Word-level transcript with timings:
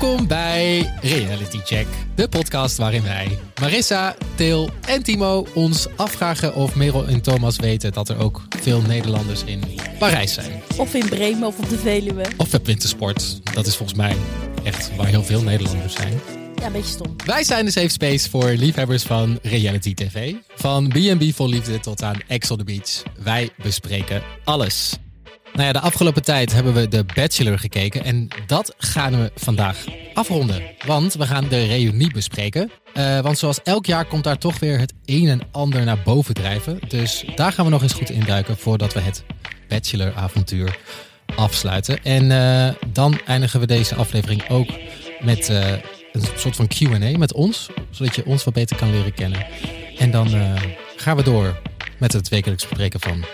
Welkom 0.00 0.26
bij 0.26 0.92
Reality 1.00 1.58
Check, 1.64 1.86
de 2.14 2.28
podcast 2.28 2.76
waarin 2.76 3.02
wij, 3.02 3.38
Marissa, 3.60 4.16
Til 4.34 4.70
en 4.86 5.02
Timo 5.02 5.46
ons 5.54 5.86
afvragen 5.96 6.54
of 6.54 6.74
Merel 6.74 7.06
en 7.06 7.20
Thomas 7.20 7.56
weten 7.56 7.92
dat 7.92 8.08
er 8.08 8.18
ook 8.18 8.42
veel 8.60 8.80
Nederlanders 8.82 9.44
in 9.44 9.62
Parijs 9.98 10.32
zijn. 10.32 10.62
Of 10.76 10.94
in 10.94 11.08
Bremen 11.08 11.48
of 11.48 11.58
op 11.58 11.68
de 11.68 11.78
Veluwe. 11.78 12.24
Of 12.36 12.54
op 12.54 12.66
wintersport. 12.66 13.40
Dat 13.54 13.66
is 13.66 13.76
volgens 13.76 13.98
mij 13.98 14.16
echt 14.62 14.96
waar 14.96 15.06
heel 15.06 15.24
veel 15.24 15.42
Nederlanders 15.42 15.94
zijn. 15.94 16.20
Ja, 16.54 16.66
een 16.66 16.72
beetje 16.72 16.90
stom. 16.90 17.16
Wij 17.26 17.44
zijn 17.44 17.64
de 17.64 17.70
safe 17.70 17.88
space 17.88 18.30
voor 18.30 18.48
liefhebbers 18.48 19.02
van 19.02 19.38
reality 19.42 19.94
tv. 19.94 20.34
Van 20.54 20.88
B&B 20.88 21.34
vol 21.34 21.48
liefde 21.48 21.80
tot 21.80 22.02
aan 22.02 22.20
Ex 22.26 22.50
on 22.50 22.58
the 22.58 22.64
Beach. 22.64 23.02
Wij 23.22 23.50
bespreken 23.62 24.22
alles. 24.44 24.98
Nou 25.52 25.66
ja, 25.66 25.72
de 25.72 25.80
afgelopen 25.80 26.22
tijd 26.22 26.52
hebben 26.52 26.74
we 26.74 26.88
The 26.88 27.04
Bachelor 27.14 27.58
gekeken. 27.58 28.04
En 28.04 28.28
dat 28.46 28.74
gaan 28.78 29.20
we 29.20 29.30
vandaag 29.34 29.84
afronden. 30.14 30.62
Want 30.86 31.14
we 31.14 31.26
gaan 31.26 31.48
de 31.48 31.66
reunie 31.66 32.12
bespreken. 32.12 32.70
Eh, 32.94 33.20
want 33.20 33.38
zoals 33.38 33.62
elk 33.62 33.86
jaar 33.86 34.04
komt 34.04 34.24
daar 34.24 34.38
toch 34.38 34.58
weer 34.58 34.78
het 34.78 34.92
een 35.04 35.28
en 35.28 35.40
ander 35.50 35.84
naar 35.84 36.02
boven 36.04 36.34
drijven. 36.34 36.78
Dus 36.88 37.24
daar 37.34 37.52
gaan 37.52 37.64
we 37.64 37.70
nog 37.70 37.82
eens 37.82 37.92
goed 37.92 38.10
induiken 38.10 38.56
voordat 38.56 38.92
we 38.92 39.00
het 39.00 39.24
Bachelor-avontuur 39.68 40.78
afsluiten. 41.36 42.04
En 42.04 42.30
eh, 42.30 42.74
dan 42.92 43.20
eindigen 43.26 43.60
we 43.60 43.66
deze 43.66 43.94
aflevering 43.94 44.48
ook 44.48 44.68
met 45.20 45.48
eh, 45.48 45.70
een 46.12 46.22
soort 46.36 46.56
van 46.56 46.68
QA 46.68 47.18
met 47.18 47.32
ons. 47.32 47.68
Zodat 47.90 48.14
je 48.14 48.26
ons 48.26 48.44
wat 48.44 48.54
beter 48.54 48.76
kan 48.76 48.90
leren 48.90 49.14
kennen. 49.14 49.46
En 49.98 50.10
dan 50.10 50.28
gaan 50.96 51.16
we 51.16 51.22
door 51.22 51.60
met 51.98 52.12
het 52.12 52.28
wekelijks 52.28 52.68
bespreken 52.68 53.00
van 53.00 53.24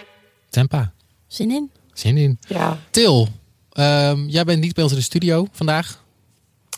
Tempa. 0.50 0.92
Zin 1.26 1.50
in? 1.50 1.70
Zin 1.98 2.16
in. 2.16 2.38
Ja, 2.48 2.78
Til, 2.90 3.28
ehm, 3.72 4.26
jij 4.26 4.44
bent 4.44 4.60
niet 4.60 4.74
bij 4.74 4.82
ons 4.82 4.92
in 4.92 4.98
de 4.98 5.04
studio 5.04 5.46
vandaag. 5.52 6.04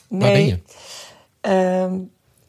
nee. 0.08 0.20
Waar 0.20 0.32
ben 0.32 0.46
je? 0.46 0.58
Ehm, 1.40 1.94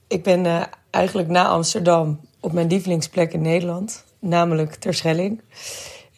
ik 0.07 0.23
ben 0.23 0.45
eh, 0.45 0.61
eigenlijk 0.89 1.27
na 1.27 1.47
Amsterdam 1.47 2.19
op 2.39 2.51
mijn 2.51 2.67
lievelingsplek 2.67 3.33
in 3.33 3.41
Nederland, 3.41 4.03
namelijk 4.19 4.75
Terschelling. 4.75 5.41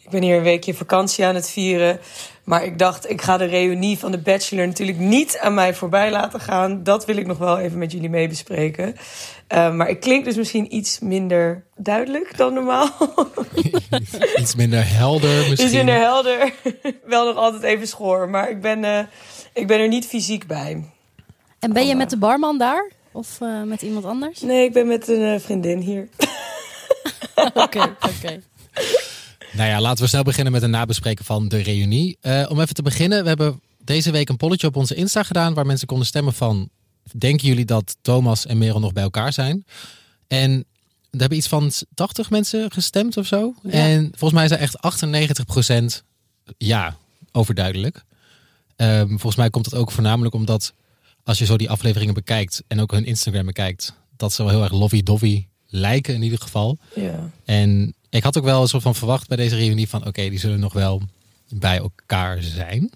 Ik 0.02 0.10
ben 0.10 0.22
hier 0.22 0.36
een 0.36 0.42
weekje 0.42 0.74
vakantie 0.74 1.24
aan 1.24 1.34
het 1.34 1.50
vieren. 1.50 2.00
Maar 2.44 2.64
ik 2.64 2.78
dacht, 2.78 3.10
ik 3.10 3.22
ga 3.22 3.36
de 3.36 3.44
reunie 3.44 3.98
van 3.98 4.10
de 4.10 4.18
Bachelor 4.18 4.66
natuurlijk 4.66 4.98
niet 4.98 5.38
aan 5.38 5.54
mij 5.54 5.74
voorbij 5.74 6.10
laten 6.10 6.40
gaan. 6.40 6.82
Dat 6.82 7.04
wil 7.04 7.16
ik 7.16 7.26
nog 7.26 7.38
wel 7.38 7.58
even 7.58 7.78
met 7.78 7.92
jullie 7.92 8.10
mee 8.10 8.28
bespreken. 8.28 8.96
Ehm, 9.52 9.76
maar 9.76 9.88
ik 9.88 10.00
klink 10.00 10.24
dus 10.24 10.36
misschien 10.36 10.74
iets 10.74 10.98
minder 11.00 11.64
duidelijk 11.76 12.36
dan 12.36 12.54
normaal. 12.54 12.90
Iets 14.40 14.54
minder 14.54 14.88
helder 14.88 15.36
misschien. 15.36 15.66
Iets 15.66 15.72
minder 15.72 15.94
helder. 15.94 16.52
wel 17.06 17.26
nog 17.26 17.36
altijd 17.36 17.62
even 17.62 17.88
schoor. 17.88 18.28
Maar 18.28 18.50
ik 18.50 18.60
ben, 18.60 18.84
eh, 18.84 19.04
ik 19.52 19.66
ben 19.66 19.80
er 19.80 19.88
niet 19.88 20.06
fysiek 20.06 20.46
bij. 20.46 20.84
En 21.58 21.72
ben 21.72 21.86
je 21.86 21.94
met 21.94 22.10
de 22.10 22.18
barman 22.18 22.58
daar? 22.58 22.90
Of 23.12 23.40
eh, 23.40 23.62
met 23.62 23.82
iemand 23.82 24.04
anders? 24.04 24.40
Nee, 24.40 24.64
ik 24.64 24.72
ben 24.72 24.86
met 24.86 25.08
een 25.08 25.34
eh, 25.34 25.40
vriendin 25.40 25.78
hier. 25.78 26.08
Oké, 27.54 27.96
oké. 28.00 28.40
Nou 29.52 29.68
ja, 29.68 29.80
laten 29.80 30.02
we 30.02 30.08
snel 30.08 30.22
beginnen 30.22 30.52
met 30.52 30.62
een 30.62 30.70
nabespreken 30.70 31.24
van 31.24 31.48
de 31.48 31.62
reunie. 31.62 32.16
Eh, 32.20 32.46
om 32.48 32.60
even 32.60 32.74
te 32.74 32.82
beginnen, 32.82 33.22
we 33.22 33.28
hebben 33.28 33.60
deze 33.78 34.10
week 34.10 34.28
een 34.28 34.36
polletje 34.36 34.66
op 34.66 34.76
onze 34.76 34.94
Insta 34.94 35.22
gedaan... 35.22 35.54
waar 35.54 35.66
mensen 35.66 35.86
konden 35.86 36.06
stemmen 36.06 36.32
van... 36.32 36.68
denken 37.16 37.48
jullie 37.48 37.64
dat 37.64 37.96
Thomas 38.00 38.46
en 38.46 38.58
Merel 38.58 38.80
nog 38.80 38.92
bij 38.92 39.02
elkaar 39.02 39.32
zijn? 39.32 39.64
En 40.28 40.64
er 41.10 41.20
hebben 41.20 41.38
iets 41.38 41.48
van 41.48 41.70
80 41.94 42.30
mensen 42.30 42.70
gestemd 42.70 43.16
of 43.16 43.26
zo. 43.26 43.54
En 43.70 44.08
volgens 44.10 44.32
mij 44.32 44.48
zijn 44.48 44.60
echt 44.60 44.76
98% 46.02 46.04
ja, 46.58 46.96
overduidelijk. 47.32 48.04
Ehm, 48.76 49.08
volgens 49.08 49.36
mij 49.36 49.50
komt 49.50 49.64
het 49.64 49.74
ook 49.74 49.90
voornamelijk 49.90 50.34
omdat... 50.34 50.72
als 51.24 51.38
je 51.38 51.44
zo 51.44 51.56
die 51.56 51.70
afleveringen 51.70 52.14
bekijkt 52.14 52.62
en 52.68 52.80
ook 52.80 52.90
hun 52.90 53.04
Instagram 53.04 53.46
bekijkt... 53.46 53.94
dat 54.16 54.32
ze 54.32 54.42
wel 54.42 54.52
heel 54.52 54.62
erg 54.62 54.72
lovey-dovey 54.72 55.48
lijken 55.66 56.14
in 56.14 56.22
ieder 56.22 56.38
geval. 56.38 56.78
Ja. 56.94 57.30
En 57.44 57.94
ik 58.10 58.22
had 58.22 58.38
ook 58.38 58.44
wel 58.44 58.62
een 58.62 58.68
soort 58.68 58.82
van 58.82 58.94
verwacht 58.94 59.28
bij 59.28 59.36
deze 59.36 59.56
reunie 59.56 59.88
van 59.88 60.06
oké, 60.06 60.28
die 60.28 60.38
zullen 60.38 60.60
nog 60.60 60.72
wel 60.72 61.02
bij 61.48 61.78
elkaar 61.78 62.42
zijn. 62.42 62.90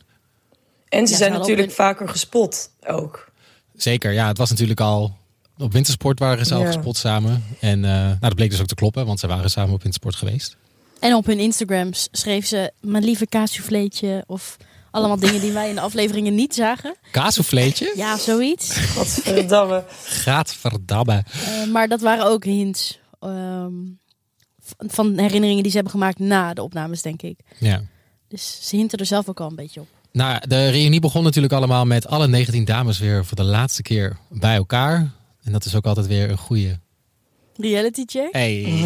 En 0.88 1.06
ze 1.06 1.12
Ja, 1.12 1.19
zijn 1.19 1.33
natuurlijk 1.33 1.73
vaker 1.73 2.09
gespot 2.09 2.71
ook. 2.87 3.33
Zeker, 3.76 4.12
ja, 4.12 4.26
het 4.28 4.38
was 4.38 4.50
natuurlijk 4.50 4.81
al 4.81 5.16
op 5.59 5.72
wintersport 5.72 6.19
waren 6.19 6.47
ze 6.47 6.54
al 6.54 6.60
Ja. 6.60 6.66
gespot 6.66 6.97
samen. 6.97 7.44
En 7.60 7.84
eh, 7.84 7.91
nou, 7.91 8.16
dat 8.20 8.34
bleek 8.34 8.50
dus 8.50 8.60
ook 8.60 8.66
te 8.66 8.75
kloppen, 8.75 9.06
want 9.06 9.20
ze 9.20 9.26
waren 9.26 9.50
samen 9.50 9.75
op 9.75 9.82
wintersport 9.82 10.14
geweest. 10.14 10.56
En 11.00 11.14
op 11.14 11.26
hun 11.26 11.38
Instagrams 11.38 12.09
schreef 12.12 12.47
ze 12.47 12.72
mijn 12.81 13.04
lieve 13.04 13.26
kaassouffleetje 13.26 14.25
of 14.26 14.56
allemaal 14.91 15.19
dingen 15.19 15.41
die 15.41 15.53
wij 15.53 15.69
in 15.69 15.75
de 15.75 15.81
afleveringen 15.81 16.34
niet 16.34 16.54
zagen. 16.54 16.94
Kaassouffleetje? 17.10 17.92
Ja, 17.97 18.16
zoiets. 18.19 18.76
Godverdamme. 18.78 19.84
Gaat 20.03 20.54
verdabben. 20.54 21.25
Eh, 21.32 21.66
maar 21.72 21.88
dat 21.88 22.00
waren 22.00 22.25
ook 22.26 22.44
hints 22.44 22.98
ehm, 23.20 23.72
van- 24.60 24.91
van 24.91 25.19
herinneringen 25.19 25.62
die 25.62 25.70
ze 25.70 25.76
hebben 25.76 25.94
gemaakt 25.94 26.19
na 26.19 26.54
de 26.54 26.62
opnames, 26.62 27.03
denk 27.03 27.22
ik. 27.22 27.38
Ja. 27.58 27.82
Dus 28.28 28.58
ze 28.69 28.76
hinten 28.76 28.98
er 28.98 29.06
zelf 29.06 29.28
ook 29.28 29.41
al 29.41 29.48
een 29.48 29.56
beetje 29.56 29.81
op. 29.81 29.88
Nou, 30.16 30.41
de 30.49 30.69
reunie 30.69 31.00
begon 31.00 31.22
natuurlijk 31.22 31.53
allemaal 31.53 31.84
met 31.84 32.06
alle 32.06 32.28
19 32.28 32.65
dames 32.65 32.99
weer 32.99 33.25
voor 33.25 33.37
de 33.37 33.43
laatste 33.43 33.82
keer 33.82 34.16
bij 34.31 34.56
elkaar. 34.56 35.10
En 35.43 35.53
dat 35.53 35.65
is 35.65 35.75
ook 35.75 35.87
altijd 35.87 36.06
weer 36.06 36.31
een 36.31 36.38
goede 36.38 36.78
Reality 37.56 38.03
check. 38.06 38.28
Hey. 38.32 38.65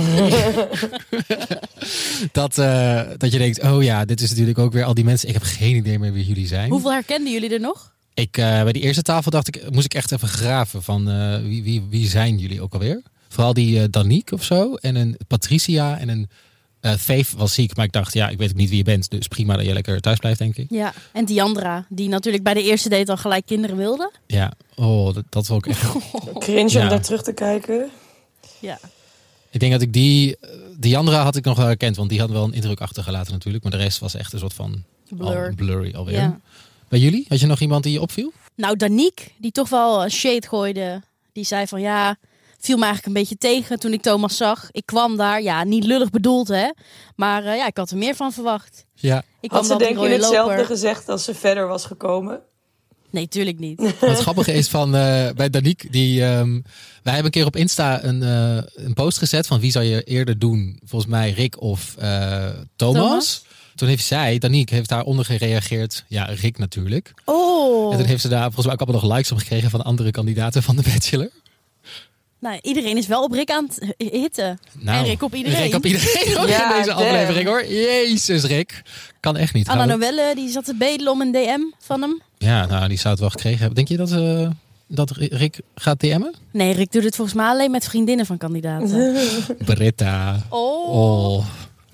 dat, 2.32 2.58
eh, 2.58 3.02
dat 3.16 3.32
je 3.32 3.38
denkt, 3.38 3.62
oh 3.62 3.82
ja, 3.82 4.04
dit 4.04 4.20
is 4.20 4.30
natuurlijk 4.30 4.58
ook 4.58 4.72
weer 4.72 4.84
al 4.84 4.94
die 4.94 5.04
mensen. 5.04 5.28
Ik 5.28 5.34
heb 5.34 5.42
geen 5.42 5.76
idee 5.76 5.98
meer 5.98 6.12
wie 6.12 6.24
jullie 6.24 6.46
zijn. 6.46 6.70
Hoeveel 6.70 6.92
herkenden 6.92 7.32
jullie 7.32 7.52
er 7.52 7.60
nog? 7.60 7.94
Ik, 8.14 8.36
eh, 8.36 8.62
bij 8.62 8.72
die 8.72 8.82
eerste 8.82 9.02
tafel 9.02 9.30
dacht 9.30 9.48
ik, 9.48 9.70
moest 9.70 9.84
ik 9.84 9.94
echt 9.94 10.12
even 10.12 10.28
graven 10.28 10.82
van 10.82 11.10
eh, 11.10 11.42
wie, 11.42 11.62
wie, 11.62 11.82
wie 11.90 12.08
zijn 12.08 12.38
jullie 12.38 12.62
ook 12.62 12.72
alweer? 12.72 13.02
Vooral 13.28 13.54
die 13.54 13.90
Danique 13.90 14.34
of 14.34 14.44
zo. 14.44 14.74
En 14.74 14.94
een 14.96 15.16
Patricia 15.26 15.98
en 15.98 16.08
een 16.08 16.28
eh 16.80 16.94
Faith 16.94 17.30
was 17.36 17.54
ziek. 17.54 17.76
Maar 17.76 17.84
ik 17.84 17.92
dacht, 17.92 18.12
ja, 18.14 18.28
ik 18.28 18.38
weet 18.38 18.50
ook 18.50 18.56
niet 18.56 18.68
wie 18.68 18.78
je 18.78 18.84
bent. 18.84 19.10
Dus 19.10 19.28
prima 19.28 19.56
dat 19.56 19.64
je 19.66 19.72
lekker 19.72 20.00
thuis 20.00 20.18
blijft, 20.18 20.38
denk 20.38 20.56
ik. 20.56 20.66
Ja. 20.70 20.92
En 21.12 21.24
Diandra, 21.24 21.84
die 21.88 22.08
natuurlijk 22.08 22.44
bij 22.44 22.54
de 22.54 22.62
eerste 22.62 22.88
date 22.88 23.10
al 23.10 23.16
gelijk 23.16 23.46
kinderen 23.46 23.76
wilde. 23.76 24.12
Ja, 24.26 24.52
oh, 24.76 25.14
dat, 25.14 25.24
dat 25.28 25.46
wil 25.46 25.56
ik 25.56 25.66
echt. 25.66 25.82
Cringe 26.38 26.70
Ja. 26.70 26.82
om 26.82 26.88
daar 26.88 27.02
terug 27.02 27.22
te 27.22 27.32
kijken. 27.32 27.90
Ja. 28.58 28.78
Ik 29.50 29.60
denk 29.60 29.72
dat 29.72 29.82
ik 29.82 29.92
die, 29.92 30.36
die 30.76 30.96
andere 30.96 31.16
had 31.16 31.36
ik 31.36 31.44
nog 31.44 31.56
wel 31.56 31.66
herkend. 31.66 31.96
Want 31.96 32.08
die 32.10 32.20
had 32.20 32.30
wel 32.30 32.44
een 32.44 32.52
indruk 32.52 32.80
achtergelaten 32.80 33.32
natuurlijk. 33.32 33.62
Maar 33.64 33.72
de 33.72 33.78
rest 33.78 33.98
was 33.98 34.14
echt 34.14 34.32
een 34.32 34.38
soort 34.38 34.52
van 34.54 34.82
Blur. 35.08 35.46
al 35.48 35.54
blurry 35.54 35.94
alweer. 35.94 36.18
Ja. 36.18 36.40
Bij 36.88 36.98
jullie? 36.98 37.24
Had 37.28 37.40
je 37.40 37.46
nog 37.46 37.60
iemand 37.60 37.82
die 37.82 37.92
je 37.92 38.00
opviel? 38.00 38.32
Nou, 38.54 38.76
Danique, 38.76 39.24
die 39.38 39.50
toch 39.52 39.68
wel 39.68 40.02
een 40.04 40.10
shade 40.10 40.46
gooide. 40.48 41.02
Die 41.32 41.44
zei 41.44 41.66
van 41.66 41.80
ja, 41.80 42.16
viel 42.60 42.76
me 42.76 42.84
eigenlijk 42.84 43.06
een 43.16 43.22
beetje 43.22 43.36
tegen 43.36 43.78
toen 43.78 43.92
ik 43.92 44.02
Thomas 44.02 44.36
zag. 44.36 44.68
Ik 44.70 44.86
kwam 44.86 45.16
daar, 45.16 45.42
ja, 45.42 45.64
niet 45.64 45.84
lullig 45.84 46.10
bedoeld 46.10 46.48
hè. 46.48 46.70
Maar 47.16 47.44
eh, 47.44 47.56
ja, 47.56 47.66
ik 47.66 47.76
had 47.76 47.90
er 47.90 47.96
meer 47.96 48.14
van 48.14 48.32
verwacht. 48.32 48.86
Ja. 48.94 49.22
Ik 49.40 49.50
Had 49.50 49.66
ze 49.66 49.76
denk 49.76 49.96
rode 49.96 50.08
hetzelfde 50.12 50.50
loper. 50.52 50.66
gezegd 50.66 51.08
als 51.08 51.24
ze 51.24 51.34
verder 51.34 51.66
was 51.66 51.84
gekomen? 51.84 52.40
Nee, 53.10 53.28
tuurlijk 53.28 53.58
niet. 53.58 53.94
Wat 54.00 54.18
grappige 54.18 54.52
is 54.52 54.68
van 54.68 54.94
eh, 54.94 55.30
bij 55.34 55.50
Danique, 55.50 55.90
die, 55.90 56.24
ehm, 56.24 56.52
wij 57.02 57.12
hebben 57.14 57.24
een 57.24 57.30
keer 57.30 57.46
op 57.46 57.56
Insta 57.56 58.04
een, 58.04 58.22
eh, 58.22 58.84
een 58.84 58.94
post 58.94 59.18
gezet 59.18 59.46
van 59.46 59.60
wie 59.60 59.70
zou 59.70 59.84
je 59.84 60.02
eerder 60.02 60.38
doen? 60.38 60.80
Volgens 60.84 61.10
mij 61.10 61.30
Rick 61.30 61.60
of 61.60 61.94
eh, 61.98 62.48
Thomas. 62.76 63.02
Thomas? 63.02 63.44
Toen 63.74 63.88
heeft 63.88 64.04
zij, 64.04 64.38
Danique, 64.38 64.74
heeft 64.74 64.88
daaronder 64.88 65.24
gereageerd. 65.24 66.04
Ja, 66.08 66.24
Rick 66.24 66.58
natuurlijk. 66.58 67.12
Oh, 67.24 67.92
En 67.92 67.98
toen 67.98 68.06
heeft 68.06 68.20
ze 68.22 68.28
daar 68.28 68.42
volgens 68.42 68.64
mij 68.64 68.74
ook 68.74 68.80
allemaal 68.80 69.00
nog 69.02 69.12
likes 69.12 69.32
op 69.32 69.38
gekregen 69.38 69.70
van 69.70 69.84
andere 69.84 70.10
kandidaten 70.10 70.62
van 70.62 70.76
de 70.76 70.82
Bachelor. 70.82 71.30
Nou, 72.40 72.58
iedereen 72.62 72.96
is 72.96 73.06
wel 73.06 73.22
op 73.22 73.32
Rick 73.32 73.50
aan 73.50 73.64
het 73.68 73.94
hitten. 74.10 74.58
Nou, 74.78 74.98
en 74.98 75.04
Rick 75.04 75.22
op 75.22 75.34
iedereen. 75.34 75.62
Rick 75.62 75.74
op 75.74 75.84
iedereen 75.86 76.38
ook 76.38 76.48
Ja, 76.48 76.70
in 76.70 76.76
deze 76.82 76.88
damn. 76.96 77.00
aflevering 77.08 77.46
hoor. 77.48 77.66
Jezus 77.66 78.44
Rick. 78.44 78.82
Kan 79.20 79.36
echt 79.36 79.54
niet. 79.54 79.68
Anna. 79.68 79.84
Noelle, 79.84 80.32
die 80.34 80.48
zat 80.48 80.64
te 80.64 80.74
bedelen 80.74 81.12
om 81.12 81.20
een 81.20 81.32
DM 81.32 81.60
van 81.78 82.00
hem. 82.02 82.20
Ja, 82.38 82.66
nou 82.66 82.88
die 82.88 82.98
zou 82.98 83.10
het 83.10 83.20
wel 83.20 83.30
gekregen 83.30 83.58
hebben. 83.58 83.76
Denk 83.76 83.88
je 83.88 83.96
dat, 83.96 84.12
eh, 84.12 84.50
dat 84.86 85.10
Rick 85.10 85.60
gaat 85.74 86.00
DM'en? 86.00 86.34
Nee, 86.50 86.72
Rick 86.72 86.92
doet 86.92 87.04
het 87.04 87.16
volgens 87.16 87.36
mij 87.36 87.46
alleen 87.46 87.70
met 87.70 87.84
vriendinnen 87.84 88.26
van 88.26 88.36
kandidaten. 88.38 89.16
Britta. 89.64 90.46
Oh. 90.48 90.88
Oh. 90.88 91.46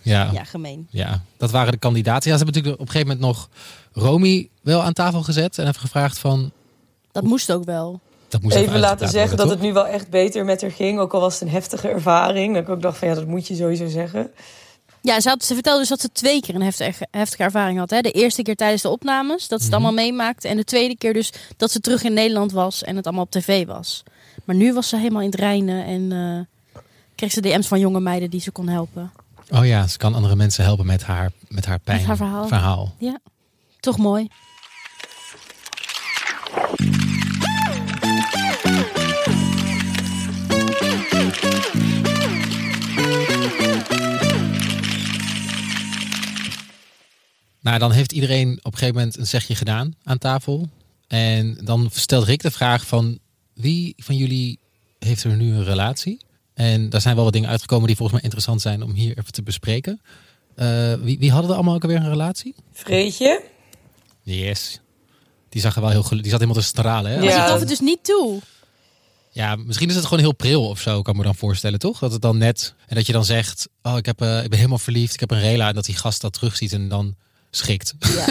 Ja. 0.03 0.31
Ja, 0.33 0.45
gemeen. 0.45 0.87
Ja, 0.91 1.23
dat 1.37 1.51
waren 1.51 1.73
de 1.73 1.79
kandidaten. 1.79 2.31
Ja, 2.31 2.37
ze 2.37 2.45
hebben 2.45 2.55
natuurlijk 2.55 2.75
op 2.83 2.87
een 2.87 2.93
gegeven 2.93 3.17
moment 3.17 3.37
nog 3.37 3.49
Romy 3.93 4.49
wel 4.63 4.83
aan 4.83 4.93
tafel 4.93 5.23
gezet 5.23 5.59
en 5.59 5.67
even 5.69 5.81
gevraagd 5.81 6.19
van. 6.19 6.53
Dat 7.13 7.23
moest 7.23 7.53
ook 7.53 7.65
wel. 7.65 8.01
Dat 8.29 8.43
moest 8.43 8.57
Even 8.57 8.79
laten 8.79 9.09
zeggen 9.09 9.37
dat 9.37 9.51
het 9.51 9.61
nu 9.61 9.73
wel 9.73 9.87
echt 9.87 10.11
beter 10.11 10.45
met 10.45 10.61
haar 10.61 10.71
ging. 10.71 10.99
Ook 10.99 11.15
al 11.15 11.21
was 11.21 11.33
het 11.35 11.43
een 11.43 11.49
heftige 11.55 11.89
ervaring. 11.89 12.55
Dat 12.55 12.63
ik 12.63 12.69
ook 12.69 12.83
dacht 12.83 12.99
van 12.99 13.09
ja, 13.09 13.15
dat 13.15 13.27
moet 13.27 13.47
je 13.47 13.55
sowieso 13.55 13.89
zeggen. 13.89 14.31
Ja, 15.01 15.21
ze, 15.21 15.29
had, 15.29 15.45
ze 15.45 15.55
vertelde 15.55 15.79
dus 15.81 15.89
dat 15.89 16.01
ze 16.01 16.09
twee 16.13 16.41
keer 16.41 16.55
een 16.55 16.63
heftige, 16.63 17.07
heftige 17.11 17.43
ervaring 17.43 17.79
had. 17.79 17.91
Hè? 17.91 18.01
De 18.01 18.11
eerste 18.11 18.43
keer 18.43 18.57
tijdens 18.57 18.83
de 18.83 18.89
opnames, 18.89 19.49
dat 19.49 19.59
ze 19.61 19.67
het 19.67 19.75
Mhm. 19.75 19.85
allemaal 19.85 20.05
meemaakte. 20.05 20.49
En 20.49 20.57
de 20.57 20.65
tweede 20.65 20.97
keer 20.97 21.13
dus 21.13 21.33
dat 21.57 21.71
ze 21.71 21.81
terug 21.81 22.03
in 22.03 22.13
Nederland 22.13 22.53
was 22.53 22.83
en 22.83 22.97
het 22.97 23.05
allemaal 23.07 23.25
op 23.25 23.31
tv 23.31 23.67
was. 23.67 24.03
Maar 24.45 24.57
nu 24.57 24.73
was 24.75 24.89
ze 24.89 24.97
helemaal 24.97 25.21
in 25.23 25.31
het 25.31 25.41
reinen 25.41 25.85
en 25.85 26.13
eh, 26.13 26.81
kreeg 27.15 27.33
ze 27.33 27.41
DM's 27.41 27.67
van 27.67 27.79
jonge 27.81 28.01
meiden 28.01 28.31
die 28.31 28.41
ze 28.41 28.51
kon 28.51 28.69
helpen. 28.69 29.13
Oh 29.51 29.67
ja, 29.67 29.87
ze 29.87 29.97
kan 29.99 30.15
andere 30.15 30.37
mensen 30.37 30.65
helpen 30.65 30.87
met 30.87 31.03
haar, 31.03 31.31
met 31.49 31.67
haar 31.67 31.79
pijn. 31.79 31.97
Met 31.99 32.07
haar 32.07 32.17
verhaal. 32.17 32.47
verhaal. 32.49 32.95
Toch 33.81 33.97
mooi. 33.99 34.29
Nou, 47.67 47.79
dan 47.79 47.93
heeft 47.93 48.13
iedereen 48.13 48.59
op 48.63 48.73
een 48.73 48.79
gegeven 48.79 48.95
moment 48.95 49.19
een 49.19 49.27
zegje 49.27 49.55
gedaan 49.55 49.95
aan 50.05 50.19
tafel. 50.19 50.69
En 51.09 51.59
dan 51.65 51.89
stelt 51.93 52.25
Rick 52.25 52.43
de 52.43 52.51
vraag 52.51 52.87
van 52.87 53.19
wie 53.55 53.95
van 53.97 54.17
jullie 54.17 54.59
heeft 54.99 55.25
er 55.25 55.37
nu 55.37 55.55
een 55.55 55.65
relatie? 55.65 56.19
En 56.55 56.89
daar 56.89 57.01
zijn 57.01 57.15
wel 57.15 57.25
wat 57.25 57.33
dingen 57.33 57.49
uitgekomen 57.49 57.87
die 57.87 57.97
volgens 57.97 58.17
mij 58.17 58.25
interessant 58.25 58.61
zijn 58.61 58.83
om 58.83 58.93
hier 58.93 59.19
even 59.19 59.33
te 59.33 59.43
bespreken. 59.43 60.01
Uh, 60.57 60.95
wie, 60.95 61.19
wie 61.19 61.31
hadden 61.31 61.51
er 61.51 61.57
allemaal 61.57 61.75
ook 61.75 61.83
alweer 61.83 61.99
een 61.99 62.09
relatie? 62.09 62.55
Vreetje. 62.73 63.43
Yes. 64.23 64.81
Die 65.49 65.61
zag 65.61 65.75
er 65.75 65.81
wel 65.81 65.91
heel 65.91 66.09
die 66.09 66.23
zat 66.23 66.41
helemaal 66.41 66.55
te 66.55 66.63
stralen. 66.63 67.11
Hè? 67.11 67.17
Maar 67.17 67.27
ja. 67.27 67.35
die 67.35 67.49
gaf 67.51 67.59
het 67.59 67.69
dus 67.69 67.81
niet 67.81 68.05
toe. 68.05 68.41
Ja, 69.33 69.57
misschien 69.57 69.89
is 69.89 69.95
het 69.95 70.05
gewoon 70.05 70.23
heel 70.23 70.35
pril 70.35 70.69
of 70.69 70.81
zo, 70.81 71.03
kan 71.03 71.13
ik 71.13 71.19
me 71.19 71.27
dan 71.27 71.35
voorstellen, 71.35 71.79
toch? 71.79 71.99
Dat 71.99 72.13
het 72.13 72.23
dan 72.23 72.39
net, 72.39 72.75
en 72.87 72.97
dat 72.97 73.07
je 73.07 73.13
dan 73.13 73.25
zegt, 73.25 73.69
oh, 73.83 73.97
ik, 73.97 74.07
heb, 74.07 74.23
uh, 74.23 74.43
ik 74.43 74.49
ben 74.49 74.59
helemaal 74.59 74.79
verliefd, 74.79 75.15
ik 75.15 75.21
heb 75.21 75.31
een 75.31 75.41
rela, 75.41 75.69
en 75.69 75.75
dat 75.75 75.85
die 75.85 75.97
gast 75.97 76.21
dat 76.21 76.33
terugziet 76.33 76.73
en 76.73 76.89
dan 76.89 77.17
schikt. 77.57 77.95
Ja. 77.99 78.27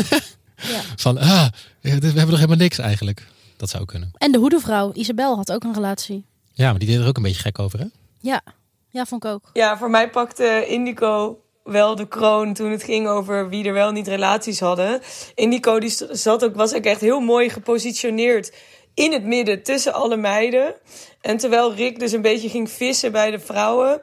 ja. 0.55 0.81
Van, 0.95 1.17
ah, 1.17 1.47
we 1.81 1.89
hebben 1.89 2.13
nog 2.13 2.35
helemaal 2.35 2.57
niks 2.57 2.77
eigenlijk. 2.77 3.27
Dat 3.57 3.69
zou 3.69 3.85
kunnen. 3.85 4.11
En 4.17 4.31
de 4.31 4.37
hoedevrouw, 4.37 4.91
Isabel, 4.93 5.35
had 5.35 5.51
ook 5.51 5.63
een 5.63 5.73
relatie. 5.73 6.25
Ja, 6.53 6.69
maar 6.69 6.79
die 6.79 6.87
deed 6.87 6.99
er 6.99 7.07
ook 7.07 7.17
een 7.17 7.23
beetje 7.23 7.41
gek 7.41 7.59
over, 7.59 7.79
hè? 7.79 7.85
Ja, 8.19 8.41
ja 8.89 9.05
vond 9.05 9.23
ik 9.23 9.31
ook. 9.31 9.49
Ja, 9.53 9.77
voor 9.77 9.89
mij 9.89 10.09
pakte 10.09 10.65
Indico 10.67 11.39
wel 11.63 11.95
de 11.95 12.07
kroon 12.07 12.53
toen 12.53 12.71
het 12.71 12.83
ging 12.83 13.07
over 13.07 13.49
wie 13.49 13.65
er 13.65 13.73
wel 13.73 13.91
niet 13.91 14.07
relaties 14.07 14.59
hadden. 14.59 15.01
Indico 15.35 15.79
die 15.79 15.97
zat 16.09 16.43
ook, 16.43 16.55
was 16.55 16.73
ook 16.73 16.83
echt 16.83 17.01
heel 17.01 17.19
mooi 17.19 17.49
gepositioneerd 17.49 18.53
in 18.93 19.11
het 19.11 19.23
midden 19.23 19.63
tussen 19.63 19.93
alle 19.93 20.17
meiden. 20.17 20.75
En 21.21 21.37
terwijl 21.37 21.73
Rick 21.73 21.99
dus 21.99 22.11
een 22.11 22.21
beetje 22.21 22.49
ging 22.49 22.69
vissen 22.69 23.11
bij 23.11 23.31
de 23.31 23.39
vrouwen, 23.39 24.01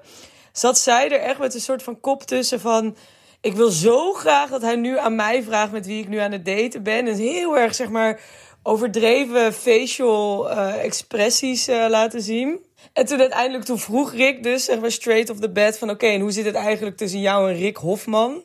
zat 0.53 0.79
zij 0.79 1.11
er 1.11 1.21
echt 1.21 1.39
met 1.39 1.55
een 1.55 1.61
soort 1.61 1.83
van 1.83 2.01
kop 2.01 2.23
tussen 2.23 2.61
van... 2.61 2.97
Ik 3.43 3.55
wil 3.55 3.71
zo 3.71 4.13
graag 4.13 4.51
dat 4.51 4.63
hij 4.63 4.77
nu 4.77 4.99
aan 4.99 5.15
mij 5.15 5.43
vraagt 5.43 5.73
met 5.73 5.87
wie 5.87 6.03
ik 6.03 6.09
nu 6.09 6.19
aan 6.19 6.33
het 6.33 6.45
daten 6.45 6.83
ben. 6.83 7.07
En 7.07 7.17
heel 7.17 7.59
erg, 7.59 7.75
zeg 7.75 7.89
maar, 7.89 8.21
overdreven 8.63 9.53
facial 9.53 10.51
uh, 10.51 10.85
expressies 10.85 11.69
uh, 11.69 11.87
laten 11.89 12.23
zien. 12.23 12.61
En 12.93 13.07
toen 13.07 13.21
uiteindelijk, 13.21 13.65
toen 13.65 13.79
vroeg 13.79 14.13
Rick 14.13 14.43
dus, 14.43 14.65
zeg 14.65 14.81
maar, 14.81 14.91
straight 14.91 15.31
off 15.31 15.41
the 15.41 15.51
bed 15.51 15.79
van... 15.79 15.91
Oké, 15.91 16.07
en 16.07 16.21
hoe 16.21 16.31
zit 16.31 16.45
het 16.45 16.55
eigenlijk 16.55 16.97
tussen 16.97 17.21
jou 17.21 17.51
en 17.51 17.57
Rick 17.57 17.77
Hofman? 17.77 18.43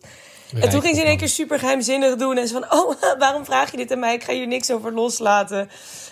en 0.53 0.69
toen 0.69 0.81
ging 0.81 0.95
ze 0.95 1.01
in 1.01 1.07
één 1.07 1.17
keer 1.17 1.27
super 1.27 1.59
geheimzinnig 1.59 2.15
doen. 2.15 2.37
En 2.37 2.47
ze 2.47 2.53
van, 2.53 2.71
oh, 2.79 3.01
waarom 3.17 3.45
vraag 3.45 3.71
je 3.71 3.77
dit 3.77 3.91
aan 3.91 3.99
mij? 3.99 4.13
Ik 4.13 4.23
ga 4.23 4.33
hier 4.33 4.47
niks 4.47 4.71
over 4.71 4.93
loslaten. 4.93 5.69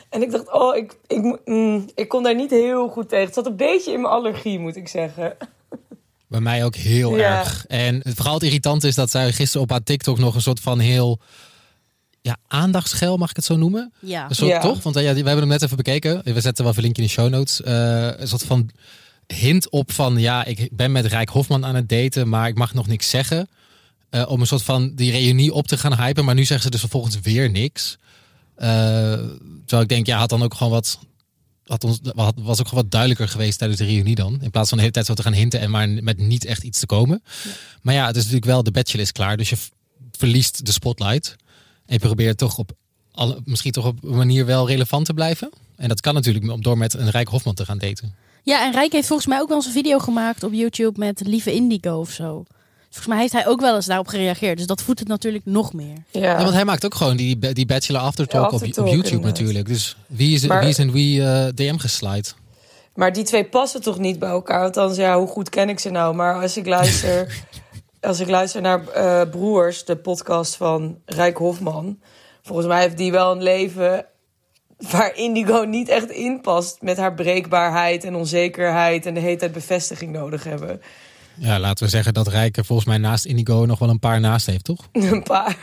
En 0.10 0.22
ik 0.22 0.32
dacht, 0.32 0.52
oh, 0.52 0.76
ik, 0.76 0.98
ik, 1.08 1.40
mm, 1.46 1.86
ik 1.96 2.08
kon 2.08 2.24
daar 2.24 2.36
niet 2.36 2.52
heel 2.52 2.88
goed 2.88 3.10
tegen. 3.10 3.26
Het 3.26 3.34
zat 3.34 3.46
een 3.46 3.58
beetje 3.58 3.92
in 3.92 4.02
mijn 4.02 4.14
allergie, 4.14 4.60
moet 4.60 4.76
ik 4.76 4.88
zeggen. 4.88 5.38
Bij 6.27 6.39
mij 6.39 6.66
ook 6.66 6.75
heel 6.75 7.18
erg. 7.18 7.66
En 7.68 8.01
vooral 8.04 8.33
het 8.33 8.44
irritant 8.44 8.83
is 8.83 8.95
dat 8.95 9.12
zij 9.12 9.33
gisteren 9.33 9.62
op 9.62 9.69
haar 9.69 9.83
TikTok 9.83 10.18
nog 10.18 10.36
een 10.36 10.42
soort 10.42 10.60
van 10.60 10.80
heel 10.80 11.19
ja, 12.22 12.38
aandachtsgel, 12.48 13.18
mag 13.18 13.30
ik 13.30 13.36
het 13.36 13.45
zo 13.45 13.56
noemen? 13.56 13.94
Ja. 14.00 14.30
Een 14.30 14.36
soort, 14.36 14.62
Toch? 14.62 14.83
Want 14.83 14.95
ja, 14.95 15.01
we 15.01 15.07
hebben 15.07 15.38
hem 15.38 15.48
net 15.48 15.62
even 15.62 15.77
bekeken. 15.77 16.22
We 16.24 16.42
zetten 16.42 16.63
wel 16.63 16.74
even 16.74 16.77
een 16.77 16.94
linkje 16.94 17.01
in 17.01 17.07
de 17.07 17.13
show 17.13 17.30
notes. 17.30 17.62
Uh, 17.62 18.19
een 18.19 18.27
soort 18.27 18.44
van 18.44 18.69
hint 19.27 19.69
op 19.69 19.92
van, 19.92 20.18
ja, 20.18 20.45
ik 20.45 20.69
ben 20.72 20.92
met 20.92 21.06
Rijk 21.06 21.30
Hofman 21.30 21.66
aan 21.66 21.75
het 21.75 21.89
daten, 21.89 22.30
maar 22.30 22.48
ik 22.48 22.57
mag 22.57 22.74
nog 22.74 22.88
niks 22.88 23.10
zeggen. 23.10 23.50
Uh, 24.12 24.30
om 24.30 24.42
een 24.42 24.48
soort 24.48 24.63
van 24.63 24.95
die 24.95 25.12
reunie 25.12 25.54
op 25.54 25.68
te 25.68 25.77
gaan 25.77 25.98
hypen. 25.98 26.25
Maar 26.25 26.36
nu 26.36 26.45
zeggen 26.45 26.62
ze 26.62 26.69
dus 26.69 26.80
vervolgens 26.80 27.19
weer 27.19 27.50
niks. 27.50 27.98
Uh, 28.57 28.66
terwijl 29.66 29.81
ik 29.81 29.89
denk, 29.89 30.06
ja, 30.06 30.18
had 30.18 30.30
dan 30.30 30.44
ook 30.44 30.54
gewoon 30.54 30.74
wat. 30.74 31.00
Had 31.66 31.84
ons, 31.84 32.00
was 32.36 32.60
ook 32.60 32.70
wat 32.70 32.92
duidelijker 32.92 33.28
geweest 33.28 33.58
tijdens 33.58 33.80
de 33.80 33.86
reunie 33.86 34.16
dan. 34.16 34.42
In 34.42 34.52
plaats 34.52 34.70
van 34.70 34.78
de 34.78 34.84
hele 34.84 34.96
tijd 34.96 35.06
zo 35.06 35.14
te 35.14 35.22
gaan 35.22 35.34
hinten 35.34 35.60
en 35.60 35.72
maar 35.72 35.90
met 35.90 36.18
niet 36.18 36.46
echt 36.46 36.64
iets 36.64 36.80
te 36.80 36.86
komen. 36.86 37.24
Maar 37.82 37.94
ja, 37.94 38.06
het 38.06 38.16
is 38.16 38.22
natuurlijk 38.22 38.52
wel, 38.52 38.64
de 38.64 38.72
bachelor 38.72 39.04
is 39.04 39.12
klaar. 39.12 39.38
Dus 39.38 39.50
je 39.50 39.58
verliest 40.12 40.66
de 40.66 40.72
spotlight. 40.72 41.36
En 41.86 41.94
je 41.94 42.00
probeert 42.00 42.38
toch 42.38 42.58
op 42.58 42.72
alle, 43.12 43.42
misschien 43.44 43.72
toch 43.72 43.86
op 43.86 44.04
een 44.04 44.16
manier 44.16 44.46
wel 44.46 44.68
relevant 44.68 45.06
te 45.06 45.14
blijven. 45.14 45.50
En 45.76 45.88
dat 45.88 46.02
kan 46.02 46.14
natuurlijk 46.14 46.64
door 46.64 46.78
met 46.78 46.94
een 46.94 47.10
Rijk 47.10 47.28
Hofman 47.28 47.54
te 47.54 47.66
gaan 47.66 47.78
daten. 47.78 48.16
Ja, 48.44 48.66
en 48.66 48.72
Rijk 48.72 48.92
heeft 48.92 49.08
volgens 49.08 49.28
mij 49.28 49.40
ook 49.40 49.48
wel 49.48 49.58
eens 49.58 49.66
een 49.66 49.72
video 49.72 50.00
gemaakt 50.00 50.44
op 50.44 50.54
YouTube 50.54 51.00
met 51.00 51.22
Lieve 51.26 51.54
Indigo 51.54 52.00
of 52.00 52.12
zo. 52.12 52.46
Volgens 52.96 53.14
mij 53.14 53.24
heeft 53.24 53.34
hij 53.34 53.48
ook 53.48 53.62
wel 53.62 53.76
eens 53.76 53.86
daarop 53.86 54.08
gereageerd. 54.08 54.58
Dus 54.58 54.68
dat 54.68 54.82
voedt 54.82 55.00
het 55.00 55.08
natuurlijk 55.08 55.46
nog 55.46 55.74
meer. 55.74 55.98
Ja, 56.12 56.38
want 56.38 56.54
hij 56.54 56.66
maakt 56.66 56.86
ook 56.86 56.96
gewoon 56.96 57.18
die, 57.18 57.54
die 57.54 57.66
Bachelor 57.66 58.02
Aftertalk, 58.02 58.52
ja, 58.52 58.58
op, 58.58 58.78
op, 58.78 58.88
YouTube 58.88 59.26
natuurlijk. 59.26 59.68
Dus 59.68 59.98
wie 60.08 60.34
is, 60.36 60.46
wie 60.46 60.68
is 60.68 60.80
in 60.80 60.92
wie 60.92 61.20
uh, 61.20 61.46
DM 61.56 61.78
geslide? 61.78 62.28
Maar 62.94 63.14
die 63.14 63.24
twee 63.24 63.46
passen 63.46 63.82
toch 63.82 64.00
niet 64.00 64.20
bij 64.20 64.30
elkaar? 64.30 64.64
Althans, 64.64 64.98
ja, 64.98 65.18
hoe 65.18 65.28
goed 65.28 65.50
ken 65.50 65.70
ik 65.70 65.80
ze 65.80 65.90
nou? 65.90 66.16
Maar 66.16 66.42
als 66.42 66.58
ik 66.58 66.66
luister 66.66 67.44
als 68.02 68.20
ik 68.20 68.30
luister 68.30 68.62
naar 68.62 68.82
uh, 68.98 69.22
Broers, 69.32 69.86
de 69.86 69.96
podcast 69.96 70.56
van 70.56 70.98
Rijk 71.06 71.38
Hofman. 71.38 72.00
Volgens 72.42 72.68
mij 72.68 72.82
heeft 72.82 72.98
die 72.98 73.12
wel 73.12 73.32
een 73.32 73.44
leven 73.44 74.06
waar 74.90 75.16
Indigo 75.16 75.64
niet 75.64 75.90
echt 75.90 76.10
in 76.10 76.42
past. 76.42 76.82
Met 76.82 76.98
haar 76.98 77.14
breekbaarheid 77.14 78.04
en 78.04 78.16
onzekerheid 78.16 79.06
en 79.06 79.14
de 79.14 79.20
hele 79.20 79.38
tijd 79.38 79.52
bevestiging 79.52 80.12
nodig 80.12 80.44
hebben. 80.44 80.82
Ja, 81.38 81.60
laten 81.60 81.84
we 81.84 81.90
zeggen 81.90 82.14
dat 82.14 82.28
Rijk 82.28 82.58
volgens 82.62 82.88
mij 82.88 82.98
naast 82.98 83.26
Indigo 83.26 83.66
nog 83.66 83.80
wel 83.80 83.90
een 83.90 84.00
paar 84.00 84.20
naast 84.20 84.46
heeft, 84.46 84.64
toch? 84.64 84.88
Een 84.92 85.24
paar. 85.24 85.58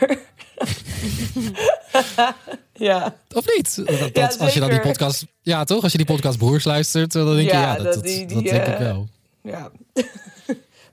ja. 2.73 3.15
Of 3.33 3.45
niet? 3.55 3.83
Dat, 4.13 4.39
als 4.39 4.53
je 4.53 4.59
dan 4.59 4.69
die 4.69 4.79
podcast, 4.79 5.25
ja 5.41 5.63
toch? 5.63 5.83
Als 5.83 5.91
je 5.91 5.97
die 5.97 6.07
podcast 6.07 6.37
Broers 6.37 6.63
luistert, 6.63 7.11
dan 7.11 7.35
denk 7.35 7.49
je 7.49 7.57
ja, 7.57 7.75
dat, 7.75 7.93
dat, 7.93 8.03
die, 8.03 8.25
die, 8.25 8.35
dat 8.35 8.43
denk 8.43 8.65
ik 8.65 8.73
eh, 8.73 8.79
wel. 8.79 9.07
Ja. 9.41 9.71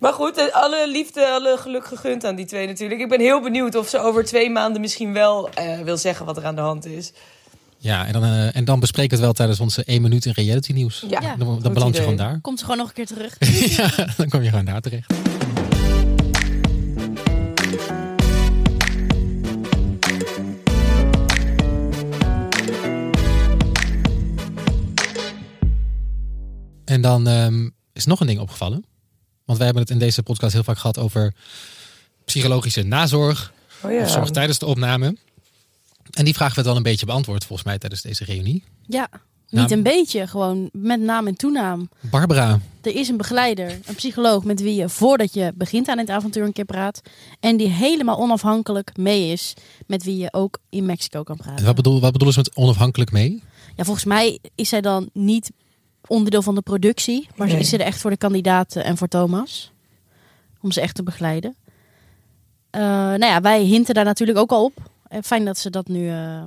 Maar 0.00 0.12
goed, 0.12 0.37
eh, 0.37 0.55
alle 0.55 0.88
liefde, 0.91 1.29
alle 1.29 1.56
geluk 1.59 1.87
gegund 1.87 2.25
aan 2.25 2.35
die 2.35 2.47
twee 2.47 2.67
natuurlijk. 2.67 3.00
Ik 3.00 3.09
ben 3.09 3.21
heel 3.21 3.41
benieuwd 3.41 3.75
of 3.75 3.88
ze 3.88 3.99
over 3.99 4.25
twee 4.25 4.50
maanden 4.50 4.81
misschien 4.81 5.12
wel 5.12 5.49
uh, 5.59 5.81
wil 5.81 5.97
zeggen 5.97 6.27
wat 6.27 6.37
er 6.37 6.44
aan 6.44 6.55
de 6.55 6.61
hand 6.61 6.87
is. 6.87 7.12
Ja, 7.82 8.06
en 8.06 8.12
dan, 8.12 8.25
uh, 8.25 8.56
en 8.56 8.65
dan 8.65 8.81
bespreken 8.81 9.11
we 9.11 9.17
het 9.17 9.25
wel 9.25 9.32
tijdens 9.32 9.61
onze 9.61 9.85
1 9.85 10.03
minuut 10.03 10.25
in 10.25 10.32
reality 10.32 10.73
nieuws. 10.73 11.05
Ja, 11.09 11.37
dan, 11.37 11.61
dan 11.61 11.73
beland 11.73 11.94
je 11.94 12.00
gewoon 12.00 12.17
daar. 12.17 12.41
Komt 12.41 12.59
ze 12.59 12.65
gewoon 12.65 12.79
nog 12.79 12.88
een 12.88 12.94
keer 12.94 13.06
terug. 13.06 13.37
ja, 13.77 14.06
dan 14.17 14.29
kom 14.29 14.43
je 14.43 14.49
gewoon 14.49 14.65
daar 14.65 14.81
terecht. 14.81 15.12
En 26.84 27.01
dan 27.01 27.27
um, 27.27 27.75
is 27.93 28.05
nog 28.05 28.20
een 28.20 28.27
ding 28.27 28.41
opgevallen. 28.41 28.84
Want 29.44 29.58
wij 29.58 29.67
hebben 29.67 29.82
het 29.82 29.93
in 29.93 29.99
deze 29.99 30.22
podcast 30.22 30.53
heel 30.53 30.65
vaak 30.65 30.79
gehad 30.79 30.99
over 30.99 31.34
psychologische 32.25 32.82
nazorg. 32.82 33.53
Oh 33.82 33.93
ja. 33.93 34.03
Of 34.03 34.10
zorg 34.10 34.31
tijdens 34.31 34.58
de 34.58 34.67
opname. 34.67 35.17
En 36.10 36.24
die 36.24 36.34
vraag 36.34 36.55
werd 36.55 36.67
wel 36.67 36.76
een 36.76 36.82
beetje 36.82 37.06
beantwoord 37.06 37.44
volgens 37.44 37.69
mij 37.69 37.79
tijdens 37.79 38.02
deze 38.02 38.24
reunie. 38.24 38.64
Ja, 38.86 39.08
niet 39.50 39.70
een 39.70 39.82
beetje, 39.82 40.26
gewoon 40.26 40.69
met 40.72 41.00
naam 41.00 41.26
en 41.26 41.34
toenaam. 41.34 41.88
Barbara. 42.00 42.60
Er 42.81 42.94
is 42.94 43.08
een 43.08 43.17
begeleider, 43.17 43.79
een 43.84 43.94
psycholoog 43.94 44.44
met 44.44 44.60
wie 44.60 44.74
je 44.74 44.88
voordat 44.88 45.34
je 45.34 45.52
begint 45.55 45.88
aan 45.88 45.98
het 45.98 46.10
avontuur 46.10 46.44
een 46.44 46.52
keer 46.52 46.64
praat. 46.64 47.00
En 47.40 47.56
die 47.56 47.69
helemaal 47.69 48.19
onafhankelijk 48.19 48.96
mee 48.96 49.32
is, 49.32 49.55
met 49.86 50.05
wie 50.05 50.17
je 50.17 50.32
ook 50.32 50.58
in 50.69 50.86
Mexico 50.86 51.22
kan 51.22 51.36
praten. 51.36 51.56
En 51.56 51.64
wat, 51.64 51.74
bedoel, 51.74 52.00
wat 52.00 52.12
bedoelen 52.12 52.34
ze 52.34 52.40
met 52.40 52.56
onafhankelijk 52.56 53.12
mee? 53.12 53.43
Ja, 53.76 53.84
volgens 53.84 54.05
mij 54.05 54.38
is 54.55 54.69
zij 54.69 54.81
dan 54.81 55.10
niet 55.12 55.50
onderdeel 56.06 56.43
van 56.43 56.55
de 56.55 56.62
productie. 56.62 57.29
Maar 57.36 57.46
nee. 57.46 57.58
is 57.58 57.72
er 57.72 57.81
echt 57.81 58.00
voor 58.00 58.10
de 58.10 58.17
kandidaten 58.17 58.84
en 58.84 58.96
voor 58.96 59.08
Thomas. 59.08 59.72
Om 60.60 60.72
ze 60.72 60.81
echt 60.81 60.94
te 60.94 61.02
begeleiden. 61.02 61.55
Uh, 62.76 62.81
nou 62.82 63.24
ja, 63.24 63.40
wij 63.40 63.62
hinten 63.62 63.94
daar 63.94 64.05
natuurlijk 64.05 64.38
ook 64.38 64.50
al 64.50 64.64
op. 64.64 64.90
Uh, 65.10 65.19
fijn 65.22 65.44
dat 65.44 65.58
ze 65.58 65.70
dat 65.70 65.88
nu 65.88 66.00
uh, 66.00 66.43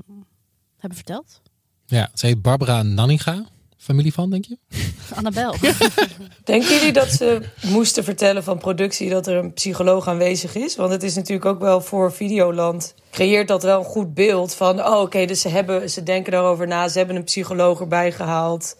hebben 0.78 0.98
verteld. 0.98 1.42
Ja, 1.86 2.10
ze 2.14 2.26
heet 2.26 2.42
Barbara 2.42 2.84
Nanninga. 2.84 3.46
Familie 3.78 4.14
van, 4.14 4.30
denk 4.30 4.46
je? 4.46 4.58
Annabel. 5.16 5.56
Denken 6.44 6.70
jullie 6.76 6.94
dat 6.94 7.12
ze 7.12 7.42
moesten 7.62 8.04
vertellen 8.04 8.44
van 8.44 8.58
productie 8.58 9.10
dat 9.10 9.28
er 9.28 9.36
een 9.36 9.54
psycholoog 9.54 10.08
aanwezig 10.08 10.56
is? 10.56 10.76
Want 10.76 10.92
het 10.92 11.04
is 11.04 11.16
natuurlijk 11.16 11.46
ook 11.46 11.60
wel 11.60 11.82
voor 11.82 12.14
Videoland. 12.14 12.94
Creëert 13.12 13.48
dat 13.48 13.64
wel 13.64 13.80
een 13.80 13.86
goed 13.86 14.14
beeld 14.14 14.54
van, 14.54 14.86
oh 14.86 15.02
oké, 15.02 15.26
dus 15.26 15.42
ze, 15.42 15.50
hebben, 15.50 15.90
ze 15.90 16.04
denken 16.04 16.32
daarover 16.32 16.68
na. 16.68 16.88
Ze 16.88 16.98
hebben 16.98 17.16
een 17.16 17.24
psycholoog 17.24 17.80
erbij 17.80 18.12
gehaald. 18.12 18.78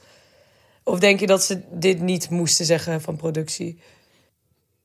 Of 0.84 1.00
denk 1.00 1.20
je 1.20 1.28
dat 1.28 1.44
ze 1.44 1.62
dit 1.72 2.02
niet 2.02 2.30
moesten 2.30 2.66
zeggen 2.66 3.02
van 3.02 3.16
productie? 3.16 3.80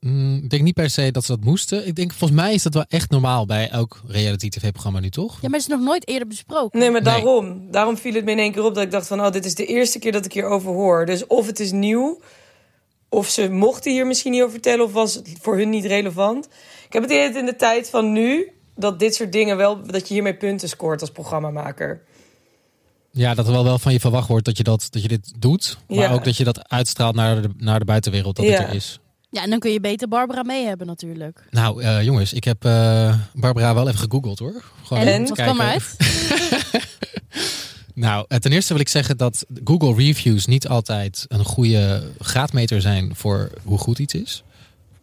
Mm, 0.00 0.36
ik 0.36 0.50
denk 0.50 0.62
niet 0.62 0.74
per 0.74 0.90
se 0.90 1.10
dat 1.10 1.24
ze 1.24 1.32
dat 1.32 1.44
moesten. 1.44 1.86
Ik 1.86 1.94
denk, 1.94 2.12
volgens 2.12 2.40
mij 2.40 2.54
is 2.54 2.62
dat 2.62 2.74
wel 2.74 2.84
echt 2.88 3.10
normaal 3.10 3.46
bij 3.46 3.70
elk 3.70 4.00
reality 4.06 4.48
tv-programma 4.48 5.00
nu, 5.00 5.10
toch? 5.10 5.32
Ja, 5.32 5.48
maar 5.48 5.58
het 5.58 5.68
is 5.68 5.76
nog 5.76 5.84
nooit 5.84 6.08
eerder 6.08 6.28
besproken. 6.28 6.78
Nee, 6.78 6.90
maar 6.90 7.02
daarom. 7.02 7.70
Daarom 7.70 7.96
viel 7.96 8.14
het 8.14 8.24
me 8.24 8.30
in 8.30 8.38
één 8.38 8.52
keer 8.52 8.64
op 8.64 8.74
dat 8.74 8.84
ik 8.84 8.90
dacht 8.90 9.06
van... 9.06 9.20
oh, 9.20 9.30
dit 9.30 9.44
is 9.44 9.54
de 9.54 9.66
eerste 9.66 9.98
keer 9.98 10.12
dat 10.12 10.24
ik 10.24 10.32
hierover 10.32 10.72
hoor. 10.72 11.06
Dus 11.06 11.26
of 11.26 11.46
het 11.46 11.60
is 11.60 11.72
nieuw, 11.72 12.20
of 13.08 13.28
ze 13.28 13.48
mochten 13.48 13.92
hier 13.92 14.06
misschien 14.06 14.32
niet 14.32 14.40
over 14.40 14.52
vertellen... 14.52 14.84
of 14.84 14.92
was 14.92 15.14
het 15.14 15.32
voor 15.40 15.56
hun 15.56 15.70
niet 15.70 15.84
relevant. 15.84 16.48
Ik 16.86 16.92
heb 16.92 17.02
het 17.02 17.36
in 17.36 17.46
de 17.46 17.56
tijd 17.56 17.90
van 17.90 18.12
nu... 18.12 18.52
dat 18.76 18.98
dit 18.98 19.14
soort 19.14 19.32
dingen 19.32 19.56
wel... 19.56 19.82
dat 19.82 20.08
je 20.08 20.14
hiermee 20.14 20.36
punten 20.36 20.68
scoort 20.68 21.00
als 21.00 21.10
programmamaker. 21.10 22.02
Ja, 23.10 23.34
dat 23.34 23.46
er 23.46 23.52
wel, 23.52 23.64
wel 23.64 23.78
van 23.78 23.92
je 23.92 24.00
verwacht 24.00 24.28
wordt 24.28 24.44
dat 24.44 24.56
je, 24.56 24.62
dat, 24.62 24.86
dat 24.90 25.02
je 25.02 25.08
dit 25.08 25.32
doet. 25.38 25.78
Maar 25.88 26.12
ook 26.12 26.24
dat 26.24 26.36
je 26.36 26.44
dat 26.44 26.68
uitstraalt 26.68 27.14
naar 27.14 27.42
de, 27.42 27.50
naar 27.56 27.78
de 27.78 27.84
buitenwereld, 27.84 28.36
dat 28.36 28.46
het 28.46 28.58
er 28.58 28.74
is. 28.74 29.00
Ja, 29.30 29.42
en 29.42 29.50
dan 29.50 29.58
kun 29.58 29.72
je 29.72 29.80
beter 29.80 30.08
Barbara 30.08 30.42
mee 30.42 30.66
hebben 30.66 30.86
natuurlijk. 30.86 31.46
Nou, 31.50 31.82
eh, 31.82 32.02
jongens, 32.02 32.32
ik 32.32 32.44
heb 32.44 32.64
eh, 32.64 33.14
Barbara 33.34 33.74
wel 33.74 33.88
even 33.88 33.98
gegoogeld 33.98 34.38
hoor. 34.38 34.64
Gewoon 34.82 35.06
en 35.06 35.22
wat 35.28 35.32
kwam 35.32 35.60
eruit? 35.60 35.96
Nou, 37.94 38.24
eh, 38.28 38.38
ten 38.38 38.52
eerste 38.52 38.72
wil 38.72 38.82
ik 38.82 38.88
zeggen 38.88 39.16
dat 39.16 39.46
Google 39.64 39.94
reviews 39.94 40.46
niet 40.46 40.68
altijd 40.68 41.24
een 41.28 41.44
goede 41.44 42.02
graadmeter 42.18 42.80
zijn 42.80 43.10
voor 43.14 43.50
hoe 43.64 43.78
goed 43.78 43.98
iets 43.98 44.14
is. 44.14 44.42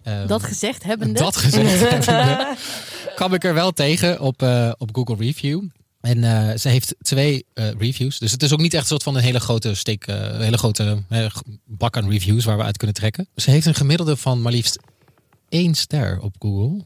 Ehm, 0.03 0.27
Dat 0.27 0.43
gezegd 0.43 0.83
hebbende. 0.83 1.19
Dat 1.19 1.35
gezegd 1.37 1.79
hebbende, 1.89 2.55
kwam 3.15 3.33
ik 3.33 3.43
er 3.43 3.53
wel 3.53 3.71
tegen 3.71 4.19
op, 4.19 4.41
op 4.77 4.89
Google 4.91 5.15
Review. 5.15 5.61
En 6.05 6.23
eh, 6.23 6.57
ze 6.57 6.69
heeft 6.69 6.95
twee 7.01 7.45
eh, 7.53 7.69
reviews. 7.77 8.19
Dus 8.19 8.31
het 8.31 8.43
is 8.43 8.53
ook 8.53 8.59
niet 8.59 8.73
echt 8.73 8.81
een 8.83 8.87
soort 8.89 9.03
van 9.03 9.15
een 9.15 9.21
hele 9.21 9.39
grote 9.39 9.73
steek, 9.75 10.07
eh, 10.07 10.15
een 10.15 10.41
hele 10.41 10.57
grote 10.57 11.03
bak 11.65 11.97
aan 11.97 12.09
reviews 12.09 12.45
waar 12.45 12.57
we 12.57 12.63
uit 12.63 12.77
kunnen 12.77 12.95
trekken. 12.95 13.27
Ze 13.35 13.51
heeft 13.51 13.65
een 13.65 13.75
gemiddelde 13.75 14.17
van 14.17 14.41
maar 14.41 14.51
liefst 14.51 14.79
één 15.49 15.73
ster 15.75 16.19
op 16.21 16.35
Google. 16.39 16.83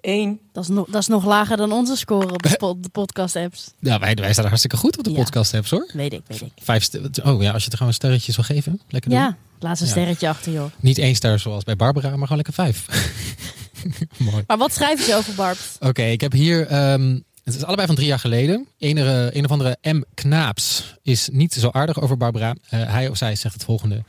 Eén. 0.00 0.40
Dat, 0.52 0.62
is 0.62 0.68
nog, 0.70 0.86
dat 0.90 1.00
is 1.00 1.06
nog 1.06 1.24
lager 1.24 1.56
dan 1.56 1.72
onze 1.72 1.96
score 1.96 2.32
op 2.32 2.42
de, 2.42 2.56
po- 2.58 2.80
de 2.80 2.88
podcast-apps. 2.88 3.70
Ja, 3.80 3.98
wij, 3.98 4.14
wij 4.14 4.32
staan 4.32 4.44
hartstikke 4.46 4.76
goed 4.76 4.98
op 4.98 5.04
de 5.04 5.10
Ja. 5.10 5.16
podcast 5.16 5.54
apps 5.54 5.70
hoor. 5.70 5.90
Weet 5.92 6.12
ik, 6.12 6.22
weet 6.26 6.40
ik. 6.40 6.52
Vijf 6.62 6.88
oh 7.24 7.42
ja, 7.42 7.52
als 7.52 7.64
je 7.64 7.70
er 7.70 7.76
gewoon 7.76 7.92
sterretjes 7.92 8.36
wil 8.36 8.44
geven. 8.44 8.80
Lekker 8.88 9.10
doen. 9.10 9.18
Ja, 9.20 9.36
laat 9.58 9.80
een 9.80 9.86
Ja. 9.86 9.92
sterretje 9.92 10.28
achter, 10.28 10.52
joh. 10.52 10.70
Niet 10.80 10.98
één 10.98 11.14
ster 11.14 11.38
zoals 11.38 11.64
bij 11.64 11.76
Barbara, 11.76 12.08
maar 12.08 12.18
gewoon 12.28 12.36
lekker 12.44 12.54
vijf. 12.54 12.86
Mooi. 14.30 14.44
Maar 14.46 14.58
wat 14.58 14.72
schrijven 14.74 15.04
ze 15.04 15.14
over 15.14 15.34
Barb? 15.34 15.58
Oké, 15.80 16.02
ik 16.02 16.20
heb 16.20 16.32
hier. 16.32 16.66
ehm, 16.66 17.18
het 17.48 17.56
is 17.56 17.64
allebei 17.64 17.86
van 17.86 17.96
drie 17.96 18.08
jaar 18.08 18.18
geleden. 18.18 18.66
Een 18.78 19.44
of 19.44 19.50
andere 19.50 19.78
M. 19.82 20.02
Knaaps 20.14 20.94
is 21.02 21.28
niet 21.32 21.52
zo 21.52 21.68
aardig 21.72 22.00
over 22.00 22.16
Barbara. 22.16 22.54
Eh, 22.68 22.92
hij 22.92 23.08
of 23.08 23.16
zij 23.16 23.34
zegt 23.34 23.54
het 23.54 23.64
volgende. 23.64 24.02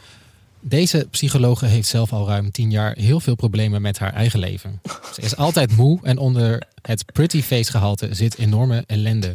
Deze 0.62 1.08
psychologe 1.12 1.66
heeft 1.66 1.88
zelf 1.88 2.14
al 2.14 2.28
ruim 2.28 2.52
tien 2.52 2.72
jaar 2.72 2.96
heel 2.98 3.20
veel 3.20 3.36
problemen 3.36 3.82
met 3.82 4.00
haar 4.00 4.14
eigen 4.14 4.40
leven. 4.40 4.82
Ze 5.14 5.22
is 5.22 5.36
altijd 5.36 5.78
moe 5.78 6.00
en 6.04 6.18
onder 6.18 6.64
het 6.82 7.06
pretty 7.06 7.42
face 7.42 7.72
gehalte 7.72 8.14
zit 8.14 8.38
enorme 8.38 8.84
ellende. 8.88 9.34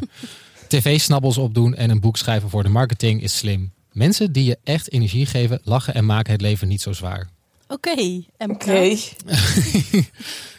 TV-snabbels 0.68 1.38
opdoen 1.38 1.74
en 1.74 1.90
een 1.90 2.00
boek 2.00 2.16
schrijven 2.16 2.50
voor 2.50 2.62
de 2.62 2.68
marketing 2.68 3.22
is 3.22 3.36
slim. 3.36 3.72
Mensen 3.92 4.32
die 4.32 4.44
je 4.44 4.58
echt 4.64 4.92
energie 4.92 5.26
geven, 5.26 5.60
lachen 5.62 5.94
en 5.94 6.06
maken 6.06 6.32
het 6.32 6.40
leven 6.40 6.68
niet 6.68 6.82
zo 6.82 6.92
zwaar. 6.92 7.28
Oké, 7.68 8.22
MK. 8.38 8.62
Oké. 8.62 8.80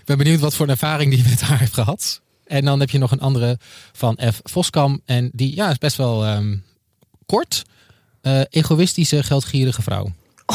Ik 0.05 0.11
ben 0.11 0.17
benieuwd 0.17 0.39
wat 0.39 0.55
voor 0.55 0.65
een 0.65 0.71
ervaring 0.71 1.11
die 1.11 1.23
met 1.29 1.41
haar 1.41 1.59
heeft 1.59 1.73
gehad. 1.73 2.21
En 2.45 2.65
dan 2.65 2.79
heb 2.79 2.89
je 2.89 2.97
nog 2.97 3.11
een 3.11 3.19
andere 3.19 3.57
van 3.93 4.19
F. 4.31 4.39
Voskam. 4.43 5.01
En 5.05 5.29
die 5.33 5.55
ja, 5.55 5.69
is 5.69 5.77
best 5.77 5.95
wel 5.97 6.25
ehm, 6.25 6.57
kort. 7.25 7.63
Eh, 8.21 8.41
egoïstische, 8.49 9.23
geldgierige 9.23 9.81
vrouw. 9.81 10.11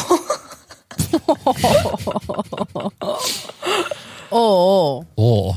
Oh, 4.33 5.05
Oh, 5.15 5.57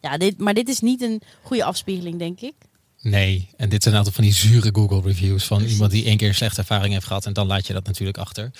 ja, 0.00 0.16
dit, 0.18 0.38
maar 0.38 0.54
dit 0.54 0.68
is 0.68 0.80
niet 0.80 1.02
een 1.02 1.22
goede 1.42 1.64
afspiegeling, 1.64 2.18
denk 2.18 2.40
ik. 2.40 2.54
nee. 3.02 3.48
En 3.56 3.68
dit 3.68 3.82
zijn 3.82 3.94
altijd 3.94 4.14
van 4.14 4.24
die 4.24 4.32
zure 4.32 4.70
Google 4.72 5.00
reviews 5.00 5.44
van 5.44 5.62
iemand 5.62 5.90
die 5.90 6.04
één 6.04 6.16
keer 6.16 6.28
een 6.28 6.34
slechte 6.34 6.60
ervaring 6.60 6.92
heeft 6.92 7.06
gehad. 7.06 7.26
En 7.26 7.32
dan 7.32 7.46
laat 7.46 7.66
je 7.66 7.72
dat 7.72 7.86
natuurlijk 7.86 8.18
achter. 8.18 8.50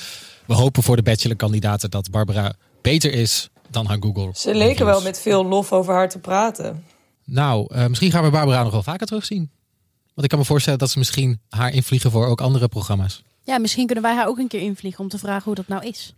We 0.47 0.55
hopen 0.55 0.83
voor 0.83 0.97
de 0.97 1.03
bachelor-kandidaten 1.03 1.91
dat 1.91 2.11
Barbara 2.11 2.53
beter 2.83 3.13
is 3.13 3.49
dan 3.71 3.87
haar 3.87 3.97
Google 4.01 4.31
Ze 4.35 4.49
leken 4.55 4.69
reviews. 4.69 4.91
wel 4.91 5.03
met 5.03 5.21
veel 5.21 5.45
lof 5.47 5.73
over 5.73 5.95
haar 5.95 6.09
te 6.09 6.19
praten. 6.19 6.85
Nou, 7.31 7.75
eh, 7.75 7.87
misschien 7.87 8.11
gaan 8.11 8.23
we 8.23 8.31
Barbara 8.31 8.63
nog 8.63 8.73
wel 8.73 8.83
vaker 8.83 9.07
terugzien. 9.07 9.51
Want 10.07 10.23
ik 10.23 10.29
kan 10.29 10.39
me 10.39 10.45
voorstellen 10.45 10.79
dat 10.79 10.91
ze 10.91 10.99
misschien 10.99 11.41
haar 11.49 11.73
invliegen 11.73 12.11
voor 12.11 12.27
ook 12.27 12.41
andere 12.41 12.69
programma's. 12.69 13.23
Ja, 13.43 13.59
misschien 13.59 13.87
kunnen 13.87 14.05
wij 14.05 14.15
haar 14.15 14.27
ook 14.27 14.39
een 14.39 14.49
keer 14.49 14.61
invliegen 14.61 15.01
om 15.01 15.09
te 15.09 15.19
vragen 15.19 15.45
hoe 15.45 15.55
dat 15.55 15.69
nou 15.69 15.87
is. 15.87 16.15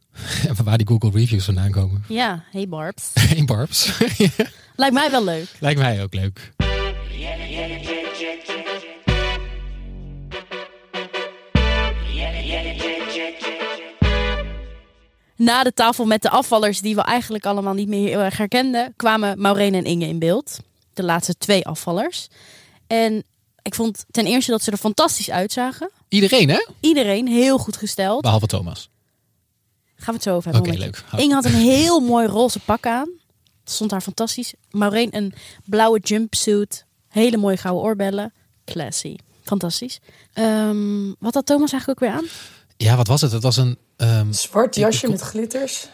En 0.49 0.55
waar 0.65 0.79
die 0.79 0.87
Google 0.87 1.11
reviews 1.11 1.45
vandaan 1.45 1.71
komen. 1.71 2.05
Ja, 2.09 2.45
hey 2.51 2.69
Barbs. 2.69 3.11
Geen 3.29 3.47
Barbs. 3.47 3.99
Lijkt 4.77 4.95
mij 4.95 5.11
wel 5.11 5.25
leuk. 5.25 5.57
Lijkt 5.61 5.81
mij 5.81 6.03
ook 6.03 6.15
leuk. 6.15 6.53
Na 15.37 15.63
de 15.63 15.73
tafel 15.75 16.05
met 16.05 16.23
de 16.23 16.31
afvallers, 16.31 16.81
die 16.81 16.95
we 16.95 17.03
eigenlijk 17.03 17.47
allemaal 17.47 17.75
niet 17.75 17.89
meer 17.89 18.09
heel 18.09 18.21
erg 18.21 18.37
herkenden, 18.37 18.93
kwamen 18.97 19.41
Maureen 19.41 19.75
en 19.75 19.85
Inge 19.85 20.07
in 20.07 20.19
beeld. 20.19 20.59
De 21.01 21.07
laatste 21.07 21.35
twee 21.39 21.67
afvallers. 21.67 22.29
En 22.87 23.25
ik 23.63 23.75
vond 23.75 24.05
ten 24.11 24.27
eerste 24.27 24.51
dat 24.51 24.63
ze 24.63 24.71
er 24.71 24.77
fantastisch 24.77 25.31
uitzagen. 25.31 25.91
Iedereen, 26.09 26.49
hè? 26.49 26.67
Iedereen 26.81 27.27
heel 27.27 27.59
goed 27.59 27.77
gesteld. 27.77 28.21
Behalve 28.23 28.47
Thomas. 28.47 28.91
Gaan 29.95 30.07
we 30.07 30.13
het 30.13 30.23
zo 30.23 30.35
over 30.35 30.53
hebben. 30.53 30.71
Oké, 30.71 30.79
moment. 30.79 31.03
leuk. 31.11 31.21
Inge 31.21 31.35
had 31.35 31.45
een 31.45 31.55
heel 31.77 32.01
mooi 32.01 32.27
roze 32.27 32.59
pak 32.59 32.87
aan. 32.87 33.11
Stond 33.65 33.91
haar 33.91 34.01
fantastisch. 34.01 34.53
Maureen 34.71 35.17
een 35.17 35.33
blauwe 35.65 35.99
jumpsuit. 36.03 36.85
Hele 37.09 37.37
mooie 37.37 37.57
gouden 37.57 37.83
oorbellen. 37.85 38.33
Classy. 38.65 39.17
Fantastisch. 39.43 39.99
Ehm, 40.33 41.13
wat 41.19 41.35
had 41.35 41.47
Thomas 41.47 41.73
eigenlijk 41.73 42.03
ook 42.03 42.09
weer 42.09 42.19
aan? 42.19 42.27
Ja, 42.77 42.97
wat 42.97 43.07
was 43.07 43.21
het? 43.21 43.33
Het 43.33 43.43
was 43.43 43.57
een... 43.57 43.79
ehm, 43.97 44.33
Zwart 44.33 44.77
Ik- 44.77 44.83
jasje 44.83 45.05
ik- 45.07 45.11
met 45.13 45.21
glitters. 45.21 45.89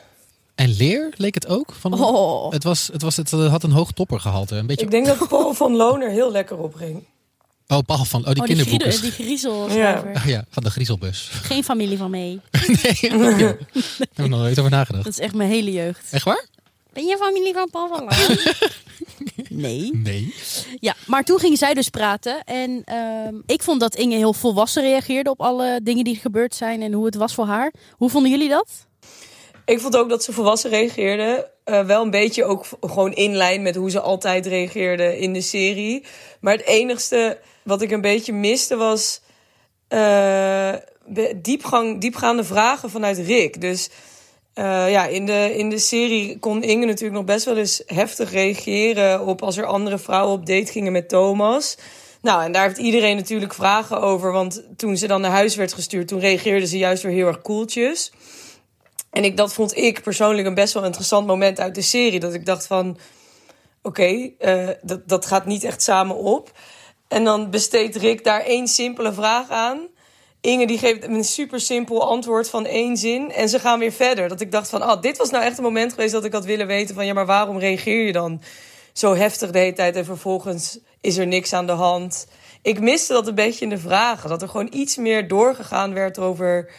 En 0.57 0.77
leer 0.77 1.15
leek 1.17 1.35
het 1.35 1.47
ook. 1.47 1.73
Van 1.81 2.01
Oh. 2.01 2.53
het, 2.53 2.65
was, 2.65 2.89
het, 2.93 3.03
was, 3.03 3.17
het 3.17 3.31
had 3.31 3.63
een 3.63 3.71
hoog 3.71 3.93
toppergehalte. 3.93 4.55
Een 4.57 4.67
beetje... 4.67 4.85
Ik 4.85 4.91
denk 4.91 5.07
dat 5.07 5.29
Paul 5.29 5.55
van 5.55 5.77
Loner 5.77 6.11
heel 6.11 6.31
lekker 6.31 6.59
opging. 6.59 7.05
Oh, 7.69 7.79
Paul 7.87 8.05
van... 8.05 8.21
Oh, 8.27 8.33
die 8.33 8.43
Oh, 8.43 8.47
die, 8.49 8.57
kinderboeken. 8.57 9.01
die. 9.27 9.51
Oh, 9.51 10.25
ja, 10.27 10.45
van 10.51 10.63
de 10.63 10.71
griezelbus. 10.71 11.29
Geen 11.33 11.65
familie 11.65 11.99
van 11.99 12.11
mee. 12.11 12.41
nee, 12.83 13.11
daar 13.19 13.39
heb 13.39 14.09
ik 14.13 14.17
nog 14.17 14.29
nooit 14.29 14.59
over 14.59 14.71
nagedacht. 14.71 15.05
Dat 15.05 15.13
is 15.13 15.19
echt 15.19 15.35
mijn 15.35 15.51
hele 15.51 15.73
jeugd. 15.73 16.07
Echt 16.11 16.25
waar? 16.25 16.47
Ben 16.93 17.05
je 17.07 17.17
familie 17.17 17.55
van 17.55 17.71
Paul 17.71 17.89
van 17.89 17.99
Loon? 17.99 18.39
nee. 19.63 19.91
Nee. 19.95 20.35
Ja, 20.81 20.95
maar 21.07 21.25
toen 21.25 21.39
gingen 21.39 21.57
zij 21.57 21.75
dus 21.75 21.89
praten. 21.89 22.45
En 22.45 22.83
ehm, 22.85 23.35
ik 23.47 23.63
vond 23.63 23.81
dat 23.81 23.95
Inge 23.95 24.17
heel 24.17 24.33
volwassen 24.33 24.83
reageerde 24.83 25.31
op 25.31 25.41
alle 25.41 25.81
dingen 25.83 26.05
die 26.05 26.17
gebeurd 26.17 26.55
zijn 26.55 26.83
en 26.83 26.93
hoe 26.93 27.07
het 27.07 27.15
was 27.15 27.35
voor 27.35 27.47
haar. 27.47 27.73
Hoe 27.93 28.11
vonden 28.11 28.31
jullie 28.31 28.49
dat? 28.49 28.86
Ik 29.67 29.81
vond 29.81 29.97
ook 29.97 30.09
dat 30.09 30.25
ze 30.25 30.33
volwassen 30.33 30.71
reageerde. 30.71 31.51
Eh, 31.65 31.87
wel 31.87 32.03
een 32.03 32.11
beetje 32.11 32.45
ook 32.45 32.65
gewoon 32.81 33.13
in 33.13 33.35
lijn 33.35 33.63
met 33.63 33.77
hoe 33.77 33.91
ze 33.91 34.01
altijd 34.01 34.47
reageerde 34.47 35.19
in 35.19 35.33
de 35.33 35.41
serie. 35.41 36.05
Maar 36.41 36.53
het 36.53 36.67
enigste 36.67 37.39
wat 37.63 37.83
ik 37.83 37.91
een 37.91 38.01
beetje 38.01 38.33
miste 38.33 38.77
was 38.77 39.21
eh, 39.89 40.73
diepgang, 41.37 42.01
diepgaande 42.01 42.45
vragen 42.45 42.91
vanuit 42.91 43.19
Rick. 43.19 43.61
Dus 43.61 43.91
eh, 44.55 44.91
ja, 44.91 45.07
in 45.07 45.27
de, 45.27 45.55
in 45.57 45.71
de 45.71 45.79
serie 45.79 46.39
kon 46.39 46.63
Inge 46.63 46.87
natuurlijk 46.87 47.17
nog 47.17 47.25
best 47.25 47.45
wel 47.45 47.57
eens 47.57 47.83
heftig 47.87 48.33
reageren 48.33 49.27
op 49.27 49.43
als 49.43 49.57
er 49.57 49.67
andere 49.67 49.99
vrouwen 49.99 50.35
op 50.35 50.47
date 50.47 50.73
gingen 50.73 50.93
met 50.93 51.09
Thomas. 51.09 51.79
Nou, 52.23 52.43
en 52.43 52.53
daar 52.53 52.67
heeft 52.67 52.79
iedereen 52.79 53.17
natuurlijk 53.17 53.55
vragen 53.55 54.01
over. 54.01 54.33
Want 54.33 54.63
toen 54.77 54.97
ze 54.97 55.07
dan 55.07 55.21
naar 55.21 55.31
huis 55.31 55.57
werd 55.57 55.73
gestuurd, 55.73 56.09
toen 56.09 56.21
reageerde 56.21 56.67
ze 56.67 56.79
juist 56.79 57.03
weer 57.03 57.13
heel 57.13 57.27
erg 57.27 57.43
koeltjes. 57.43 58.13
En 59.17 59.25
ik, 59.25 59.37
dat 59.37 59.53
vond 59.53 59.77
ik 59.77 60.03
persoonlijk 60.03 60.47
een 60.47 60.55
best 60.55 60.75
wel 60.75 60.85
interessant 60.85 61.27
moment 61.27 61.61
uit 61.61 61.75
de 61.75 61.83
serie. 61.83 62.21
Dat 62.21 62.35
ik 62.35 62.47
dacht 62.47 62.67
van, 62.67 62.99
oké, 63.83 64.31
eh, 64.39 64.69
dat, 64.83 65.09
dat 65.09 65.27
gaat 65.27 65.47
niet 65.47 65.65
echt 65.65 65.83
samen 65.83 66.17
op. 66.17 66.51
En 67.09 67.25
dan 67.25 67.51
besteedt 67.51 67.97
Rick 67.97 68.25
daar 68.25 68.41
één 68.41 68.69
simpele 68.69 69.13
vraag 69.13 69.49
aan. 69.49 69.87
Inge 70.41 70.67
die 70.67 70.79
geeft 70.79 71.05
een 71.05 71.25
super 71.25 71.61
simpel 71.61 72.09
antwoord 72.09 72.51
van 72.51 72.67
één 72.67 72.97
zin. 72.97 73.33
En 73.33 73.49
ze 73.49 73.59
gaan 73.59 73.79
weer 73.79 73.93
verder. 73.93 74.29
Dat 74.29 74.41
ik 74.41 74.53
dacht 74.53 74.69
van, 74.69 74.83
ah, 74.83 75.03
dit 75.03 75.17
was 75.17 75.31
nou 75.31 75.45
echt 75.45 75.59
een 75.59 75.65
moment 75.65 75.93
geweest 75.93 76.13
dat 76.13 76.25
ik 76.25 76.33
had 76.33 76.45
willen 76.45 76.67
weten 76.67 76.95
van... 76.95 77.07
ja, 77.07 77.13
maar 77.13 77.27
waarom 77.27 77.59
reageer 77.59 78.07
je 78.07 78.13
dan 78.13 78.43
zo 78.93 79.15
heftig 79.15 79.51
de 79.51 79.59
hele 79.59 79.73
tijd 79.73 79.97
en 79.97 80.05
vervolgens 80.05 80.79
is 81.01 81.17
er 81.17 81.27
niks 81.27 81.53
aan 81.53 81.67
de 81.67 81.73
hand? 81.73 82.27
Ik 82.63 82.81
miste 82.81 83.13
dat 83.13 83.27
een 83.27 83.35
beetje 83.35 83.65
in 83.65 83.71
de 83.71 83.79
vragen. 83.79 84.29
Dat 84.29 84.43
er 84.43 84.49
gewoon 84.49 84.73
iets 84.73 84.97
meer 84.97 85.29
doorgegaan 85.29 85.95
werd 85.95 86.19
over 86.19 86.71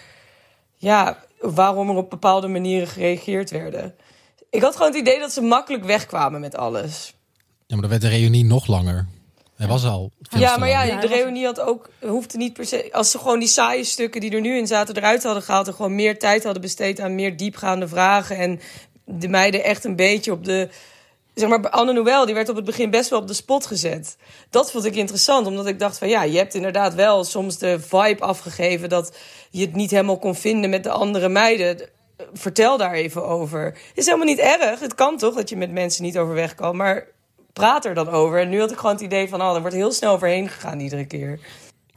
ja, 0.75 1.25
waarom 1.39 1.89
er 1.89 1.95
op 1.95 2.09
bepaalde 2.09 2.47
manieren 2.47 2.87
gereageerd 2.87 3.49
werden. 3.49 3.95
Ik 4.49 4.61
had 4.61 4.75
gewoon 4.75 4.91
het 4.91 4.99
idee 4.99 5.19
dat 5.19 5.31
ze 5.31 5.41
makkelijk 5.41 5.83
wegkwamen 5.83 6.41
met 6.41 6.55
alles. 6.55 7.15
Ja, 7.67 7.75
maar 7.75 7.81
dan 7.81 7.89
werd 7.89 8.01
de 8.01 8.17
reunie 8.17 8.45
nog 8.45 8.67
langer. 8.67 9.07
Hij 9.55 9.67
was 9.67 9.85
al 9.85 10.11
veel 10.21 10.39
ja, 10.39 10.57
maar 10.57 10.69
ja, 10.69 10.77
lang. 10.77 10.91
Ja, 10.91 10.99
de 10.99 11.07
reunie 11.07 11.45
had 11.45 11.59
ook, 11.59 11.89
hoefde 12.01 12.37
niet 12.37 12.53
per 12.53 12.65
se. 12.65 12.89
Als 12.91 13.11
ze 13.11 13.17
gewoon 13.17 13.39
die 13.39 13.47
saaie 13.47 13.83
stukken 13.83 14.21
die 14.21 14.31
er 14.31 14.41
nu 14.41 14.57
in 14.57 14.67
zaten 14.67 14.97
eruit 14.97 15.23
hadden 15.23 15.43
gehaald. 15.43 15.67
en 15.67 15.73
gewoon 15.73 15.95
meer 15.95 16.19
tijd 16.19 16.43
hadden 16.43 16.61
besteed 16.61 16.99
aan 16.99 17.15
meer 17.15 17.37
diepgaande 17.37 17.87
vragen. 17.87 18.37
en 18.37 18.59
de 19.05 19.27
meiden 19.27 19.63
echt 19.63 19.83
een 19.83 19.95
beetje 19.95 20.31
op 20.31 20.43
de. 20.43 20.69
Zeg 21.37 21.49
maar, 21.49 21.69
Anne 21.69 21.93
Noël, 21.93 22.25
die 22.25 22.35
werd 22.35 22.49
op 22.49 22.55
het 22.55 22.65
begin 22.65 22.89
best 22.89 23.09
wel 23.09 23.19
op 23.19 23.27
de 23.27 23.33
spot 23.33 23.65
gezet. 23.65 24.17
Dat 24.49 24.71
vond 24.71 24.85
ik 24.85 24.95
interessant, 24.95 25.47
omdat 25.47 25.67
ik 25.67 25.79
dacht 25.79 25.97
van 25.97 26.09
ja, 26.09 26.23
je 26.23 26.37
hebt 26.37 26.53
inderdaad 26.53 26.93
wel 26.93 27.23
soms 27.23 27.57
de 27.57 27.79
vibe 27.79 28.21
afgegeven 28.23 28.89
dat 28.89 29.17
je 29.49 29.61
het 29.61 29.75
niet 29.75 29.91
helemaal 29.91 30.19
kon 30.19 30.35
vinden 30.35 30.69
met 30.69 30.83
de 30.83 30.89
andere 30.89 31.29
meiden. 31.29 31.89
Vertel 32.33 32.77
daar 32.77 32.93
even 32.93 33.25
over. 33.25 33.77
Is 33.93 34.05
helemaal 34.05 34.25
niet 34.25 34.39
erg. 34.39 34.79
Het 34.79 34.95
kan 34.95 35.17
toch 35.17 35.35
dat 35.35 35.49
je 35.49 35.57
met 35.57 35.71
mensen 35.71 36.03
niet 36.03 36.17
overweg 36.17 36.55
kan, 36.55 36.75
maar 36.75 37.07
praat 37.53 37.85
er 37.85 37.93
dan 37.93 38.09
over. 38.09 38.39
En 38.39 38.49
nu 38.49 38.59
had 38.59 38.71
ik 38.71 38.77
gewoon 38.77 38.95
het 38.95 39.03
idee 39.03 39.29
van, 39.29 39.41
oh, 39.41 39.55
er 39.55 39.61
wordt 39.61 39.75
heel 39.75 39.91
snel 39.91 40.13
overheen 40.13 40.49
gegaan 40.49 40.79
iedere 40.79 41.05
keer. 41.05 41.39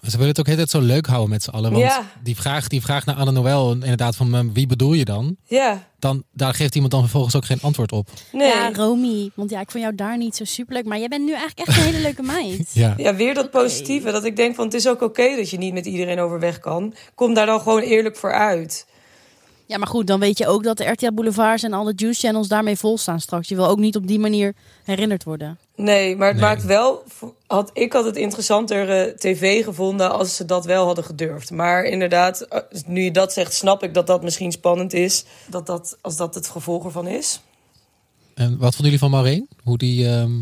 Ze 0.03 0.11
willen 0.11 0.29
het 0.29 0.39
ook 0.41 0.47
heel 0.47 0.57
tijd 0.57 0.71
zo 0.71 0.81
leuk 0.81 1.07
houden 1.07 1.31
met 1.31 1.43
z'n 1.43 1.51
allen. 1.51 1.71
Want 1.73 1.85
Ja. 1.85 2.11
die, 2.23 2.37
vraag, 2.37 2.69
die 2.69 2.81
vraag 2.83 3.05
naar 3.07 3.15
Anne 3.17 3.33
Noël, 3.33 3.73
inderdaad, 3.73 4.17
van 4.17 4.35
eh, 4.35 4.41
wie 4.53 4.67
bedoel 4.67 4.93
je 4.93 5.05
dan? 5.05 5.37
Ja, 5.45 5.89
dan? 5.99 6.25
Daar 6.33 6.55
geeft 6.55 6.75
iemand 6.75 6.93
dan 6.93 7.01
vervolgens 7.01 7.37
ook 7.37 7.45
geen 7.45 7.59
antwoord 7.63 7.93
op. 7.93 8.09
nee. 8.33 8.49
Ja, 8.49 8.55
Ja, 8.69 8.73
Romy. 8.75 9.31
Want 9.35 9.51
ja, 9.51 9.61
ik 9.61 9.71
vond 9.71 9.83
jou 9.85 9.95
daar 9.97 10.17
niet 10.17 10.37
zo 10.37 10.45
superleuk. 10.45 10.85
Maar 10.85 10.99
jij 10.99 11.09
bent 11.09 11.25
nu 11.25 11.33
eigenlijk 11.33 11.69
echt 11.69 11.79
een 11.79 11.85
hele 11.85 12.01
leuke 12.01 12.23
meid. 12.23 12.71
Ja. 12.97 13.15
weer 13.15 13.35
dat 13.35 13.51
positieve. 13.51 14.11
Dat 14.13 14.25
ik 14.25 14.37
denk 14.37 14.55
van 14.55 14.65
het 14.65 14.75
is 14.75 14.89
ook 14.89 15.03
oké 15.03 15.37
dat 15.37 15.51
je 15.51 15.59
niet 15.59 15.73
met 15.73 15.87
iedereen 15.87 16.21
overweg 16.21 16.59
kan. 16.59 16.95
Kom 17.15 17.35
daar 17.35 17.47
dan 17.47 17.61
gewoon 17.61 17.81
eerlijk 17.81 18.17
voor 18.17 18.33
uit. 18.33 18.87
Ja, 19.71 19.79
maar 19.79 19.87
goed, 19.89 20.07
dan 20.07 20.21
weet 20.21 20.39
je 20.39 20.47
ook 20.47 20.63
dat 20.65 20.77
de 20.77 20.85
RTL 20.85 21.13
Boulevards 21.13 21.63
en 21.63 21.73
alle 21.73 21.93
juice 21.97 22.21
channels 22.21 22.49
daarmee 22.49 22.77
vol 22.77 22.99
staan 22.99 23.21
straks. 23.21 23.49
Je 23.49 23.55
wil 23.55 23.67
ook 23.67 23.79
niet 23.79 23.97
op 23.97 24.07
die 24.07 24.19
manier 24.19 24.55
herinnerd 24.85 25.25
worden. 25.25 25.59
Nee, 25.77 26.17
maar 26.17 26.27
het 26.29 26.37
Nee. 26.37 26.45
maakt 26.45 26.65
wel. 26.65 27.03
Had, 27.47 27.71
ik 27.73 27.93
had 27.93 28.05
het 28.05 28.17
interessanter 28.17 28.91
eh, 28.91 29.15
tv 29.15 29.65
gevonden 29.65 30.11
als 30.13 30.37
ze 30.37 30.45
dat 30.45 30.65
wel 30.65 30.87
hadden 30.87 31.05
gedurfd. 31.05 31.51
Maar 31.51 31.85
inderdaad, 31.85 32.41
eh, 32.41 32.61
nu 32.87 33.03
je 33.03 33.11
dat 33.11 33.33
zegt, 33.33 33.55
snap 33.55 33.83
ik 33.83 33.95
dat 33.95 34.07
dat 34.07 34.23
misschien 34.23 34.53
spannend 34.53 34.93
is. 34.93 35.25
Dat 35.49 35.67
dat, 35.67 35.99
als 36.01 36.17
dat 36.17 36.35
het 36.35 36.47
gevolg 36.47 36.85
ervan 36.85 37.07
is. 37.07 37.41
En 38.35 38.51
wat 38.51 38.75
vonden 38.75 38.85
jullie 38.85 38.99
van 38.99 39.11
Maureen? 39.11 39.49
Hoe, 39.63 39.79
die, 39.79 40.09
ehm, 40.09 40.41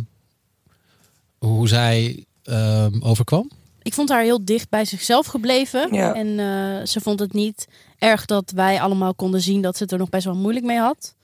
hoe 1.39 1.69
zij 1.69 2.25
ehm, 2.43 3.03
overkwam? 3.03 3.51
Ik 3.89 3.95
vond 3.95 4.09
haar 4.09 4.23
heel 4.23 4.45
dicht 4.45 4.69
bij 4.69 4.85
zichzelf 4.85 5.27
gebleven. 5.27 5.95
Ja. 5.95 6.15
En 6.15 6.27
eh, 6.39 6.87
ze 6.87 7.01
vond 7.01 7.21
het 7.21 7.33
niet 7.33 7.67
erg 7.99 8.25
dat 8.25 8.51
wij 8.55 8.81
allemaal 8.81 9.15
konden 9.15 9.41
zien 9.41 9.63
dat 9.63 9.77
ze 9.77 9.83
het 9.83 9.93
er 9.93 9.99
nog 9.99 10.09
best 10.09 10.25
wel 10.25 10.35
moeilijk 10.37 10.65
mee 10.67 10.79
had. 10.79 11.15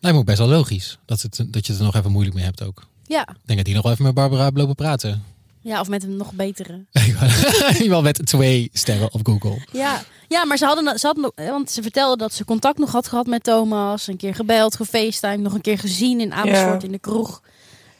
Lijkt 0.00 0.16
me 0.16 0.22
ook 0.22 0.28
best 0.28 0.38
wel 0.38 0.48
logisch 0.48 0.98
dat, 1.06 1.20
het, 1.22 1.36
dat 1.48 1.66
je 1.66 1.72
het 1.72 1.80
er 1.80 1.86
nog 1.86 1.94
even 1.96 2.10
moeilijk 2.10 2.36
mee 2.36 2.44
hebt 2.44 2.62
ook. 2.62 2.86
Ja, 3.06 3.20
Ik 3.20 3.36
denk 3.44 3.56
dat 3.58 3.64
die 3.64 3.74
nog 3.74 3.82
wel 3.82 3.92
even 3.92 4.04
met 4.04 4.14
Barbara 4.14 4.42
heeft 4.42 4.56
lopen 4.56 4.74
praten. 4.74 5.24
ja 5.60 5.80
of 5.80 5.88
met 5.88 6.02
een 6.02 6.16
nog 6.16 6.32
betere. 6.32 6.84
Iemand 7.82 8.02
met 8.10 8.26
twee 8.26 8.70
sterren 8.72 9.12
op 9.12 9.20
Google. 9.26 9.58
Ja, 9.72 10.02
ja 10.28 10.44
maar 10.44 10.56
ze 10.56 10.64
hadden, 10.64 10.98
ze 10.98 11.06
hadden, 11.06 11.32
want 11.50 11.70
ze 11.70 11.82
vertelde 11.82 12.16
dat 12.16 12.34
ze 12.34 12.44
contact 12.44 12.78
nog 12.78 12.92
had 12.92 13.08
gehad 13.08 13.26
met 13.26 13.42
Thomas. 13.44 14.06
Een 14.06 14.16
keer 14.16 14.34
gebeld, 14.34 14.76
gefacetimed, 14.76 15.40
nog 15.40 15.54
een 15.54 15.60
keer 15.60 15.78
gezien 15.78 16.20
in 16.20 16.32
Amersfoort 16.32 16.80
Ja. 16.80 16.86
in 16.86 16.92
de 16.92 16.98
kroeg. 16.98 17.42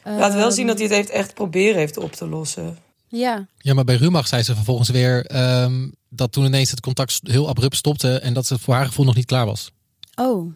Laat 0.03 0.33
wel 0.33 0.43
Ehm, 0.45 0.51
zien 0.51 0.67
dat 0.67 0.75
hij 0.77 0.85
het 0.87 0.95
heeft 0.95 1.09
echt 1.09 1.33
proberen 1.33 1.77
heeft 1.77 1.97
op 1.97 2.11
te 2.11 2.27
lossen. 2.27 2.77
Ja, 3.11 3.47
Ja, 3.57 3.73
maar 3.73 3.83
bij 3.83 3.95
Rumach 3.95 4.27
zei 4.27 4.43
ze 4.43 4.55
vervolgens 4.55 4.89
weer 4.89 5.25
ehm, 5.25 5.89
dat 6.09 6.31
toen 6.31 6.45
ineens 6.45 6.71
het 6.71 6.79
contact 6.79 7.19
heel 7.23 7.47
abrupt 7.49 7.75
stopte 7.75 8.19
en 8.19 8.33
dat 8.33 8.45
ze 8.45 8.59
voor 8.59 8.73
haar 8.73 8.85
gevoel 8.85 9.05
nog 9.05 9.15
niet 9.15 9.25
klaar 9.25 9.45
was. 9.45 9.71
oh. 10.15 10.53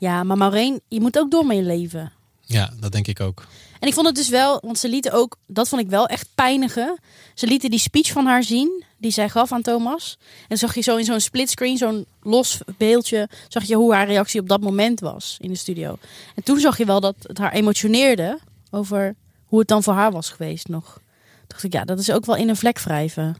Ja, 0.00 0.22
maar 0.22 0.36
Maureen, 0.36 0.80
je 0.88 1.00
moet 1.00 1.18
ook 1.18 1.30
door 1.30 1.46
met 1.46 1.56
je 1.56 1.62
leven. 1.62 2.12
Ja, 2.40 2.72
dat 2.80 2.92
denk 2.92 3.06
ik 3.06 3.20
ook. 3.20 3.46
En 3.80 3.88
ik 3.88 3.94
vond 3.94 4.06
het 4.06 4.14
dus 4.14 4.28
wel, 4.28 4.58
want 4.64 4.78
ze 4.78 4.88
lieten 4.88 5.12
ook, 5.12 5.36
dat 5.46 5.68
vond 5.68 5.82
ik 5.82 5.88
wel 5.88 6.06
echt 6.06 6.28
pijnigen. 6.34 6.98
Ze 7.34 7.46
lieten 7.46 7.70
die 7.70 7.78
speech 7.78 8.12
van 8.12 8.26
haar 8.26 8.42
zien, 8.42 8.84
die 8.96 9.10
zij 9.10 9.28
gaf 9.28 9.52
aan 9.52 9.62
Thomas. 9.62 10.18
En 10.48 10.56
zag 10.58 10.74
je 10.74 10.80
zo 10.80 10.96
in 10.96 11.04
zo'n 11.04 11.20
splitscreen, 11.20 11.76
zo'n 11.76 12.06
los 12.22 12.60
beeldje, 12.76 13.28
zag 13.48 13.64
je 13.64 13.74
hoe 13.74 13.94
haar 13.94 14.06
reactie 14.06 14.40
op 14.40 14.48
dat 14.48 14.60
moment 14.60 15.00
was 15.00 15.36
in 15.40 15.48
de 15.48 15.56
studio. 15.56 15.98
En 16.34 16.42
toen 16.42 16.60
zag 16.60 16.78
je 16.78 16.84
wel 16.84 17.00
dat 17.00 17.14
het 17.22 17.38
haar 17.38 17.52
emotioneerde 17.52 18.38
over 18.70 19.14
hoe 19.48 19.58
het 19.58 19.68
dan 19.68 19.82
voor 19.82 19.94
haar 19.94 20.12
was 20.12 20.30
geweest 20.30 20.68
nog. 20.68 20.92
Toen 20.94 21.46
dacht 21.46 21.62
ik, 21.62 21.72
ja, 21.72 21.84
dat 21.84 21.98
is 21.98 22.10
ook 22.10 22.26
wel 22.26 22.36
in 22.36 22.48
een 22.48 22.56
vlek 22.56 22.78
wrijven. 22.80 23.36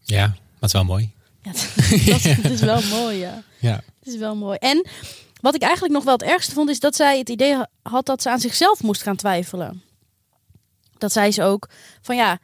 Ja, 0.00 0.26
maar 0.26 0.36
het 0.60 0.64
is 0.64 0.72
wel 0.72 0.84
mooi. 0.84 1.12
Ja, 1.42 1.52
dat, 2.12 2.22
het 2.22 2.50
is 2.56 2.60
wel 2.60 2.80
mooi, 2.82 3.16
ja. 3.16 3.42
Ja. 3.58 3.74
Het 3.74 4.14
is 4.14 4.16
wel 4.16 4.36
mooi. 4.36 4.58
En 4.58 4.86
wat 5.40 5.54
ik 5.54 5.62
eigenlijk 5.62 5.94
nog 5.94 6.04
wel 6.04 6.12
het 6.12 6.22
ergste 6.22 6.52
vond, 6.52 6.70
is 6.70 6.80
dat 6.80 6.96
zij 6.96 7.18
het 7.18 7.28
idee 7.28 7.54
ha- 7.54 7.68
had 7.82 8.06
dat 8.06 8.22
ze 8.22 8.30
aan 8.30 8.40
zichzelf 8.40 8.82
moest 8.82 9.02
gaan 9.02 9.16
twijfelen. 9.16 9.82
Dat 10.98 11.12
zei 11.12 11.32
ze 11.32 11.42
ook 11.42 11.68
van 12.02 12.16
ja, 12.16 12.38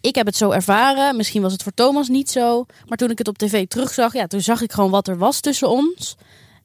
ik 0.00 0.14
heb 0.14 0.26
het 0.26 0.36
zo 0.36 0.50
ervaren. 0.50 1.16
Misschien 1.16 1.42
was 1.42 1.52
het 1.52 1.62
voor 1.62 1.74
Thomas 1.74 2.08
niet 2.08 2.30
zo. 2.30 2.66
Maar 2.86 2.98
toen 2.98 3.10
ik 3.10 3.18
het 3.18 3.28
op 3.28 3.38
tv 3.38 3.66
terugzag, 3.66 4.12
ja, 4.12 4.26
toen 4.26 4.40
zag 4.40 4.60
ik 4.60 4.72
gewoon 4.72 4.90
wat 4.90 5.08
er 5.08 5.18
was 5.18 5.40
tussen 5.40 5.68
ons. 5.68 6.16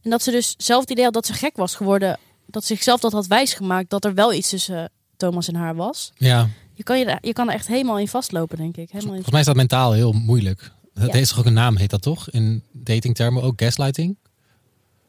En 0.01 0.09
dat 0.09 0.23
ze 0.23 0.31
dus 0.31 0.53
zelf 0.57 0.81
het 0.81 0.89
idee 0.89 1.03
had 1.03 1.13
dat 1.13 1.25
ze 1.25 1.33
gek 1.33 1.55
was 1.55 1.75
geworden. 1.75 2.19
Dat 2.45 2.65
ze 2.65 2.73
zichzelf 2.73 2.99
dat 2.99 3.11
had 3.11 3.27
wijsgemaakt 3.27 3.89
dat 3.89 4.05
er 4.05 4.13
wel 4.13 4.33
iets 4.33 4.49
tussen 4.49 4.91
Thomas 5.17 5.47
en 5.47 5.55
haar 5.55 5.75
was. 5.75 6.11
ja, 6.17 6.49
Je 6.73 6.83
kan, 6.83 6.99
je, 6.99 7.17
je 7.21 7.33
kan 7.33 7.47
er 7.47 7.53
echt 7.53 7.67
helemaal 7.67 7.99
in 7.99 8.07
vastlopen, 8.07 8.57
denk 8.57 8.77
ik. 8.77 8.89
Helemaal 8.91 9.07
volgens 9.13 9.31
mij 9.31 9.39
is 9.39 9.45
dat 9.45 9.55
mentaal 9.55 9.91
heel 9.91 10.11
moeilijk. 10.11 10.71
Dat 10.93 11.07
Ja. 11.07 11.13
heeft 11.13 11.29
toch 11.29 11.39
ook 11.39 11.45
een 11.45 11.53
naam, 11.53 11.77
heet 11.77 11.89
dat 11.89 12.01
toch? 12.01 12.29
In 12.29 12.63
datingtermen 12.71 13.43
ook 13.43 13.61
gaslighting? 13.61 14.15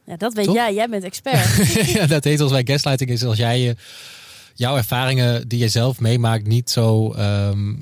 Ja, 0.07 0.17
dat 0.17 0.35
weet 0.35 0.45
Toch? 0.45 0.55
jij. 0.55 0.75
Jij 0.75 0.89
bent 0.89 1.05
expert. 1.05 1.67
ja, 1.97 2.07
dat 2.07 2.25
heet 2.25 2.41
als 2.41 2.51
wij 2.51 2.63
gaslighting 2.67 3.11
is 3.11 3.25
als 3.25 3.37
jij 3.37 3.61
je, 3.61 3.77
jouw 4.55 4.77
ervaringen 4.77 5.49
die 5.49 5.59
je 5.59 5.69
zelf 5.69 6.01
meemaakt 6.01 6.47
niet 6.47 6.71
zo 6.71 7.13
ehm, 7.13 7.75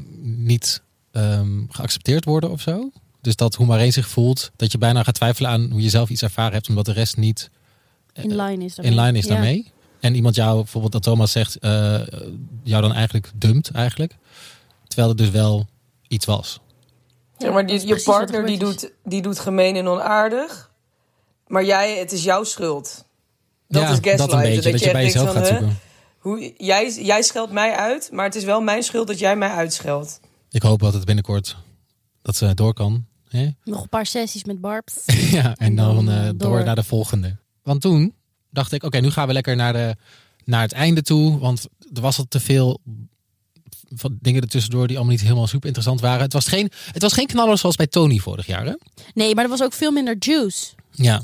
niet 0.45 0.83
ehm, 1.13 1.63
geaccepteerd 1.69 2.25
worden 2.25 2.51
of 2.51 2.61
zo. 2.61 2.91
Dus 3.21 3.37
dat 3.37 3.55
hoe 3.55 3.67
maar 3.67 3.79
één 3.81 3.93
zich 3.93 4.09
voelt, 4.09 4.51
dat 4.57 4.73
je 4.73 4.79
bijna 4.79 5.03
gaat 5.03 5.15
twijfelen 5.15 5.51
aan 5.51 5.71
hoe 5.71 5.83
je 5.83 5.89
zelf 5.89 6.09
iets 6.11 6.23
ervaren 6.23 6.53
hebt, 6.53 6.69
omdat 6.69 6.85
de 6.85 6.93
rest 6.93 7.17
niet 7.17 7.51
In 8.13 8.37
line 8.37 8.65
is 8.65 8.75
daarmee. 8.75 8.95
in 8.97 9.01
line 9.05 9.19
is 9.19 9.25
Ja. 9.27 9.73
En 10.05 10.15
iemand 10.15 10.35
jou, 10.35 10.57
bijvoorbeeld 10.57 10.93
dat 10.93 11.03
Thomas 11.03 11.33
zegt, 11.33 11.59
eh, 11.59 12.01
jou 12.63 12.83
dan 12.83 12.93
eigenlijk 12.93 13.31
dumpt 13.35 13.71
eigenlijk. 13.71 14.17
Terwijl 14.87 15.09
het 15.09 15.19
dus 15.19 15.31
wel 15.31 15.67
iets 16.09 16.27
was. 16.27 16.61
Ja, 17.39 17.51
maar 17.51 17.67
die, 17.67 17.77
is 17.77 17.83
je 17.83 17.95
er 17.95 18.03
partner 18.03 18.47
die 18.47 18.59
doet, 18.59 18.91
die 19.05 19.23
doet 19.23 19.39
gemeen 19.39 19.77
en 19.77 19.89
onaardig. 19.89 20.71
Maar 21.47 21.65
jij, 21.65 21.99
het 21.99 22.13
is 22.13 22.25
jouw 22.25 22.45
schuld. 22.45 23.05
Dat 23.69 23.83
ja, 23.83 23.89
is 23.89 23.95
gaslighten. 23.95 24.19
dat 24.19 24.33
een 24.33 24.41
beetje, 24.41 24.71
dat, 24.71 24.81
je 24.81 24.91
bij 24.91 25.01
denkt 25.01 25.13
jezelf 25.13 25.35
gaat 25.35 25.47
zoeken. 25.47 25.79
Hoe, 26.19 26.55
jij, 26.57 26.93
jij 26.93 27.23
scheldt 27.23 27.53
mij 27.53 27.75
uit, 27.77 28.09
maar 28.13 28.25
het 28.25 28.35
is 28.35 28.45
wel 28.45 28.61
mijn 28.61 28.83
schuld 28.83 29.07
dat 29.07 29.19
jij 29.19 29.37
mij 29.37 29.51
uitscheldt. 29.51 30.21
Ik 30.51 30.63
hoop 30.63 30.81
dat 30.81 30.95
het 30.95 31.05
binnenkort 31.05 31.57
dat 32.23 32.37
ze 32.37 32.55
door 32.55 32.75
kan. 32.75 33.07
Hè? 33.29 33.49
Nog 33.65 33.83
een 33.83 33.89
paar 33.89 34.07
sessies 34.07 34.45
met 34.45 34.61
Barbs. 34.61 35.03
Ja, 35.31 35.45
en 35.45 35.55
En 35.57 35.77
dan, 35.77 35.95
dan, 35.95 36.09
eh, 36.09 36.19
eh, 36.19 36.25
door. 36.25 36.37
door. 36.39 36.65
naar 36.65 36.75
de 36.75 36.83
volgende. 36.83 37.37
Want 37.63 37.81
toen 37.81 38.15
dacht 38.55 38.73
ik, 38.73 38.83
oké, 38.83 38.99
nu 38.99 39.11
gaan 39.11 39.27
we 39.27 39.33
lekker 39.33 39.57
naar, 39.57 39.73
de, 39.73 39.97
naar 40.45 40.63
het 40.63 40.73
einde 40.73 41.03
toe. 41.03 41.39
Want 41.39 41.67
er 41.95 42.01
was 42.01 42.19
al 42.19 42.27
te 42.29 42.41
veel 42.41 42.81
van 43.95 44.19
dingen 44.21 44.43
ertussendoor 44.43 44.87
die 44.87 44.97
allemaal 44.97 45.15
niet 45.15 45.23
helemaal 45.23 45.47
super 45.47 45.67
interessant 45.67 46.01
waren. 46.01 46.23
Het 46.23 46.33
was 46.33 46.47
geen, 46.47 46.71
het 46.93 47.03
was 47.03 47.13
geen 47.13 47.27
knaller 47.27 47.59
zoals 47.59 47.77
bij 47.77 47.87
Tony 47.87 48.19
vorig 48.19 48.47
jaar, 48.47 48.67
hè? 48.67 48.73
Nee, 49.15 49.35
maar 49.35 49.45
er 49.45 49.51
was 49.51 49.63
ook 49.63 49.73
veel 49.73 49.91
minder 49.93 50.17
juice. 50.19 50.67
Ja, 50.91 51.23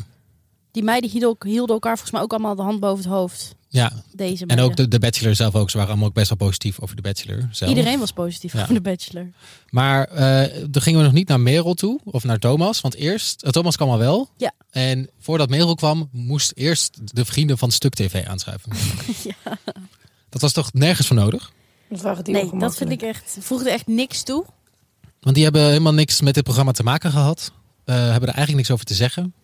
Die 0.71 0.83
meiden 0.83 1.11
hielden, 1.11 1.49
hielden 1.51 1.75
elkaar 1.75 1.93
volgens 1.93 2.13
mij 2.13 2.21
ook 2.23 2.31
allemaal 2.33 2.55
de 2.55 2.63
hand 2.63 2.81
boven 2.81 3.05
het 3.05 3.13
hoofd. 3.13 3.55
Ja. 3.73 3.93
Deze 4.13 4.47
En 4.47 4.61
ook 4.61 4.77
de, 4.77 4.89
de 4.89 4.99
Bachelor 4.99 5.35
zelf 5.35 5.55
ook. 5.55 5.71
Ze 5.71 5.77
waren 5.77 5.91
allemaal 5.91 6.09
ook 6.09 6.15
best 6.15 6.29
wel 6.29 6.39
positief 6.39 6.81
over 6.81 6.97
de 6.97 7.03
Bachelor 7.03 7.49
zelf. 7.51 7.71
Iedereen 7.71 7.99
was 7.99 8.13
positief 8.13 8.53
Ja. 8.53 8.63
over 8.63 8.75
de 8.75 8.81
Bachelor. 8.81 9.31
Maar 9.69 10.05
eh 10.09 10.63
toen 10.71 10.83
gingen 10.83 10.99
we 10.99 11.05
nog 11.05 11.15
niet 11.15 11.29
naar 11.29 11.41
Merel 11.41 11.75
toe 11.75 12.01
of 12.05 12.25
naar 12.25 12.39
Thomas. 12.39 12.81
Want 12.81 12.95
eerst, 12.95 13.43
eh, 13.43 13.51
Thomas 13.51 13.77
kwam 13.77 13.89
al 13.91 13.99
wel. 13.99 14.29
Ja. 14.37 14.53
En 14.71 15.11
voordat 15.19 15.49
Merel 15.49 15.75
kwam, 15.75 16.09
moest 16.13 16.53
eerst 16.55 17.17
de 17.17 17.25
vrienden 17.25 17.59
van 17.59 17.71
Stuk 17.71 17.95
TV 17.95 18.25
aanschuiven. 18.27 18.73
ja. 19.45 19.59
Dat 20.29 20.41
was 20.41 20.53
toch 20.53 20.73
nergens 20.73 21.07
voor 21.07 21.17
nodig? 21.17 21.53
Dat 21.89 22.01
vragen 22.01 22.25
die 22.25 22.35
Nee, 22.35 22.51
dat 22.59 22.77
vind 22.77 22.91
ik 22.91 23.03
echt, 23.03 23.37
voegde 23.41 23.71
echt 23.71 23.87
niks 23.87 24.23
toe. 24.23 24.45
Want 25.21 25.35
die 25.35 25.45
hebben 25.45 25.63
helemaal 25.67 25.95
niks 25.95 26.21
met 26.21 26.35
dit 26.35 26.45
programma 26.45 26.73
te 26.73 26.83
maken 26.83 27.11
gehad. 27.11 27.53
Eh, 27.85 27.95
hebben 27.95 28.29
er 28.29 28.35
eigenlijk 28.35 28.57
niks 28.57 28.71
over 28.71 28.85
te 28.85 28.95
zeggen. 28.95 29.35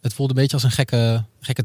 Het 0.00 0.14
voelde 0.14 0.32
een 0.34 0.40
beetje 0.40 0.54
als 0.56 0.64
een 0.64 0.70
gekke, 0.70 1.24
gekke 1.40 1.62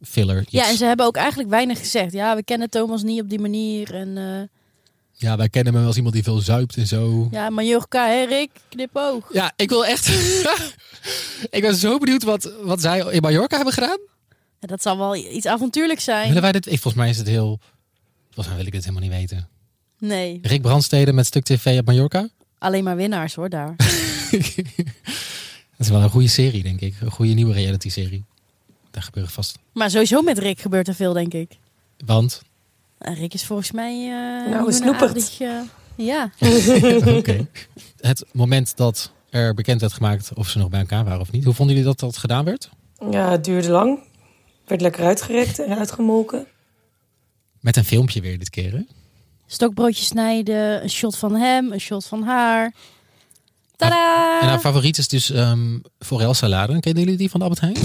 iets. 0.00 0.50
Ja, 0.50 0.68
en 0.68 0.76
ze 0.76 0.84
hebben 0.84 1.06
ook 1.06 1.16
eigenlijk 1.16 1.48
weinig 1.48 1.78
gezegd. 1.78 2.12
Ja, 2.12 2.36
we 2.36 2.42
kennen 2.42 2.70
Thomas 2.70 3.02
niet 3.02 3.20
op 3.20 3.28
die 3.28 3.38
manier. 3.38 3.94
En 3.94 4.18
eh, 4.18 4.48
ja, 5.12 5.36
wij 5.36 5.48
kennen 5.48 5.74
hem 5.74 5.86
als 5.86 5.96
iemand 5.96 6.14
die 6.14 6.22
veel 6.22 6.38
zuipt 6.38 6.76
en 6.76 6.86
zo. 6.86 7.28
ja, 7.30 7.50
Mallorca, 7.50 8.08
hè 8.08 8.24
Rick, 8.24 8.50
knipoog. 8.68 9.32
Ja, 9.32 9.52
ik 9.56 9.68
wil 9.68 9.86
echt... 9.86 10.08
ik 11.56 11.60
ben 11.60 11.74
zo 11.74 11.98
benieuwd 11.98 12.22
wat, 12.22 12.52
wat 12.62 12.80
zij 12.80 12.98
in 12.98 13.20
Mallorca 13.20 13.56
hebben 13.56 13.74
gedaan. 13.74 13.98
Ja, 14.60 14.66
dat 14.66 14.82
zal 14.82 14.98
wel 14.98 15.16
iets 15.16 15.46
avontuurlijks 15.46 16.04
zijn. 16.04 16.26
Willen 16.26 16.42
wij 16.42 16.52
dit? 16.52 16.66
Ik, 16.66 16.80
volgens 16.80 16.94
mij 16.94 17.08
is 17.08 17.18
het 17.18 17.26
heel... 17.26 17.60
Volgens 18.24 18.46
mij 18.46 18.56
wil 18.56 18.66
ik 18.66 18.72
dit 18.72 18.84
helemaal 18.84 19.08
niet 19.08 19.18
weten. 19.18 19.48
Nee, 19.98 20.38
Rick 20.42 20.62
Brandstede 20.62 21.12
met 21.12 21.26
Stuk 21.26 21.44
TV 21.44 21.78
op 21.78 21.86
Mallorca. 21.86 22.28
alleen 22.58 22.84
maar 22.84 22.96
winnaars 22.96 23.34
hoor 23.34 23.48
daar. 23.48 23.74
Dat 25.76 25.86
is 25.86 25.88
wel 25.88 26.02
een 26.02 26.10
goede 26.10 26.28
serie, 26.28 26.62
denk 26.62 26.80
ik. 26.80 26.94
Een 27.00 27.10
goede 27.10 27.32
nieuwe 27.32 27.52
reality-serie. 27.52 28.24
Daar 28.96 29.04
gebeurt 29.04 29.32
vast. 29.32 29.58
maar 29.72 29.90
sowieso 29.90 30.22
met 30.22 30.38
Rick 30.38 30.60
gebeurt 30.60 30.88
er 30.88 30.94
veel, 30.94 31.12
denk 31.12 31.34
ik. 31.34 31.58
Want... 32.04 32.42
En 32.98 33.14
Rick 33.14 33.34
is 33.34 33.44
volgens 33.44 33.72
mij... 33.72 33.92
eh 33.92 34.50
Nou, 34.50 34.66
een 34.66 34.72
snoepert. 34.72 35.02
aardig, 35.02 35.40
eh, 35.40 35.60
ja. 35.96 36.30
Oké. 37.18 37.46
Het 38.00 38.24
moment 38.32 38.76
dat 38.76 39.12
er 39.30 39.54
bekend 39.54 39.80
werd 39.80 39.92
gemaakt 39.92 40.30
of 40.34 40.48
ze 40.48 40.58
nog 40.58 40.68
bij 40.68 40.80
elkaar 40.80 41.04
waren 41.04 41.20
of 41.20 41.32
niet. 41.32 41.44
Hoe 41.44 41.54
vonden 41.54 41.76
jullie 41.76 41.90
dat 41.90 42.00
dat 42.00 42.16
gedaan 42.16 42.44
werd? 42.44 42.70
Ja, 43.10 43.30
het 43.30 43.44
duurde 43.44 43.70
lang. 43.70 43.98
Werd 44.66 44.80
lekker 44.80 45.04
uitgerekt 45.04 45.58
en 45.58 45.78
uitgemolken. 45.78 46.46
Met 47.60 47.76
een 47.76 47.84
filmpje 47.84 48.20
weer 48.20 48.38
dit 48.38 48.50
keer, 48.50 48.72
hè? 48.72 48.82
Stokbroodje 49.46 50.04
snijden, 50.04 50.82
een 50.82 50.90
shot 50.90 51.16
van 51.16 51.34
hem, 51.34 51.72
een 51.72 51.80
shot 51.80 52.06
van 52.06 52.22
haar. 52.22 52.74
Tada! 53.76 54.40
En 54.40 54.48
haar 54.48 54.58
favoriet 54.58 54.98
is 54.98 55.08
dus 55.08 55.30
ehm 55.30 55.78
forelsalade. 55.98 56.80
Kennen 56.80 57.02
jullie 57.02 57.18
die 57.18 57.30
van 57.30 57.40
de 57.40 57.46
Albert 57.46 57.62
Heijn? 57.64 57.76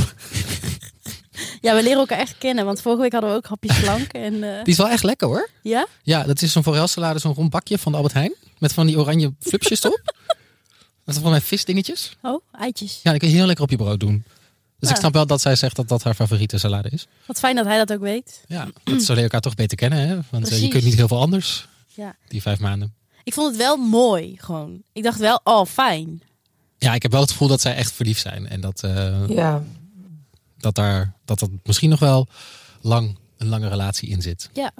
Ja, 1.62 1.76
we 1.76 1.84
leren 1.84 1.98
elkaar 2.00 2.18
echt 2.20 2.38
kennen. 2.38 2.66
Want 2.66 2.82
vorige 2.82 3.02
week 3.02 3.12
hadden 3.12 3.30
we 3.30 3.36
ook 3.36 3.46
hapjes 3.46 3.76
slank. 3.78 4.12
En, 4.14 4.34
eh, 4.44 4.64
Die 4.64 4.74
is 4.74 4.78
wel 4.78 4.90
echt 4.90 5.04
lekker 5.04 5.28
hoor. 5.28 5.50
Ja? 5.62 5.88
Ja, 6.04 6.24
dat 6.24 6.42
is 6.42 6.52
zo'n 6.52 6.64
forelsalade, 6.64 7.20
zo'n 7.20 7.34
rond 7.34 7.50
bakje 7.50 7.78
van 7.78 7.92
de 7.92 7.98
Albert 7.98 8.16
Heijn. 8.16 8.34
Met 8.60 8.74
van 8.74 8.88
die 8.88 8.98
oranje 9.00 9.34
flupjes 9.40 9.84
erop. 9.84 10.02
Dat 11.06 11.14
zijn 11.14 11.22
van 11.22 11.30
mijn 11.30 11.42
visdingetjes. 11.42 12.18
Oh, 12.22 12.42
eitjes. 12.52 13.00
Ja, 13.04 13.12
die 13.12 13.20
kun 13.20 13.30
je 13.30 13.36
heel 13.36 13.46
lekker 13.46 13.64
op 13.64 13.70
je 13.70 13.76
brood 13.78 14.00
doen. 14.00 14.24
Dus 14.80 14.90
Ja. 14.90 14.96
ik 14.96 15.02
snap 15.02 15.14
wel 15.14 15.26
dat 15.26 15.42
zij 15.42 15.56
zegt 15.56 15.76
dat 15.76 15.88
dat 15.88 16.04
haar 16.04 16.14
favoriete 16.14 16.58
salade 16.58 16.90
is. 16.90 17.08
Wat 17.26 17.40
fijn 17.40 17.56
dat 17.56 17.66
hij 17.66 17.78
dat 17.78 17.94
ook 17.94 18.00
weet. 18.02 18.44
Ja, 18.48 18.68
dat 18.84 19.02
zullen 19.02 19.16
je 19.18 19.22
elkaar 19.24 19.42
toch 19.42 19.56
beter 19.56 19.78
kennen, 19.78 20.08
hè? 20.08 20.20
Want 20.30 20.50
eh, 20.50 20.62
je 20.62 20.68
kunt 20.68 20.84
niet 20.84 20.96
heel 20.96 21.08
veel 21.08 21.20
anders, 21.20 21.68
Ja. 21.88 22.16
die 22.28 22.42
vijf 22.42 22.60
maanden. 22.60 22.94
Ik 23.24 23.34
vond 23.34 23.48
het 23.48 23.58
wel 23.58 23.78
mooi, 23.78 24.36
gewoon. 24.40 24.82
Ik 24.94 25.04
dacht 25.04 25.20
wel, 25.20 25.40
oh, 25.44 25.66
fijn. 25.66 26.22
Ja, 26.78 26.94
ik 26.94 27.02
heb 27.02 27.12
wel 27.12 27.22
het 27.22 27.32
gevoel 27.32 27.48
dat 27.48 27.62
zij 27.62 27.76
echt 27.76 27.92
verliefd 27.92 28.22
zijn. 28.22 28.48
En 28.50 28.62
dat, 28.62 28.84
eh, 28.84 29.28
Ja. 29.28 29.64
Dat, 30.62 30.76
daar, 30.76 31.14
dat 31.26 31.40
dat 31.40 31.50
misschien 31.64 31.90
nog 31.90 32.00
wel 32.00 32.28
lang 32.82 33.18
een 33.38 33.48
lange 33.48 33.68
relatie 33.70 34.10
in 34.10 34.22
zit. 34.22 34.50
Ja. 34.54 34.72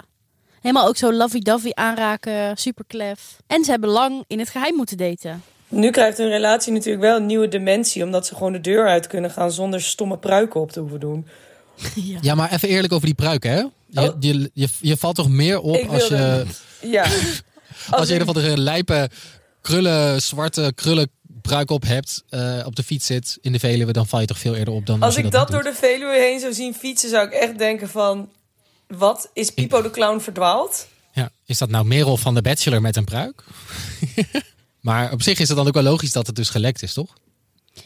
Helemaal 0.60 0.86
ook 0.86 0.96
zo 0.96 1.12
lovey-dovey 1.12 1.74
aanraken, 1.74 2.56
super 2.56 2.84
klef. 2.86 3.36
En 3.46 3.64
ze 3.64 3.70
hebben 3.70 3.90
lang 3.90 4.24
in 4.26 4.38
het 4.38 4.48
geheim 4.48 4.74
moeten 4.74 4.96
daten. 4.96 5.42
Nu 5.68 5.90
krijgt 5.90 6.18
hun 6.18 6.28
relatie 6.28 6.72
natuurlijk 6.72 7.02
wel 7.02 7.16
een 7.16 7.26
nieuwe 7.26 7.48
dimensie. 7.48 8.04
Omdat 8.04 8.26
ze 8.26 8.34
gewoon 8.34 8.52
de 8.52 8.60
deur 8.60 8.88
uit 8.88 9.06
kunnen 9.06 9.30
gaan 9.30 9.52
zonder 9.52 9.82
stomme 9.82 10.18
pruiken 10.18 10.60
op 10.60 10.70
te 10.72 10.80
hoeven 10.80 11.00
doen. 11.00 11.26
ja. 11.94 12.18
Ja, 12.20 12.34
maar 12.34 12.52
even 12.52 12.68
eerlijk 12.68 12.92
over 12.92 13.06
die 13.06 13.14
pruik, 13.14 13.42
hè? 13.42 13.56
Je, 13.56 13.70
Oh. 13.94 14.16
je, 14.20 14.50
je, 14.54 14.68
je 14.80 14.96
valt 14.96 15.14
toch 15.16 15.28
meer 15.28 15.60
op 15.60 15.76
Ik 15.76 15.88
als 15.88 16.06
je, 16.06 16.44
Ja. 16.80 17.06
als 17.90 18.08
je 18.08 18.14
een 18.14 18.22
of 18.22 18.26
andere 18.28 18.58
lijpe, 18.58 19.10
krullen, 19.60 20.22
zwarte 20.22 20.72
krullen 20.74 21.10
pruik 21.42 21.70
op 21.70 21.82
hebt, 21.82 22.22
eh, 22.28 22.62
op 22.64 22.76
de 22.76 22.82
fiets 22.82 23.06
zit 23.06 23.38
in 23.40 23.52
de 23.52 23.58
Veluwe, 23.58 23.92
dan 23.92 24.06
val 24.06 24.20
je 24.20 24.26
toch 24.26 24.38
veel 24.38 24.54
eerder 24.54 24.74
op 24.74 24.86
dan 24.86 25.02
als, 25.02 25.16
Als 25.16 25.24
ik 25.24 25.30
dat 25.30 25.48
door 25.50 25.62
de 25.62 25.74
Veluwe 25.74 26.18
heen 26.18 26.40
zou 26.40 26.52
zien 26.52 26.74
fietsen, 26.74 27.08
zou 27.10 27.26
ik 27.26 27.32
echt 27.32 27.58
denken 27.58 27.88
van... 27.88 28.30
Wat? 28.86 29.30
Is 29.32 29.50
Pipo 29.50 29.82
de 29.82 29.90
Clown 29.90 30.20
verdwaald? 30.20 30.88
Ja, 31.12 31.30
is 31.46 31.58
dat 31.58 31.68
nou 31.70 31.84
Merel 31.84 32.16
van 32.16 32.34
de 32.34 32.42
Bachelor 32.42 32.80
met 32.80 32.96
een 32.96 33.04
pruik? 33.04 33.44
maar 34.80 35.12
op 35.12 35.22
zich 35.22 35.38
is 35.38 35.48
het 35.48 35.56
dan 35.56 35.66
ook 35.66 35.74
wel 35.74 35.82
logisch 35.82 36.12
dat 36.12 36.26
het 36.26 36.36
dus 36.36 36.48
gelekt 36.48 36.82
is, 36.82 36.92
toch? 36.92 37.14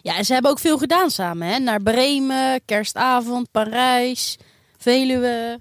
ja, 0.02 0.16
en 0.16 0.24
ze 0.24 0.32
hebben 0.32 0.50
ook 0.50 0.58
veel 0.58 0.78
gedaan 0.78 1.10
samen. 1.10 1.48
Hè? 1.48 1.58
Naar 1.58 1.82
Bremen, 1.82 2.60
kerstavond, 2.64 3.50
Parijs, 3.50 4.36
Veluwe. 4.78 5.60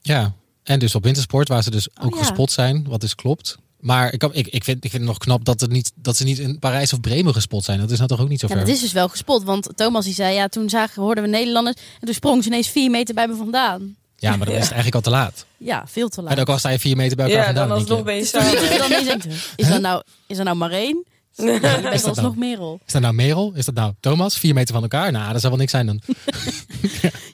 Ja, 0.00 0.32
en 0.62 0.78
dus 0.78 0.94
op 0.94 1.02
wintersport, 1.04 1.48
waar 1.48 1.62
ze 1.62 1.70
dus 1.70 1.88
ook 2.00 2.12
Oh, 2.12 2.18
ja. 2.18 2.24
gespot 2.24 2.52
zijn, 2.52 2.84
wat 2.88 3.00
dus 3.00 3.14
klopt. 3.14 3.56
Maar 3.82 4.12
ik, 4.12 4.18
kan- 4.18 4.34
ik, 4.34 4.46
ik, 4.46 4.64
vind, 4.64 4.84
ik 4.84 4.90
vind 4.90 5.02
het 5.02 5.10
nog 5.10 5.18
knap 5.18 5.44
dat, 5.44 5.60
het 5.60 5.70
niet, 5.70 5.92
dat 5.94 6.16
ze 6.16 6.24
niet 6.24 6.38
in 6.38 6.58
Parijs 6.58 6.92
of 6.92 7.00
Bremen 7.00 7.34
gespot 7.34 7.64
zijn. 7.64 7.78
Dat 7.80 7.90
is 7.90 7.96
nou 7.96 8.08
toch 8.08 8.20
ook 8.20 8.28
niet 8.28 8.40
zo 8.40 8.46
Ja, 8.48 8.54
ver? 8.56 8.64
dat 8.64 8.74
is 8.74 8.80
dus 8.80 8.92
wel 8.92 9.08
gespot. 9.08 9.42
Want 9.42 9.68
Thomas 9.74 10.04
die 10.04 10.14
zei, 10.14 10.34
ja, 10.34 10.48
toen 10.48 10.68
zagen, 10.70 11.02
hoorden 11.02 11.24
we 11.24 11.30
Nederlanders. 11.30 11.76
En 12.00 12.06
toen 12.06 12.14
sprong 12.14 12.42
ze 12.42 12.48
ineens 12.48 12.68
vier 12.68 12.90
meter 12.90 13.14
bij 13.14 13.28
me 13.28 13.34
vandaan. 13.36 13.96
Ja, 14.16 14.36
maar 14.36 14.46
dan 14.46 14.54
is 14.54 14.62
het 14.62 14.72
eigenlijk 14.72 14.94
al 14.94 15.00
te 15.00 15.10
laat. 15.18 15.46
Ja, 15.56 15.84
veel 15.86 16.08
te 16.08 16.22
laat. 16.22 16.32
En 16.32 16.40
ook 16.40 16.48
al 16.48 16.58
sta 16.58 16.68
je 16.68 16.78
vier 16.78 16.96
meter 16.96 17.16
bij 17.16 17.26
elkaar 17.26 17.40
Ja, 17.40 17.46
vandaan. 17.46 17.68
dan 17.68 17.78
denk 17.78 17.90
alsnog 17.90 17.98
je, 17.98 18.04
ben 18.04 18.14
je 18.14 18.20
Dus 18.20 18.30
samen. 18.30 18.78
dan 18.78 18.86
ineens 18.90 19.04
denken, 19.12 19.30
is 19.56 19.68
dat 19.68 19.80
nou, 19.80 20.02
is 20.26 20.36
dat 20.36 20.44
nou 20.46 20.56
Marijn? 20.56 21.04
Je 21.34 21.58
bent 21.82 22.04
alsnog 22.04 22.36
Merel. 22.36 22.80
Is 22.86 22.92
dat 22.92 23.02
nou 23.02 23.14
Merel? 23.14 23.52
Is 23.54 23.64
dat 23.64 23.74
nou 23.74 23.92
Thomas? 24.00 24.38
Vier 24.38 24.54
meter 24.54 24.74
van 24.74 24.82
elkaar? 24.82 25.12
Nou, 25.12 25.32
dat 25.32 25.40
zou 25.40 25.52
wel 25.52 25.60
niks 25.60 25.70
zijn 25.72 25.86
dan. 25.86 26.00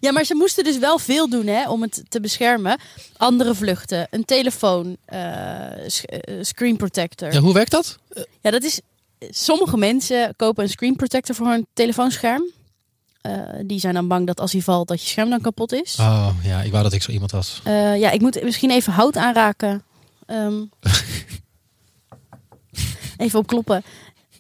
Ja, 0.00 0.12
maar 0.12 0.24
ze 0.24 0.34
moesten 0.34 0.64
dus 0.64 0.78
wel 0.78 0.98
veel 0.98 1.28
doen 1.28 1.46
hè, 1.46 1.68
om 1.70 1.82
het 1.82 2.04
te 2.08 2.20
beschermen. 2.20 2.78
Andere 3.16 3.54
vluchten, 3.54 4.06
een 4.11 4.24
telefoon, 4.24 4.96
eh, 5.04 5.87
eh, 5.87 5.88
screen 6.40 6.76
protector. 6.76 7.32
Ja, 7.32 7.40
hoe 7.40 7.54
werkt 7.54 7.70
dat? 7.70 7.98
Ja, 8.40 8.50
dat 8.50 8.62
is. 8.62 8.80
Sommige 9.30 9.76
mensen 9.76 10.34
kopen 10.37 10.64
een 10.64 10.70
screen 10.70 10.96
protector 10.96 11.34
voor 11.34 11.46
hun 11.46 11.66
telefoonscherm. 11.72 12.52
Eh, 13.20 13.32
die 13.64 13.78
zijn 13.80 13.94
dan 13.94 14.08
bang 14.08 14.26
dat 14.26 14.40
als 14.40 14.52
hij 14.52 14.61
valt, 14.61 14.88
dat 14.88 15.02
je 15.02 15.08
scherm 15.08 15.30
dan 15.30 15.40
kapot 15.40 15.72
is. 15.72 15.96
Oh 16.00 16.28
ja, 16.42 16.62
ik 16.62 16.70
wou 16.70 16.82
dat 16.82 16.92
ik 16.92 17.02
zo 17.02 17.11
iemand 17.11 17.30
was. 17.30 17.61
Eh, 17.64 17.98
ja, 17.98 18.11
ik 18.11 18.20
moet 18.20 18.42
misschien 18.42 18.70
even 18.70 18.92
hout 18.92 19.16
aanraken. 19.16 19.82
Ehm, 20.26 20.54
even 23.18 23.38
opkloppen. 23.38 23.83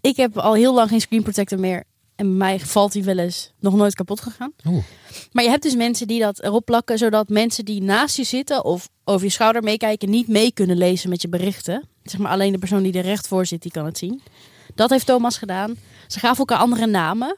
Ik 0.00 0.16
heb 0.16 0.38
al 0.38 0.54
heel 0.54 0.74
lang 0.74 0.88
geen 0.88 1.00
screen 1.00 1.22
protector 1.22 1.58
meer. 1.58 1.84
En 2.16 2.26
bij 2.26 2.36
mij 2.36 2.60
valt 2.60 2.94
hij 2.94 3.04
wel 3.04 3.18
eens 3.18 3.52
nog 3.60 3.74
nooit 3.74 3.94
kapot 3.94 4.20
gegaan. 4.20 4.52
Oeh. 4.66 4.84
Maar 5.32 5.44
je 5.44 5.50
hebt 5.50 5.62
dus 5.62 5.74
mensen 5.76 6.06
die 6.06 6.20
dat 6.20 6.42
erop 6.42 6.64
plakken, 6.64 6.98
zodat 6.98 7.28
mensen 7.28 7.64
die 7.64 7.82
naast 7.82 8.16
je 8.16 8.24
zitten 8.24 8.64
of 8.64 8.88
over 9.04 9.26
je 9.26 9.32
schouder 9.32 9.62
meekijken, 9.62 10.10
niet 10.10 10.28
mee 10.28 10.52
kunnen 10.52 10.76
lezen 10.76 11.10
met 11.10 11.22
je 11.22 11.28
berichten. 11.28 11.88
Zeg 12.02 12.20
maar 12.20 12.32
alleen 12.32 12.52
de 12.52 12.58
persoon 12.58 12.82
die 12.82 12.92
er 12.92 13.02
recht 13.02 13.26
voor 13.28 13.46
zit, 13.46 13.62
die 13.62 13.70
kan 13.70 13.84
het 13.84 13.98
zien. 13.98 14.22
Dat 14.74 14.90
heeft 14.90 15.06
Thomas 15.06 15.38
gedaan. 15.38 15.76
Ze 16.06 16.18
gaven 16.18 16.38
elkaar 16.38 16.58
andere 16.58 16.86
namen. 16.86 17.36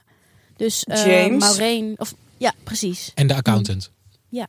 Dus 0.57 0.85
eh 0.85 1.07
James. 1.07 1.39
Maureen, 1.45 1.95
of 1.97 2.15
ja, 2.37 2.53
precies. 2.65 3.13
En 3.15 3.27
de 3.27 3.35
accountant. 3.35 3.91
Ja, 4.29 4.47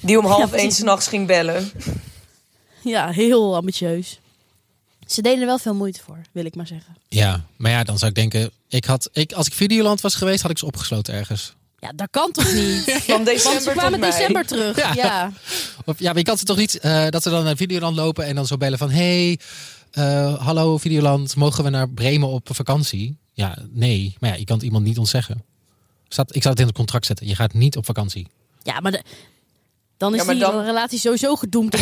Die 0.00 0.18
om 0.18 0.24
half 0.36 0.52
één 0.52 0.72
s'nachts 0.72 1.06
ging 1.06 1.26
bellen. 1.26 1.70
ja 2.82 3.08
heel 3.08 3.56
ambitieus. 3.56 4.20
Ze 5.10 5.22
deden 5.22 5.40
er 5.40 5.46
wel 5.46 5.58
veel 5.58 5.74
moeite 5.74 6.00
voor, 6.04 6.18
wil 6.32 6.44
ik 6.44 6.54
maar 6.54 6.66
zeggen. 6.66 6.96
Ja, 7.08 7.44
maar 7.56 7.70
ja, 7.70 7.84
dan 7.84 7.98
zou 7.98 8.10
ik 8.10 8.16
denken... 8.16 8.50
Ik 8.68 8.84
had, 8.84 9.08
ik, 9.12 9.32
als 9.32 9.46
ik 9.46 9.52
Videoland 9.52 10.00
was 10.00 10.14
geweest, 10.14 10.42
had 10.42 10.50
ik 10.50 10.58
ze 10.58 10.66
opgesloten 10.66 11.14
ergens. 11.14 11.54
Ja, 11.78 11.92
dat 11.96 12.08
kan 12.10 12.32
toch 12.32 12.52
niet? 12.52 12.82
Van 12.92 13.02
Want 13.06 13.24
december 13.26 13.62
ze 13.62 13.70
kwamen 13.70 13.90
tot 13.90 14.00
mei. 14.00 14.12
december 14.12 14.46
terug. 14.46 14.76
Ja. 14.76 14.94
Ja. 14.94 15.32
Of, 15.84 15.98
ja, 15.98 16.08
maar 16.08 16.18
je 16.18 16.22
kan 16.24 16.38
ze 16.38 16.44
toch 16.44 16.56
niet... 16.56 16.78
eh, 16.78 17.08
dat 17.08 17.22
ze 17.22 17.30
dan 17.30 17.44
naar 17.44 17.56
Videoland 17.56 17.96
lopen 17.96 18.24
en 18.24 18.34
dan 18.34 18.46
zo 18.46 18.56
bellen 18.56 18.78
van... 18.78 18.90
Hey, 18.90 19.38
eh, 19.90 20.44
hallo 20.46 20.78
Videoland, 20.78 21.36
mogen 21.36 21.64
we 21.64 21.70
naar 21.70 21.88
Bremen 21.90 22.28
op 22.28 22.48
vakantie? 22.52 23.16
Ja, 23.32 23.56
nee. 23.70 24.16
Maar 24.20 24.30
ja, 24.30 24.36
je 24.36 24.44
kan 24.44 24.56
het 24.56 24.64
iemand 24.64 24.84
niet 24.84 24.98
ontzeggen. 24.98 25.44
Staat, 26.08 26.34
ik 26.34 26.40
zou 26.42 26.50
het 26.54 26.60
in 26.62 26.66
het 26.68 26.76
contract 26.76 27.06
zetten. 27.06 27.26
Je 27.26 27.34
gaat 27.34 27.52
niet 27.52 27.76
op 27.76 27.84
vakantie. 27.84 28.26
Ja, 28.62 28.80
maar 28.80 28.92
de- 28.92 29.02
dan 30.00 30.14
is 30.14 30.24
Ja, 30.24 30.30
die 30.30 30.40
dan- 30.40 30.64
relatie 30.64 30.98
sowieso 30.98 31.36
gedoemd. 31.36 31.74
om 31.74 31.80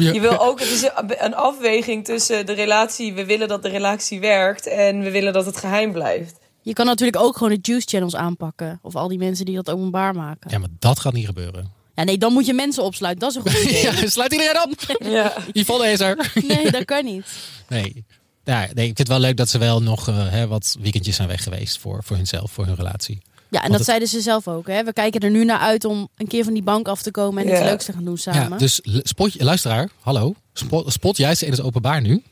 je, 0.00 0.12
Je 0.12 0.20
wil 0.20 0.38
ook, 0.40 0.60
het 0.60 0.68
is 0.70 0.88
een- 1.18 1.34
afweging 1.34 2.04
tussen 2.04 2.46
de 2.46 2.52
relatie. 2.52 3.14
We 3.14 3.24
willen 3.24 3.48
dat 3.48 3.62
de 3.62 3.68
relatie 3.68 4.20
werkt 4.20 4.66
en 4.66 5.00
we 5.00 5.10
willen 5.10 5.32
dat 5.32 5.46
het 5.46 5.56
geheim 5.56 5.92
blijft. 5.92 6.38
Je 6.62 6.72
kan 6.72 6.86
natuurlijk 6.86 7.18
ook 7.22 7.36
gewoon 7.36 7.52
de 7.52 7.58
juice 7.62 7.86
channels 7.88 8.16
aanpakken. 8.16 8.78
Of 8.82 8.94
al 8.96 9.08
die 9.08 9.18
mensen 9.18 9.44
die 9.44 9.54
dat 9.54 9.70
openbaar 9.70 10.14
maken. 10.14 10.50
Ja, 10.50 10.58
maar 10.58 10.68
dat 10.78 10.98
gaat 11.00 11.12
niet 11.12 11.26
gebeuren. 11.26 11.72
Ja, 11.94 12.02
nee, 12.04 12.18
dan 12.18 12.32
moet 12.32 12.46
je 12.46 12.52
mensen 12.54 12.82
opsluiten. 12.82 13.28
Dat 13.28 13.30
is 13.30 13.36
een 13.36 13.60
goed 13.60 13.62
idee. 13.70 13.82
Ja, 13.82 14.08
sluit 14.08 14.32
iedereen 14.32 14.62
op. 14.62 14.96
Ja. 15.04 15.32
Yvonne 15.52 15.90
is 15.90 16.00
er. 16.00 16.30
Nee, 16.48 16.70
dat 16.70 16.84
kan 16.84 17.04
niet. 17.04 17.26
Nee. 17.68 18.04
Ja, 18.44 18.58
nee, 18.58 18.68
ik 18.68 18.74
vind 18.96 18.98
het 18.98 19.08
wel 19.08 19.18
leuk 19.18 19.36
dat 19.36 19.48
ze 19.48 19.58
wel 19.58 19.82
nog 19.82 20.08
eh, 20.08 20.30
hè, 20.30 20.46
wat 20.46 20.76
weekendjes 20.80 21.16
zijn 21.16 21.28
weg 21.28 21.42
geweest 21.42 21.78
voor, 21.78 22.02
voor 22.04 22.16
hunzelf, 22.16 22.50
voor 22.50 22.66
hun 22.66 22.74
relatie. 22.74 23.22
Ja, 23.48 23.62
en 23.62 23.68
Want 23.68 23.68
dat 23.68 23.72
het- 23.76 23.84
zeiden 23.84 24.08
ze 24.08 24.20
zelf 24.20 24.48
ook. 24.48 24.66
Hè? 24.66 24.84
We 24.84 24.92
kijken 24.92 25.20
er 25.20 25.30
nu 25.30 25.44
naar 25.44 25.58
uit 25.58 25.84
om 25.84 26.08
een 26.16 26.26
keer 26.26 26.44
van 26.44 26.52
die 26.52 26.62
bank 26.62 26.88
af 26.88 27.02
te 27.02 27.10
komen 27.10 27.42
en 27.42 27.48
Ja. 27.48 27.54
iets 27.56 27.64
leuks 27.64 27.84
te 27.84 27.92
gaan 27.92 28.04
doen 28.04 28.18
samen. 28.18 28.50
Ja, 28.50 28.56
dus 28.56 28.80
spot, 29.02 29.40
luisteraar, 29.42 29.88
hallo. 30.00 30.34
Spot, 30.52 30.92
spot 30.92 31.16
jij 31.16 31.34
ze 31.34 31.44
in 31.44 31.50
het 31.50 31.60
openbaar 31.62 32.00
nu? 32.00 32.22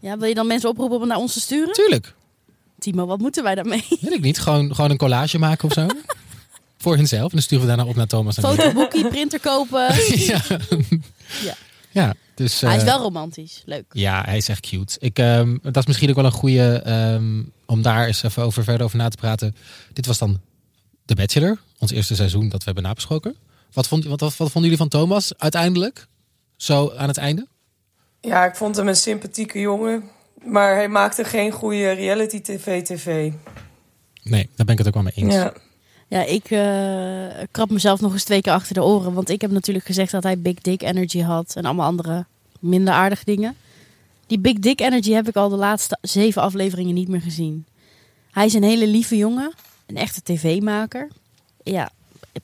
Ja, 0.00 0.18
wil 0.18 0.28
je 0.28 0.34
dan 0.34 0.46
mensen 0.46 0.68
oproepen 0.68 1.00
om 1.00 1.06
naar 1.06 1.16
ons 1.18 1.32
te 1.32 1.40
sturen? 1.40 1.72
Tuurlijk. 1.74 2.14
Timo, 2.78 3.06
wat 3.06 3.18
moeten 3.18 3.42
wij 3.42 3.54
daarmee? 3.54 3.84
Weet 4.00 4.12
ik 4.12 4.20
niet. 4.20 4.38
Gewoon, 4.40 4.74
gewoon 4.74 4.90
een 4.90 4.96
collage 4.96 5.38
maken 5.38 5.64
of 5.68 5.72
zo. 5.74 5.86
voor 6.82 6.96
hunzelf. 6.96 7.22
En 7.24 7.28
dan 7.30 7.42
sturen 7.42 7.64
we 7.66 7.74
daarna 7.76 7.90
op 7.90 7.96
naar 7.96 8.06
Thomas. 8.06 8.34
Fotoboekie, 8.38 9.08
printer 9.08 9.40
kopen. 9.40 9.86
ja. 10.30 10.40
Ja. 11.42 11.54
ja, 11.90 12.14
dus... 12.38 12.60
Hij 12.60 12.76
is 12.76 12.82
eh, 12.82 12.88
wel 12.88 12.98
romantisch. 12.98 13.62
Leuk. 13.64 13.84
Ja, 13.92 14.22
hij 14.24 14.36
is 14.36 14.48
echt 14.48 14.60
cute. 14.60 14.96
Ik, 14.98 15.18
ehm, 15.18 15.56
dat 15.62 15.76
is 15.76 15.86
misschien 15.86 16.08
ook 16.08 16.16
wel 16.16 16.24
een 16.24 16.32
goede 16.32 16.82
ehm, 16.84 17.42
om 17.66 17.82
daar 17.82 18.06
eens 18.06 18.22
even 18.22 18.42
over 18.42 18.64
verder 18.64 18.86
over 18.86 18.98
na 18.98 19.08
te 19.08 19.16
praten. 19.16 19.56
Dit 19.92 20.06
was 20.06 20.18
dan 20.18 20.40
The 21.04 21.14
Bachelor, 21.14 21.58
ons 21.78 21.90
eerste 21.90 22.14
seizoen 22.14 22.48
dat 22.48 22.58
we 22.58 22.64
hebben 22.64 22.82
nabesproken. 22.82 23.36
Wat, 23.72 23.88
vond, 23.88 24.04
wat, 24.04 24.20
wat, 24.20 24.36
wat 24.36 24.50
vonden 24.50 24.70
jullie 24.70 24.76
van 24.76 24.88
Thomas 24.88 25.38
uiteindelijk? 25.38 26.06
Zo 26.56 26.92
aan 26.96 27.08
het 27.08 27.16
einde? 27.16 27.46
ja, 28.20 28.46
ik 28.46 28.54
vond 28.54 28.76
hem 28.76 28.88
een 28.88 28.96
sympathieke 28.96 29.60
jongen. 29.60 30.02
Maar 30.44 30.74
hij 30.74 30.88
maakte 30.88 31.24
geen 31.24 31.52
goede 31.52 31.90
reality 31.90 32.40
tv-tv. 32.40 33.32
Nee, 34.22 34.50
daar 34.56 34.66
ben 34.66 34.74
ik 34.74 34.78
het 34.78 34.86
ook 34.86 34.94
wel 34.94 35.02
mee 35.02 35.12
eens. 35.14 35.34
Ja. 35.34 35.52
Ja, 36.08 36.24
ik 36.24 36.50
eh, 36.50 37.44
krap 37.50 37.70
mezelf 37.70 38.00
nog 38.00 38.12
eens 38.12 38.24
twee 38.24 38.40
keer 38.40 38.52
achter 38.52 38.74
de 38.74 38.82
oren. 38.82 39.12
Want 39.12 39.28
ik 39.28 39.40
heb 39.40 39.50
natuurlijk 39.50 39.86
gezegd 39.86 40.10
dat 40.10 40.22
hij 40.22 40.38
Big 40.38 40.54
Dick 40.54 40.82
Energy 40.82 41.20
had. 41.20 41.56
En 41.56 41.64
allemaal 41.64 41.86
andere 41.86 42.26
minder 42.60 42.94
aardige 42.94 43.24
dingen. 43.24 43.56
Die 44.26 44.38
Big 44.38 44.58
Dick 44.58 44.80
Energy 44.80 45.10
heb 45.12 45.28
ik 45.28 45.36
al 45.36 45.48
de 45.48 45.56
laatste 45.56 45.98
zeven 46.00 46.42
afleveringen 46.42 46.94
niet 46.94 47.08
meer 47.08 47.20
gezien. 47.20 47.66
Hij 48.30 48.46
is 48.46 48.54
een 48.54 48.62
hele 48.62 48.86
lieve 48.86 49.16
jongen. 49.16 49.52
Een 49.86 49.96
echte 49.96 50.22
tv-maker. 50.22 51.08
Ja, 51.62 51.90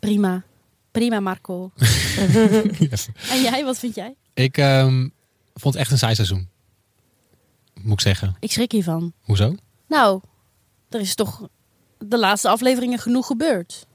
prima. 0.00 0.42
Prima, 0.90 1.20
Marco. 1.20 1.70
Yes. 2.78 3.08
En 3.30 3.42
jij, 3.42 3.64
wat 3.64 3.78
vind 3.78 3.94
jij? 3.94 4.14
Ik 4.34 4.58
ehm, 4.58 5.08
vond 5.54 5.74
het 5.74 5.82
echt 5.82 5.90
een 5.90 5.98
saai 5.98 6.14
seizoen. 6.14 6.48
Moet 7.80 7.92
ik 7.92 8.00
zeggen. 8.00 8.36
Ik 8.40 8.52
schrik 8.52 8.72
hiervan. 8.72 9.12
Hoezo? 9.20 9.54
Nou, 9.88 10.20
er 10.88 11.00
is 11.00 11.14
toch 11.14 11.48
de 11.98 12.18
laatste 12.18 12.48
afleveringen 12.48 12.98
genoeg 12.98 13.26
gebeurd. 13.26 13.86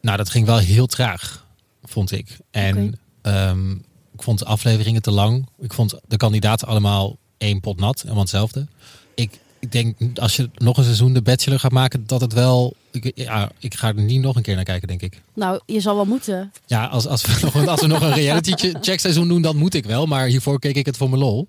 Nou, 0.00 0.16
dat 0.16 0.30
ging 0.30 0.46
wel 0.46 0.58
heel 0.58 0.86
traag, 0.86 1.46
vond 1.82 2.12
ik. 2.12 2.38
En 2.50 2.98
ehm, 3.22 3.70
ik 4.14 4.22
vond 4.22 4.38
de 4.38 4.44
afleveringen 4.44 5.02
te 5.02 5.10
lang. 5.10 5.46
Ik 5.58 5.72
vond 5.72 5.94
de 6.08 6.16
kandidaten 6.16 6.68
allemaal 6.68 7.16
één 7.38 7.60
pot 7.60 7.80
nat, 7.80 8.02
allemaal 8.04 8.20
hetzelfde. 8.22 8.66
Ik, 9.14 9.38
ik 9.58 9.72
denk, 9.72 10.18
als 10.18 10.36
je 10.36 10.50
nog 10.54 10.76
een 10.76 10.84
seizoen 10.84 11.12
de 11.12 11.22
Bachelor 11.22 11.58
gaat 11.58 11.72
maken, 11.72 12.06
dat 12.06 12.20
het 12.20 12.32
wel 12.32 12.74
ik, 12.90 13.12
ja, 13.14 13.50
ik 13.58 13.74
ga 13.74 13.88
er 13.88 13.94
niet 13.94 14.20
nog 14.20 14.36
een 14.36 14.42
keer 14.42 14.54
naar 14.54 14.64
kijken, 14.64 14.88
denk 14.88 15.02
ik. 15.02 15.22
Nou, 15.34 15.60
je 15.66 15.80
zal 15.80 15.94
wel 15.94 16.04
moeten. 16.04 16.52
Ja, 16.66 16.84
als, 16.86 17.06
als, 17.06 17.22
we, 17.26 17.38
nog, 17.44 17.54
een- 17.54 17.68
als 17.68 17.80
we 17.80 17.86
nog 17.86 18.00
een 18.02 18.12
reality 18.12 18.52
che- 18.52 18.78
check 18.80 19.00
seizoen 19.00 19.28
doen, 19.28 19.42
dan 19.42 19.56
moet 19.56 19.74
ik 19.74 19.84
wel. 19.84 20.06
Maar 20.06 20.26
hiervoor 20.26 20.58
keek 20.58 20.76
ik 20.76 20.86
het 20.86 20.96
voor 20.96 21.08
mijn 21.08 21.22
lol. 21.22 21.48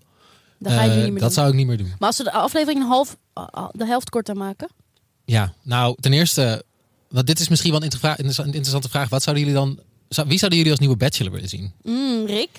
Ga 0.64 0.84
je 0.84 0.90
Eh, 0.90 0.96
niet 0.96 1.04
meer 1.04 1.12
dat 1.12 1.20
doen. 1.22 1.32
zou 1.32 1.48
ik 1.50 1.54
niet 1.54 1.68
meer 1.68 1.78
doen. 1.78 1.88
Maar 2.00 2.08
als 2.08 2.16
ze 2.16 2.24
de 2.24 2.32
aflevering 2.32 2.88
half, 2.88 3.18
de 3.72 3.86
helft 3.86 4.10
korter 4.10 4.36
maken. 4.36 4.68
Ja, 5.32 5.54
nou, 5.62 5.96
ten 6.00 6.14
eerste, 6.14 6.64
want 7.10 7.28
dit 7.28 7.40
is 7.40 7.48
misschien 7.50 7.72
wel 7.72 7.84
een 7.84 8.46
interessante 8.46 8.90
vraag. 8.90 9.10
Wat 9.10 9.24
zouden 9.24 9.46
jullie 9.46 9.60
dan, 9.60 9.80
wie 10.28 10.38
zouden 10.38 10.58
jullie 10.58 10.72
als 10.72 10.80
nieuwe 10.80 10.98
bachelor 10.98 11.32
willen 11.32 11.50
zien? 11.50 11.74
Mm, 11.84 12.26
Rick, 12.26 12.50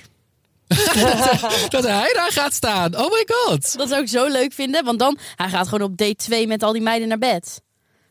Dat 1.76 1.84
hij 1.84 2.12
daar 2.14 2.30
gaat 2.32 2.52
staan. 2.52 2.96
Oh 2.96 3.10
my 3.10 3.26
god. 3.26 3.76
dat 3.76 3.88
zou 3.88 4.02
ik 4.02 4.08
zo 4.08 4.28
leuk 4.28 4.52
vinden. 4.52 4.84
Want 4.84 4.98
dan, 4.98 5.18
hij 5.36 5.48
gaat 5.48 5.68
gewoon 5.68 5.90
op 5.90 5.96
date 5.96 6.14
2 6.14 6.46
met 6.46 6.62
al 6.62 6.72
die 6.72 6.82
meiden 6.82 7.08
naar 7.08 7.18
bed. 7.18 7.62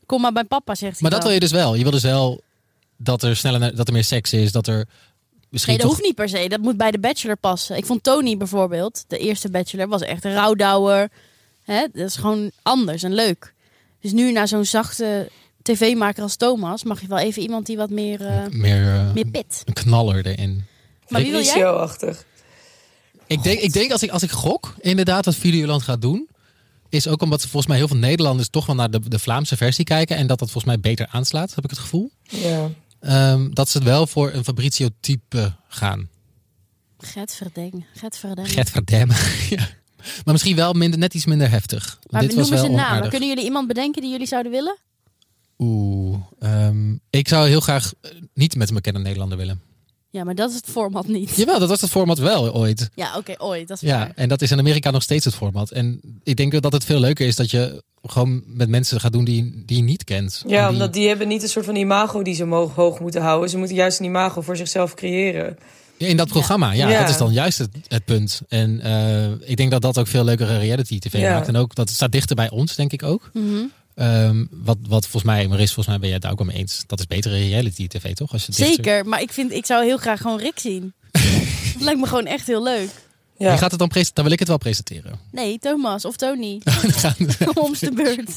Kom 0.05 0.21
maar 0.21 0.31
bij 0.31 0.43
papa, 0.43 0.75
zegt 0.75 0.91
hij 0.91 1.01
Maar 1.01 1.11
dat 1.11 1.23
wil 1.23 1.31
je 1.31 1.39
dus 1.39 1.51
wel. 1.51 1.75
Je 1.75 1.83
wil 1.83 1.91
dus 1.91 2.03
wel 2.03 2.41
dat 2.97 3.23
er 3.23 3.35
sneller, 3.35 3.75
dat 3.75 3.87
er 3.87 3.93
meer 3.93 4.03
seks 4.03 4.33
is, 4.33 4.51
dat 4.51 4.67
er 4.67 4.87
misschien 5.49 5.73
Nee, 5.73 5.81
dat 5.81 5.91
toch... 5.91 5.95
hoeft 5.95 6.07
niet 6.07 6.15
per 6.15 6.29
se. 6.29 6.49
Dat 6.49 6.61
moet 6.61 6.77
bij 6.77 6.91
de 6.91 6.99
Bachelor 6.99 7.37
passen. 7.37 7.77
Ik 7.77 7.85
vond 7.85 8.03
Tony 8.03 8.37
bijvoorbeeld, 8.37 9.03
de 9.07 9.17
eerste 9.17 9.49
Bachelor, 9.49 9.87
was 9.87 10.01
echt 10.01 10.25
een 10.25 10.33
rouwdouwer. 10.33 11.09
Hè? 11.63 11.87
Dat 11.93 12.07
is 12.07 12.15
gewoon 12.15 12.51
anders 12.61 13.03
en 13.03 13.13
leuk. 13.13 13.53
Dus 14.01 14.11
nu 14.11 14.31
naar 14.31 14.47
zo'n 14.47 14.65
zachte 14.65 15.29
tv-maker 15.61 16.23
als 16.23 16.35
Thomas 16.35 16.83
mag 16.83 17.01
je 17.01 17.07
wel 17.07 17.19
even 17.19 17.41
iemand 17.41 17.65
die 17.65 17.77
wat 17.77 17.89
meer, 17.89 18.25
eh, 18.25 18.47
meer, 18.49 18.93
eh, 18.93 19.13
meer 19.13 19.27
pit. 19.27 19.61
een 19.65 19.73
knaller 19.73 20.25
erin. 20.25 20.65
Maar 21.07 21.21
wie 21.21 21.31
wil 21.31 21.41
jij? 21.41 21.53
Ratio-achtig. 21.53 22.25
Ik 23.27 23.43
denk, 23.43 23.59
ik 23.59 23.73
denk 23.73 23.91
als, 23.91 24.03
ik, 24.03 24.09
als 24.09 24.23
ik 24.23 24.31
gok, 24.31 24.75
inderdaad, 24.79 25.25
wat 25.25 25.35
Videoland 25.35 25.81
gaat 25.81 26.01
doen, 26.01 26.29
is 26.89 27.07
ook 27.07 27.21
omdat 27.21 27.41
ze 27.41 27.47
volgens 27.47 27.67
mij 27.67 27.77
heel 27.77 27.87
veel 27.87 27.97
Nederlanders 27.97 28.49
toch 28.49 28.65
wel 28.65 28.75
naar 28.75 28.91
de, 28.91 28.99
de 29.09 29.19
Vlaamse 29.19 29.57
versie 29.57 29.85
kijken 29.85 30.15
en 30.15 30.27
dat 30.27 30.39
dat 30.39 30.51
volgens 30.51 30.73
mij 30.73 30.81
beter 30.81 31.07
aanslaat, 31.11 31.55
heb 31.55 31.63
ik 31.63 31.69
het 31.69 31.79
gevoel. 31.79 32.11
Ja. 32.23 32.69
Ehm, 32.99 33.49
dat 33.51 33.69
ze 33.69 33.83
wel 33.83 34.07
voor 34.07 34.31
een 34.33 34.43
Fabrizio-type 34.43 35.55
gaan. 35.67 36.09
Get 36.97 37.33
verdeng. 37.33 37.85
Get 37.95 38.17
verdeng. 38.17 38.51
Get 38.51 38.69
verdammen. 38.69 39.15
ja. 39.49 39.67
Maar 40.25 40.33
misschien 40.33 40.55
wel 40.55 40.73
minder, 40.73 40.99
net 40.99 41.13
iets 41.13 41.25
minder 41.25 41.49
heftig. 41.49 41.99
Maar 42.09 42.21
dit 42.21 42.33
was 42.33 42.49
noemen 42.49 42.69
wel 42.69 42.77
ze 42.77 42.83
een 42.83 42.91
naam. 42.99 43.09
Kunnen 43.09 43.27
jullie 43.29 43.43
iemand 43.43 43.67
bedenken 43.67 44.01
die 44.01 44.11
jullie 44.11 44.27
zouden 44.27 44.51
willen? 44.51 44.77
Oeh, 45.57 46.17
ehm, 46.39 46.95
ik 47.09 47.27
zou 47.27 47.47
heel 47.47 47.59
graag 47.59 47.93
eh, 48.01 48.11
niet 48.33 48.55
met 48.55 48.69
een 48.69 48.75
bekende 48.75 48.99
Nederlander 48.99 49.37
willen. 49.37 49.61
Ja, 50.09 50.23
maar 50.23 50.35
dat 50.35 50.49
is 50.49 50.55
het 50.55 50.65
format 50.65 51.07
niet. 51.07 51.35
Jawel, 51.35 51.59
dat 51.59 51.69
was 51.69 51.81
het 51.81 51.89
format 51.89 52.17
wel 52.19 52.53
ooit. 52.55 52.89
Ja, 52.95 53.17
oké, 53.17 53.33
ooit. 53.37 53.67
Dat 53.67 53.81
is 53.81 53.89
Ja, 53.89 53.97
waar. 53.97 54.11
en 54.15 54.29
dat 54.29 54.41
is 54.41 54.51
in 54.51 54.59
Amerika 54.59 54.91
nog 54.91 55.03
steeds 55.03 55.25
het 55.25 55.35
format. 55.35 55.71
En 55.71 56.01
ik 56.23 56.35
denk 56.35 56.61
dat 56.61 56.73
het 56.73 56.85
veel 56.85 56.99
leuker 56.99 57.27
is 57.27 57.35
dat 57.35 57.51
je 57.51 57.83
gewoon 58.03 58.43
met 58.45 58.69
mensen 58.69 58.99
gaat 58.99 59.11
doen 59.11 59.23
die, 59.23 59.63
die 59.65 59.77
je 59.77 59.83
niet 59.83 60.03
kent. 60.03 60.43
Ja, 60.47 60.63
die- 60.65 60.73
omdat 60.73 60.93
die 60.93 61.07
hebben 61.07 61.27
niet 61.27 61.43
een 61.43 61.49
soort 61.49 61.65
van 61.65 61.75
imago 61.75 62.21
die 62.21 62.33
ze 62.35 62.45
mogen 62.45 62.75
hoog 62.75 62.99
moeten 62.99 63.21
houden. 63.21 63.49
Ze 63.49 63.57
moeten 63.57 63.75
juist 63.75 63.99
een 63.99 64.05
imago 64.05 64.41
voor 64.41 64.57
zichzelf 64.57 64.93
creëren. 64.93 65.57
Ja, 66.01 66.07
in 66.07 66.17
dat 66.17 66.27
programma, 66.27 66.71
ja, 66.71 66.89
Ja. 66.89 66.99
dat 66.99 67.09
is 67.09 67.17
dan 67.17 67.33
juist 67.33 67.57
het, 67.57 67.69
het 67.87 68.05
punt. 68.05 68.41
En 68.49 68.81
eh, 68.81 69.49
ik 69.49 69.57
denk 69.57 69.71
dat 69.71 69.81
dat 69.81 69.97
ook 69.97 70.07
veel 70.07 70.23
leukere 70.23 70.57
reality 70.57 70.99
tv 70.99 71.13
Ja. 71.19 71.33
maakt. 71.33 71.47
En 71.47 71.55
ook 71.55 71.75
dat 71.75 71.89
staat 71.89 72.11
dichter 72.11 72.35
bij 72.35 72.49
ons, 72.49 72.75
denk 72.75 72.91
ik 72.91 73.03
ook. 73.03 73.31
Ehm, 73.95 74.45
wat, 74.51 74.77
wat 74.87 75.01
volgens 75.07 75.23
mij, 75.23 75.47
Maris, 75.47 75.73
volgens 75.73 75.87
mij 75.87 75.97
ben 75.97 76.05
jij 76.05 76.13
het 76.13 76.21
daar 76.21 76.31
ook 76.31 76.39
al 76.39 76.45
mee 76.45 76.57
eens. 76.57 76.83
Dat 76.87 76.99
is 76.99 77.07
betere 77.07 77.37
reality 77.37 77.87
tv, 77.87 78.13
toch? 78.13 78.31
Als 78.31 78.45
je 78.45 78.51
dichter- 78.51 78.73
Zeker, 78.75 79.05
maar 79.05 79.21
ik, 79.21 79.31
vind, 79.31 79.51
ik 79.51 79.65
zou 79.65 79.83
heel 79.85 79.97
graag 79.97 80.21
gewoon 80.21 80.39
Rick 80.39 80.59
zien. 80.59 80.93
dat 81.73 81.81
lijkt 81.81 81.99
me 81.99 82.07
gewoon 82.07 82.25
echt 82.25 82.47
heel 82.47 82.63
leuk. 82.63 82.89
Ja. 83.37 83.49
Wie 83.49 83.57
gaat 83.57 83.69
het 83.71 83.79
dan 83.79 83.87
presenteren? 83.89 84.13
Dan 84.13 84.23
wil 84.23 84.33
ik 84.33 84.39
het 84.39 84.47
wel 84.47 84.57
presenteren. 84.57 85.19
Nee, 85.31 85.59
Thomas 85.59 86.05
of 86.05 86.15
Tony. 86.15 86.59
Dan 86.63 86.73
gaan 86.73 87.13
we- 87.17 87.51
Om 87.61 87.73
de 87.79 87.91
beurt. 87.95 88.29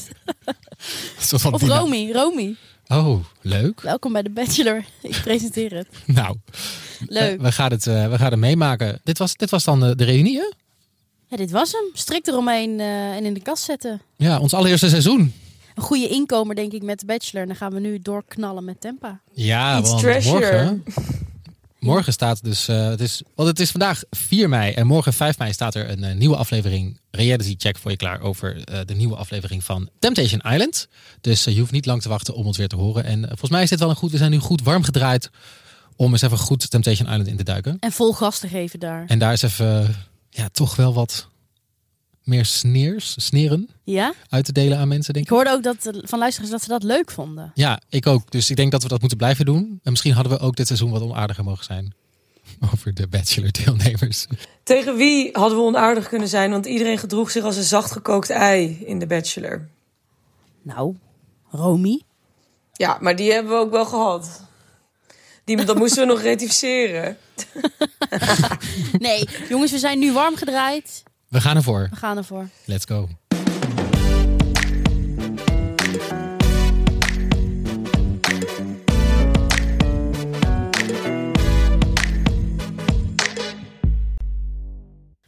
Of. 1.33 1.61
Romy. 1.61 2.11
Romy. 2.11 2.55
Oh, 2.87 3.23
leuk. 3.41 3.81
Welkom 3.81 4.13
bij 4.13 4.21
de 4.23 4.29
Bachelor. 4.29 4.83
Ik 5.01 5.19
presenteer 5.23 5.73
het. 5.73 5.87
Nou, 6.15 6.35
Leuk. 7.07 7.37
eh, 7.37 7.41
we, 7.45 7.51
gaan 7.51 7.71
het, 7.71 7.87
eh, 7.87 8.09
we 8.09 8.17
gaan 8.17 8.31
het 8.31 8.39
meemaken. 8.39 8.99
Dit 9.03 9.17
was, 9.17 9.35
dit 9.35 9.49
was 9.49 9.63
dan 9.63 9.85
eh, 9.85 9.91
de 9.95 10.03
reunie, 10.03 10.37
hè? 10.37 10.51
Ja, 11.27 11.37
dit 11.37 11.51
was 11.51 11.71
hem. 11.71 11.83
Strikt 11.93 12.27
eromheen 12.27 12.79
eh, 12.79 13.15
en 13.15 13.25
in 13.25 13.33
de 13.33 13.41
kast 13.41 13.63
zetten. 13.63 14.01
Ja, 14.17 14.39
ons 14.39 14.53
allereerste 14.53 14.89
seizoen. 14.89 15.33
Een 15.75 15.83
goede 15.83 16.07
inkomer, 16.07 16.55
denk 16.55 16.71
ik, 16.71 16.83
met 16.83 16.99
de 16.99 17.05
Bachelor. 17.05 17.41
En 17.41 17.47
dan 17.47 17.57
gaan 17.57 17.73
we 17.73 17.79
nu 17.79 17.99
doorknallen 18.01 18.63
met 18.65 18.81
Tempa. 18.81 19.19
Ja, 19.31 19.79
Iets 19.79 19.89
want 19.89 20.01
morgen, 20.25 20.83
morgen 21.85 22.13
staat 22.13 22.43
dus, 22.43 22.67
eh, 22.67 22.87
het 22.87 23.01
is, 23.01 23.21
want 23.35 23.49
het 23.49 23.59
is 23.59 23.71
vandaag 23.71 24.03
4 24.09 24.49
mei 24.49 24.73
en 24.73 24.87
morgen 24.87 25.13
5 25.13 25.37
mei 25.37 25.53
staat 25.53 25.75
er 25.75 25.89
een 25.89 26.03
eh, 26.03 26.15
nieuwe 26.15 26.35
aflevering 26.35 26.99
Reality 27.11 27.55
Check 27.57 27.77
voor 27.77 27.91
je 27.91 27.97
klaar 27.97 28.21
over 28.21 28.63
eh, 28.63 28.79
de 28.85 28.93
nieuwe 28.93 29.15
aflevering 29.15 29.63
van 29.63 29.89
Temptation 29.99 30.41
Island. 30.41 30.87
Dus 31.21 31.43
je 31.43 31.59
hoeft 31.59 31.71
niet 31.71 31.85
lang 31.85 32.01
te 32.01 32.09
wachten 32.09 32.35
om 32.35 32.45
ons 32.45 32.57
weer 32.57 32.67
te 32.67 32.75
horen. 32.75 33.03
En 33.03 33.27
volgens 33.27 33.49
mij 33.49 33.63
is 33.63 33.69
dit 33.69 33.79
wel 33.79 33.89
een 33.89 33.95
goed, 33.95 34.11
we 34.11 34.17
zijn 34.17 34.31
nu 34.31 34.39
goed 34.39 34.63
warm 34.63 34.83
gedraaid 34.83 35.29
om 35.95 36.11
eens 36.11 36.21
even 36.21 36.37
goed 36.37 36.69
Temptation 36.69 37.09
Island 37.09 37.27
in 37.27 37.37
te 37.37 37.43
duiken. 37.43 37.77
En 37.79 37.91
vol 37.91 38.13
gas 38.13 38.39
te 38.39 38.47
geven 38.47 38.79
daar. 38.79 39.05
En 39.07 39.19
daar 39.19 39.33
is 39.33 39.41
even, 39.41 39.95
ja, 40.29 40.49
toch 40.51 40.75
wel 40.75 40.93
wat 40.93 41.29
meer 42.25 42.45
sneers, 42.45 43.15
sneren 43.17 43.69
Ja? 43.83 44.13
uit 44.29 44.45
te 44.45 44.51
delen 44.51 44.77
aan 44.77 44.87
mensen, 44.87 45.13
denk 45.13 45.25
Ik 45.25 45.31
ik. 45.31 45.37
hoorde 45.37 45.51
ook 45.51 45.63
dat, 45.63 45.91
van 46.07 46.19
luisteraars 46.19 46.51
dat 46.51 46.61
ze 46.61 46.67
dat 46.67 46.83
leuk 46.83 47.11
vonden. 47.11 47.51
Ja, 47.55 47.79
ik 47.89 48.07
ook. 48.07 48.31
Dus 48.31 48.49
ik 48.49 48.55
denk 48.55 48.71
dat 48.71 48.83
we 48.83 48.87
dat 48.89 48.99
moeten 48.99 49.17
blijven 49.17 49.45
doen. 49.45 49.79
En 49.83 49.91
misschien 49.91 50.13
hadden 50.13 50.37
we 50.37 50.39
ook 50.39 50.55
dit 50.55 50.67
seizoen 50.67 50.91
wat 50.91 51.01
onaardiger 51.01 51.43
mogen 51.43 51.63
zijn. 51.65 51.93
Over 52.73 52.93
de 52.93 53.07
Bachelor-deelnemers. 53.07 54.25
Tegen 54.63 54.95
wie 54.95 55.29
hadden 55.33 55.57
we 55.57 55.63
onaardig 55.63 56.07
kunnen 56.07 56.27
zijn? 56.27 56.51
Want 56.51 56.65
iedereen 56.65 56.97
gedroeg 56.97 57.31
zich 57.31 57.43
als 57.43 57.55
een 57.57 57.63
zachtgekookt 57.63 58.29
ei 58.29 58.83
in 58.85 58.99
de 58.99 59.07
Bachelor. 59.07 59.67
Nou, 60.61 60.95
Romy. 61.49 62.01
Ja, 62.73 62.97
maar 63.01 63.15
die 63.15 63.31
hebben 63.31 63.51
we 63.51 63.57
ook 63.59 63.71
wel 63.71 63.85
gehad. 63.85 64.43
Die, 65.43 65.65
dat 65.65 65.77
moesten 65.77 65.99
we 66.07 66.13
nog 66.13 66.21
rectificeren. 66.31 67.17
Nee, 68.99 69.27
jongens, 69.49 69.71
we 69.71 69.79
zijn 69.79 69.99
nu 69.99 70.13
warm 70.13 70.35
gedraaid. 70.35 71.03
We 71.35 71.41
gaan 71.41 71.55
ervoor. 71.55 71.87
We 71.89 71.95
gaan 71.95 72.17
ervoor. 72.17 72.49
Let's 72.65 72.85
go. 72.85 73.09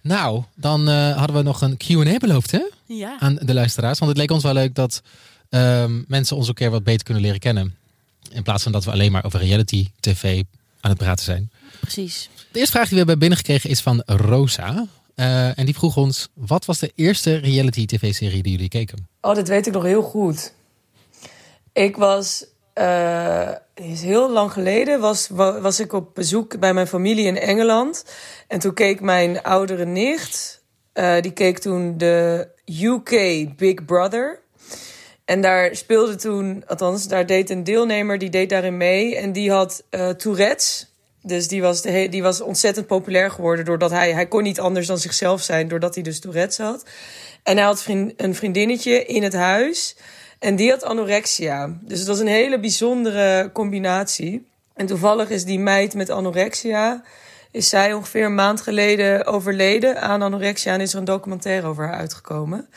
Nou, 0.02 0.44
dan 0.56 0.90
eh, 0.90 1.18
hadden 1.18 1.36
we 1.36 1.42
nog 1.42 1.62
een 1.62 1.78
Q&A 1.78 2.18
beloofd 2.18 2.52
hè? 2.52 2.62
Ja. 2.86 3.20
aan 3.20 3.36
de 3.42 3.54
luisteraars. 3.54 4.00
Want 4.00 4.12
het 4.12 4.20
leek 4.20 4.32
ons 4.32 4.44
wel 4.44 4.54
leuk 4.54 4.76
dat 4.76 5.02
ehm, 5.50 6.02
mensen 6.08 6.36
ons 6.36 6.46
ook 6.46 6.50
een 6.50 6.56
keer 6.56 6.72
wat 6.72 6.84
beter 6.84 7.04
kunnen 7.04 7.24
leren 7.24 7.40
kennen. 7.40 7.76
In 8.32 8.44
plaats 8.44 8.64
van 8.64 8.72
dat 8.72 8.86
we 8.86 8.92
alleen 8.92 9.12
maar 9.12 9.26
over 9.26 9.40
reality 9.40 9.88
tv 10.00 10.44
aan 10.82 10.90
het 10.90 11.00
praten 11.00 11.26
zijn. 11.26 11.52
Precies. 11.80 12.30
De 12.52 12.60
eerste 12.60 12.74
vraag 12.74 12.88
die 12.88 12.94
we 12.94 12.98
hebben 12.98 13.20
binnengekregen 13.20 13.70
is 13.70 13.82
van 13.82 14.04
Rosa. 14.06 14.88
Eh, 15.18 15.58
en 15.60 15.66
die 15.66 15.74
vroeg 15.74 15.98
ons, 15.98 16.30
wat 16.34 16.66
was 16.66 16.80
de 16.80 16.92
eerste 16.96 17.36
reality 17.36 17.86
tv-serie 17.86 18.44
die 18.44 18.52
jullie 18.52 18.68
keken? 18.70 19.08
Oh, 19.22 19.36
dat 19.36 19.48
weet 19.48 19.68
ik 19.68 19.74
nog 19.74 19.84
heel 19.84 20.02
goed. 20.02 20.54
Ik 21.74 21.96
was, 21.98 22.46
eh, 22.74 23.52
is 23.74 24.02
heel 24.02 24.32
lang 24.32 24.52
geleden, 24.52 25.00
was, 25.00 25.28
wa- 25.28 25.62
was 25.62 25.80
ik 25.80 25.94
op 25.94 26.16
bezoek 26.16 26.60
bij 26.60 26.74
mijn 26.74 26.88
familie 26.88 27.26
in 27.26 27.38
Engeland. 27.38 28.06
En 28.48 28.60
toen 28.60 28.74
keek 28.74 29.02
mijn 29.02 29.44
oudere 29.44 29.86
nicht, 29.86 30.62
eh, 30.94 31.22
die 31.22 31.32
keek 31.34 31.60
toen 31.60 31.98
de 31.98 32.48
UK 32.66 33.10
Big 33.58 33.86
Brother. 33.86 34.40
En 35.26 35.42
daar 35.42 35.76
speelde 35.76 36.16
toen, 36.16 36.64
althans, 36.68 37.08
daar 37.08 37.26
deed 37.26 37.50
een 37.50 37.64
deelnemer, 37.64 38.18
die 38.18 38.30
deed 38.30 38.50
daarin 38.50 38.78
mee. 38.78 39.16
En 39.16 39.32
die 39.32 39.52
had 39.52 39.84
Tourette's. 40.18 40.92
Dus 41.28 41.48
die 41.48 41.62
was, 41.62 41.82
de 41.82 42.08
die 42.10 42.24
was 42.24 42.42
ontzettend 42.42 42.88
populair 42.88 43.32
geworden 43.32 43.66
doordat 43.66 43.92
hij, 43.92 44.14
hij 44.14 44.28
kon 44.28 44.44
niet 44.44 44.60
anders 44.60 44.88
dan 44.88 44.98
zichzelf 44.98 45.42
zijn, 45.42 45.68
doordat 45.68 45.94
hij 45.94 46.04
dus 46.04 46.20
Tourette's 46.20 46.58
had. 46.58 46.86
En 47.44 47.58
hij 47.58 47.66
had 47.66 47.82
vriend, 47.82 48.14
een 48.18 48.36
vriendinnetje 48.36 49.06
in 49.06 49.24
het 49.24 49.34
huis. 49.34 49.96
En 50.40 50.56
die 50.56 50.70
had 50.70 50.84
anorexia. 50.84 51.78
Dus 51.82 52.00
het 52.00 52.08
was 52.08 52.20
een 52.20 52.28
hele 52.28 52.60
bijzondere 52.60 53.50
combinatie. 53.54 54.48
En 54.74 54.86
toevallig 54.86 55.30
is 55.30 55.46
die 55.46 55.60
meid 55.60 55.94
met 55.94 56.10
anorexia... 56.10 57.04
is 57.52 57.70
zij 57.70 57.94
ongeveer 57.94 58.26
een 58.26 58.36
maand 58.36 58.62
geleden 58.62 59.26
overleden 59.26 60.02
aan 60.02 60.22
anorexia... 60.22 60.74
en 60.74 60.82
is 60.82 60.94
er 60.94 61.00
een 61.00 61.06
documentaire 61.06 61.68
over 61.68 61.86
haar 61.86 61.98
uitgekomen. 61.98 62.68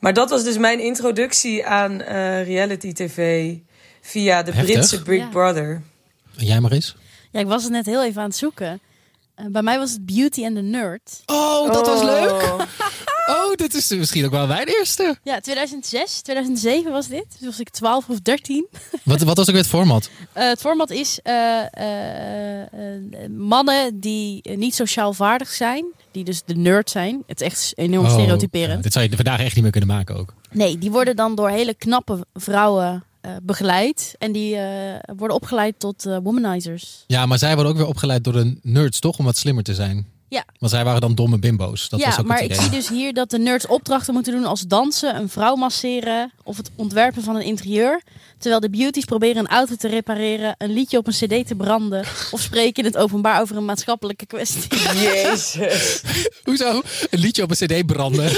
Maar 0.00 0.12
dat 0.12 0.30
was 0.30 0.44
dus 0.44 0.58
mijn 0.58 0.80
introductie 0.80 1.66
aan 1.66 2.00
eh, 2.00 2.44
reality 2.44 2.92
tv... 2.92 3.52
via 4.00 4.42
de 4.42 4.52
Heftig. 4.52 4.74
Britse 4.74 5.02
Big 5.02 5.20
Ja. 5.20 5.28
Brother. 5.28 5.82
En 6.38 6.44
jij 6.44 6.60
maar 6.60 6.72
eens? 6.72 6.96
Ja, 7.34 7.40
ik 7.40 7.46
was 7.46 7.62
het 7.62 7.72
net 7.72 7.86
heel 7.86 8.04
even 8.04 8.22
aan 8.22 8.28
het 8.28 8.36
zoeken. 8.36 8.80
Eh, 9.34 9.46
bij 9.46 9.62
mij 9.62 9.78
was 9.78 9.90
het 9.92 10.06
Beauty 10.06 10.44
and 10.44 10.54
the 10.54 10.60
Nerd. 10.60 11.22
Oh, 11.26 11.72
dat 11.72 11.86
was 11.86 12.00
Oh. 12.00 12.04
leuk! 12.04 12.42
Oh, 13.26 13.54
dit 13.54 13.74
is 13.74 13.88
misschien 13.88 14.24
ook 14.24 14.30
wel 14.30 14.46
mijn 14.46 14.66
eerste. 14.66 15.16
Ja, 15.22 15.40
2006, 15.40 16.20
2007 16.20 16.92
was 16.92 17.08
dit. 17.08 17.24
Dus 17.38 17.46
was 17.48 17.60
ik 17.60 17.68
12 17.68 18.08
of 18.08 18.20
13. 18.20 18.66
Wat, 19.02 19.22
wat 19.22 19.36
was 19.36 19.46
ook 19.46 19.52
weer 19.54 19.62
het 19.62 19.70
format? 19.72 20.10
Eh, 20.32 20.48
het 20.48 20.60
format 20.60 20.90
is 20.90 21.18
eh, 21.22 21.60
eh, 21.72 22.60
eh, 22.62 23.30
mannen 23.30 24.00
die 24.00 24.56
niet 24.56 24.74
sociaal 24.74 25.12
vaardig 25.12 25.48
zijn. 25.50 25.84
Die 26.10 26.24
dus 26.24 26.42
de 26.44 26.54
nerd 26.54 26.90
zijn. 26.90 27.22
Het 27.26 27.40
is 27.40 27.46
echt 27.46 27.72
enorm 27.76 28.04
Oh, 28.04 28.10
ja, 28.10 28.18
stereotyperend. 28.18 28.82
dit 28.82 28.92
zou 28.92 29.08
je 29.08 29.16
vandaag 29.16 29.40
echt 29.40 29.54
niet 29.54 29.62
meer 29.62 29.72
kunnen 29.72 29.90
maken 29.90 30.16
ook. 30.16 30.34
Nee, 30.50 30.78
die 30.78 30.90
worden 30.90 31.16
dan 31.16 31.34
door 31.34 31.48
hele 31.48 31.74
knappe 31.74 32.26
vrouwen 32.34 33.04
begeleid. 33.42 34.14
En 34.18 34.32
die 34.32 34.56
eh, 34.56 35.14
worden 35.16 35.36
opgeleid 35.36 35.74
tot 35.78 36.06
eh, 36.06 36.16
womanizers. 36.22 37.04
Ja, 37.06 37.26
maar 37.26 37.38
zij 37.38 37.54
worden 37.54 37.72
ook 37.72 37.78
weer 37.78 37.86
opgeleid 37.86 38.24
door 38.24 38.32
de 38.32 38.58
nerds, 38.62 38.98
toch? 38.98 39.18
Om 39.18 39.24
wat 39.24 39.36
slimmer 39.36 39.64
te 39.64 39.74
zijn. 39.74 40.06
Ja. 40.28 40.44
Want 40.58 40.72
zij 40.72 40.84
waren 40.84 41.00
dan 41.00 41.14
domme 41.14 41.38
bimbo's. 41.38 41.88
Dat 41.88 42.00
ja, 42.00 42.06
was 42.06 42.18
ook 42.18 42.26
maar 42.26 42.42
ik 42.42 42.54
zie 42.54 42.70
dus 42.70 42.88
hier 42.88 43.12
dat 43.12 43.30
de 43.30 43.38
nerds 43.38 43.66
opdrachten 43.66 44.14
moeten 44.14 44.32
doen 44.32 44.44
als 44.44 44.60
dansen, 44.60 45.16
een 45.16 45.28
vrouw 45.28 45.54
masseren 45.54 46.32
of 46.42 46.56
het 46.56 46.70
ontwerpen 46.76 47.22
van 47.22 47.36
een 47.36 47.42
interieur. 47.42 48.02
Terwijl 48.38 48.60
de 48.60 48.70
beauties 48.70 49.04
proberen 49.04 49.36
een 49.36 49.48
auto 49.48 49.74
te 49.74 49.88
repareren, 49.88 50.54
een 50.58 50.72
liedje 50.72 50.98
op 50.98 51.06
een 51.06 51.12
cd 51.12 51.46
te 51.46 51.54
branden 51.54 52.00
of 52.30 52.40
spreken 52.40 52.84
in 52.84 52.90
het 52.90 52.96
openbaar 52.96 53.40
over 53.40 53.56
een 53.56 53.64
maatschappelijke 53.64 54.26
kwestie. 54.26 54.78
Jezus. 54.94 56.02
Hoezo? 56.44 56.82
Een 57.10 57.18
liedje 57.18 57.42
op 57.42 57.50
een 57.50 57.66
cd 57.66 57.86
branden. 57.86 58.32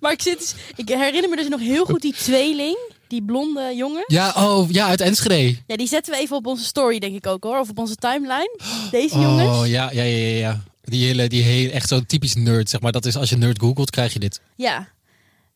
Maar 0.00 0.12
ik, 0.12 0.22
zit, 0.22 0.38
dus- 0.38 0.54
ik 0.76 0.88
herinner 0.88 1.30
me 1.30 1.36
dus 1.36 1.48
nog 1.48 1.60
heel 1.60 1.84
goed 1.84 2.00
die 2.00 2.14
tweeling, 2.14 2.78
die 3.10 3.22
blonde 3.22 3.72
jongen. 3.76 4.04
ja, 4.06 4.32
oh, 4.36 4.70
ja, 4.70 4.86
uit 4.86 5.00
Enschede. 5.00 5.56
Ja, 5.66 5.76
die 5.76 5.86
zetten 5.88 6.12
we 6.12 6.18
even 6.18 6.36
op 6.36 6.46
onze 6.46 6.64
story, 6.64 6.98
denk 6.98 7.14
ik 7.14 7.26
ook 7.26 7.44
hoor. 7.44 7.58
Of 7.58 7.68
op 7.70 7.78
onze 7.78 7.94
timeline. 7.96 8.58
Deze 8.90 9.14
Oh, 9.14 9.22
jongens. 9.22 9.68
ja, 9.68 9.90
ja, 9.92 10.02
ja, 10.02 10.26
ja. 10.26 10.38
ja. 10.38 10.60
Die 10.82 11.06
hele, 11.06 11.28
die 11.28 11.42
hele, 11.42 11.70
echt 11.70 11.88
zo'n 11.88 12.06
typisch 12.06 12.34
nerd, 12.34 12.70
zeg 12.70 12.80
maar. 12.80 12.92
Dat 12.92 13.06
is 13.06 13.16
als 13.16 13.30
je 13.30 13.36
nerd 13.36 13.58
googelt, 13.60 13.90
krijg 13.90 14.12
je 14.12 14.18
dit. 14.18 14.40
Ja. 14.56 14.88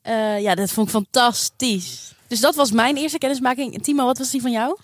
Eh, 0.02 0.40
ja, 0.40 0.54
dat 0.54 0.70
vond 0.70 0.86
ik 0.86 0.92
fantastisch. 0.92 2.12
Dus 2.28 2.40
dat 2.40 2.54
was 2.54 2.70
mijn 2.70 2.96
eerste 2.96 3.18
kennismaking. 3.18 3.82
Timo, 3.82 4.04
wat 4.04 4.18
was 4.18 4.30
die 4.30 4.40
van 4.40 4.50
jou? 4.52 4.78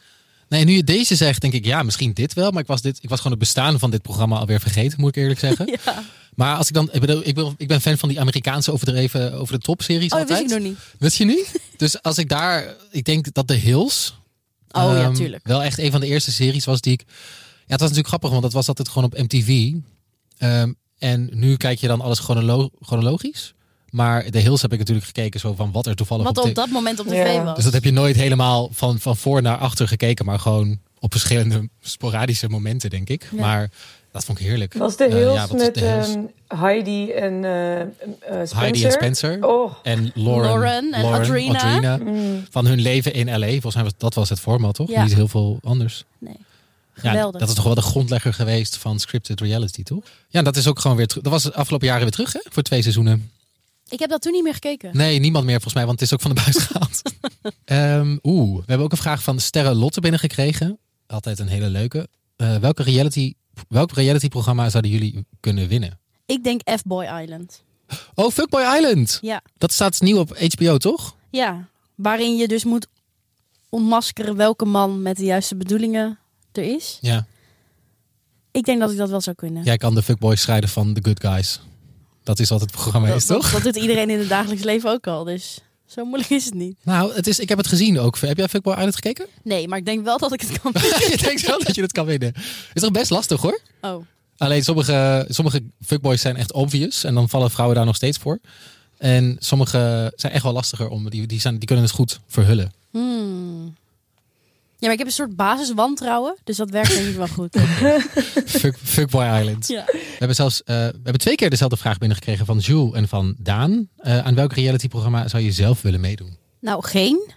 Nee, 0.51 0.65
nu 0.65 0.73
je 0.73 0.85
deze 0.85 1.17
zegt, 1.17 1.41
denk 1.41 1.53
ik, 1.53 1.65
ja, 1.65 1.83
misschien 1.83 2.13
dit 2.13 2.35
wel. 2.35 2.51
Maar 2.51 2.61
ik 2.63 2.67
was, 2.67 2.83
dit, 2.83 2.99
ik 3.03 3.09
was 3.09 3.19
gewoon 3.21 3.33
het 3.33 3.41
bestaan 3.41 3.79
van 3.79 3.91
dit 3.91 4.03
programma 4.03 4.39
alweer 4.39 4.61
vergeten, 4.61 5.01
moet 5.01 5.17
ik 5.17 5.23
eerlijk 5.23 5.41
zeggen. 5.41 5.67
Ja. 5.85 6.05
Maar 6.35 6.57
als 6.57 6.69
ik 6.69 6.75
dan, 6.75 6.89
ik, 6.93 7.01
bedoel, 7.01 7.21
ik, 7.25 7.35
ben, 7.35 7.55
ik 7.57 7.69
ben 7.69 7.81
fan 7.81 7.99
van 7.99 8.09
die 8.09 8.21
Amerikaanse 8.21 8.73
overdreven 8.73 9.33
over 9.33 9.55
de 9.55 9.65
top 9.65 9.83
series 9.83 10.13
Oh, 10.13 10.19
dat 10.19 10.29
wist 10.29 10.41
ik 10.41 10.49
nog 10.49 10.59
niet. 10.59 10.79
Wist 10.99 11.17
je 11.17 11.25
niet? 11.25 11.61
dus 11.77 12.03
als 12.03 12.19
ik 12.19 12.29
daar, 12.29 12.77
ik 12.91 13.05
denk 13.05 13.33
dat 13.33 13.47
The 13.47 13.55
Hills 13.55 14.15
Oh 14.71 14.83
ja, 14.83 15.03
ehm, 15.03 15.15
tuurlijk. 15.15 15.47
wel 15.47 15.63
echt 15.63 15.79
een 15.79 15.91
van 15.91 16.01
de 16.01 16.07
eerste 16.07 16.33
series 16.33 16.65
was 16.65 16.81
die 16.81 16.93
ik. 16.93 17.05
Ja, 17.07 17.17
het 17.67 17.69
was 17.69 17.81
natuurlijk 17.81 18.07
grappig, 18.09 18.31
want 18.31 18.43
dat 18.43 18.53
was 18.53 18.69
altijd 18.69 18.89
gewoon 18.89 19.05
op 19.13 19.19
MTV. 19.19 19.73
Ehm, 20.37 20.73
en 20.99 21.29
nu 21.33 21.57
kijk 21.57 21.79
je 21.79 21.87
dan 21.87 22.01
alles 22.01 22.19
chronolo- 22.19 22.71
chronologisch. 22.81 23.55
Maar 23.91 24.31
The 24.31 24.39
Hills 24.39 24.63
heb 24.63 24.73
ik 24.73 24.79
natuurlijk 24.79 25.07
gekeken 25.07 25.41
zo 25.41 25.55
van 25.55 25.73
wat 25.73 25.87
er 25.87 25.95
toevallig 25.97 26.25
Wat 26.25 26.39
op 26.39 26.43
op 26.43 26.49
de- 26.49 26.55
dat 26.61 26.71
moment 26.71 27.01
op 27.01 27.07
tv 27.07 27.35
Ja. 27.35 27.45
was. 27.45 27.55
Dus 27.55 27.65
dat 27.65 27.73
heb 27.73 27.85
je 27.85 27.93
nooit 27.93 28.17
helemaal 28.17 28.69
van, 28.73 29.01
van 29.01 29.17
voor 29.17 29.43
naar 29.43 29.57
achter 29.57 29.89
gekeken, 29.89 30.25
maar 30.25 30.39
gewoon 30.39 30.79
op 31.01 31.13
verschillende 31.13 31.69
sporadische 31.81 32.49
momenten, 32.49 32.91
denk 32.91 33.09
ik. 33.09 33.29
Ja. 33.33 33.41
Maar 33.41 33.71
dat 34.13 34.25
vond 34.25 34.41
ik 34.41 34.47
heerlijk. 34.47 34.75
Was 34.75 34.97
de 34.97 35.05
Eh, 35.05 35.15
Hills 35.15 35.35
ja, 35.35 35.47
met 35.57 35.75
The 35.75 35.81
Hills? 35.85 36.09
ehm, 36.09 36.21
Heidi 36.61 37.11
en 37.11 37.45
eh, 37.45 37.81
eh, 37.81 37.87
Spencer? 38.29 38.57
Heidi 38.59 38.85
en 38.85 38.93
Spencer. 38.93 39.47
Oh, 39.47 39.73
En 39.83 40.11
Lauren, 40.15 40.51
Lauren 40.51 40.93
en 40.93 41.05
Audrina. 41.05 41.97
mm. 41.97 42.47
Van 42.51 42.67
hun 42.67 42.81
leven 42.81 43.13
in 43.13 43.27
LA. 43.39 43.47
Volgens 43.51 43.75
mij 43.75 43.85
was 43.85 43.93
dat 43.99 44.15
was 44.15 44.29
het 44.29 44.41
format, 44.41 44.75
toch? 44.75 44.89
Ja. 44.91 45.03
Niet 45.03 45.15
heel 45.15 45.29
veel 45.29 45.59
anders. 45.63 46.05
Nee. 46.19 46.37
Ja, 47.03 47.11
Geweldig. 47.11 47.41
dat 47.41 47.49
is 47.49 47.55
toch 47.55 47.65
wel 47.65 47.75
de 47.75 47.81
grondlegger 47.83 48.35
geweest 48.35 48.77
van 48.77 48.99
scripted 49.01 49.41
reality, 49.41 49.83
toch? 49.83 50.03
Ja, 50.29 50.43
dat 50.43 50.57
is 50.57 50.67
ook 50.67 50.79
gewoon 50.79 50.97
weer 50.97 51.07
terug. 51.07 51.23
Dat 51.25 51.33
was 51.33 51.43
de 51.43 51.55
afgelopen 51.55 51.87
jaren 51.87 52.03
weer 52.03 52.11
terug, 52.13 52.33
hè? 52.33 52.41
Voor 52.51 52.63
twee 52.63 52.83
seizoenen. 52.83 53.31
Ik 53.91 53.99
heb 53.99 54.11
dat 54.11 54.23
toen 54.23 54.33
niet 54.33 54.43
meer 54.43 54.55
gekeken. 54.55 54.97
Nee, 54.97 55.19
niemand 55.19 55.45
meer 55.45 55.55
volgens 55.55 55.75
mij, 55.75 55.87
want 55.87 56.01
het 56.01 56.09
is 56.09 56.15
ook 56.15 56.21
van 56.21 56.35
de 56.35 56.43
buis 56.43 56.57
gehaald. 56.57 57.03
Ehm, 57.65 58.17
Oeh, 58.23 58.55
we 58.57 58.65
hebben 58.67 58.87
ook 58.87 58.93
een 58.93 58.99
vraag 58.99 59.23
van 59.23 59.39
Sterre 59.39 59.75
Lotte 59.75 60.01
binnengekregen. 60.01 60.79
Altijd 61.07 61.39
een 61.39 61.49
hele 61.49 61.69
leuke. 61.69 62.09
Eh, 62.37 62.57
welke 62.57 62.83
reality, 62.83 63.35
welk 63.69 63.93
reality-programma 63.93 64.71
zouden 64.71 64.91
jullie 64.91 65.27
kunnen 65.41 65.69
winnen? 65.69 65.99
Ik 66.27 66.45
denk 66.45 66.61
F-Boy 66.79 67.05
Island. 67.23 67.63
Oh, 68.15 68.31
Fuckboy 68.31 68.63
Island. 68.77 69.19
Ja. 69.21 69.43
Dat 69.59 69.73
staat 69.73 70.01
nieuw 70.01 70.19
op 70.19 70.39
HBO, 70.39 70.77
toch? 70.77 71.17
Ja. 71.31 71.69
Waarin 71.95 72.37
je 72.37 72.49
dus 72.49 72.65
moet 72.65 72.87
ontmaskeren 73.69 74.37
welke 74.37 74.65
man 74.65 75.03
met 75.03 75.17
de 75.17 75.25
juiste 75.25 75.57
bedoelingen 75.57 76.19
er 76.53 76.63
is. 76.63 76.99
Ja. 77.01 77.27
Ik 78.51 78.65
denk 78.65 78.81
dat 78.81 78.91
ik 78.91 78.97
dat 78.97 79.11
wel 79.11 79.21
zou 79.21 79.37
kunnen. 79.37 79.63
Jij 79.65 79.77
kan 79.77 79.95
de 79.95 80.03
fuckboys 80.03 80.41
scheiden 80.41 80.71
van 80.71 80.95
de 80.95 81.01
good 81.03 81.21
guys. 81.21 81.61
Dat 82.31 82.39
is 82.39 82.49
wat 82.49 82.61
het 82.61 82.71
programma 82.71 83.09
is, 83.09 83.27
toch? 83.27 83.43
dat, 83.43 83.63
dat 83.63 83.75
doet 83.75 83.83
iedereen 83.83 84.11
in 84.11 84.19
het 84.19 84.29
dagelijks 84.29 84.63
leven 84.63 84.91
ook 84.91 85.07
al. 85.07 85.25
Dus 85.25 85.59
zo 85.87 86.05
moeilijk 86.05 86.31
is 86.31 86.45
het 86.45 86.55
niet. 86.55 86.77
Nou, 86.83 87.15
het 87.15 87.27
is, 87.27 87.39
ik 87.39 87.49
heb 87.49 87.59
het 87.59 87.67
gezien 87.67 87.99
ook. 87.99 88.19
Heb 88.19 88.37
jij 88.37 88.49
Fuckboy 88.49 88.75
Island 88.75 88.95
gekeken? 88.95 89.27
Nee, 89.43 89.69
maar 89.69 89.79
ik 89.79 89.85
denk 89.85 90.05
wel 90.05 90.19
dat 90.19 90.33
ik 90.33 90.41
het 90.41 90.61
kan. 90.61 90.73
je 91.11 91.19
denkt 91.23 91.47
wel 91.47 91.59
dat 91.59 91.75
je 91.75 91.83
het 91.83 91.93
kan 91.93 92.07
winnen. 92.07 92.33
Is 92.75 92.83
toch 92.83 92.91
best 92.91 93.11
lastig, 93.11 93.41
hoor? 93.41 93.61
Oh. 93.81 94.05
Alleen 94.37 94.65
sommige, 94.65 95.27
sommige 95.29 95.63
fuckboys 95.81 96.21
zijn 96.21 96.37
echt 96.37 96.53
obvious. 96.53 97.05
En 97.05 97.15
dan 97.15 97.29
vallen 97.29 97.51
vrouwen 97.51 97.77
daar 97.77 97.87
nog 97.87 97.97
steeds 97.97 98.19
voor. 98.19 98.39
En 98.99 99.37
sommige 99.39 100.13
zijn 100.17 100.33
echt 100.33 100.43
wel 100.43 100.53
lastiger 100.53 100.89
om. 100.89 101.11
Die, 101.11 101.27
die, 101.27 101.41
zijn, 101.41 101.59
die 101.59 101.67
kunnen 101.67 101.85
het 101.85 101.95
goed 101.95 102.21
verhullen. 102.27 102.73
Hmm. 102.91 103.40
Ja, 104.81 104.87
maar 104.87 104.93
ik 104.93 104.99
heb 104.99 105.07
een 105.07 105.13
soort 105.13 105.37
basiswantrouwen. 105.37 106.37
Dus 106.45 106.57
dat 106.57 106.71
werkt 106.71 106.95
denk 106.95 107.07
ik 107.07 107.17
wel 107.17 107.29
goed. 107.29 107.57
Fuck, 108.61 108.77
Fuckboy 108.83 109.25
Island. 109.25 109.69
Ja. 109.69 109.85
We 109.85 110.17
hebben 110.19 110.37
zelfs 110.37 110.63
eh, 110.63 110.77
we 110.77 111.01
hebben 111.03 111.19
twee 111.19 111.35
keer 111.35 111.51
dezelfde 111.51 111.77
vraag 111.77 111.99
binnengekregen 111.99 112.47
van 112.47 112.59
Jules 112.59 112.95
en 112.95 113.09
van 113.09 113.35
Daan. 113.39 113.89
Eh, 113.97 114.19
aan 114.19 114.35
welk 114.35 114.53
realityprogramma 114.53 115.29
zou 115.29 115.43
je 115.43 115.53
zelf 115.53 115.83
willen 115.83 116.01
meedoen? 116.01 116.37
Nou, 116.61 116.85
geen. 116.85 117.31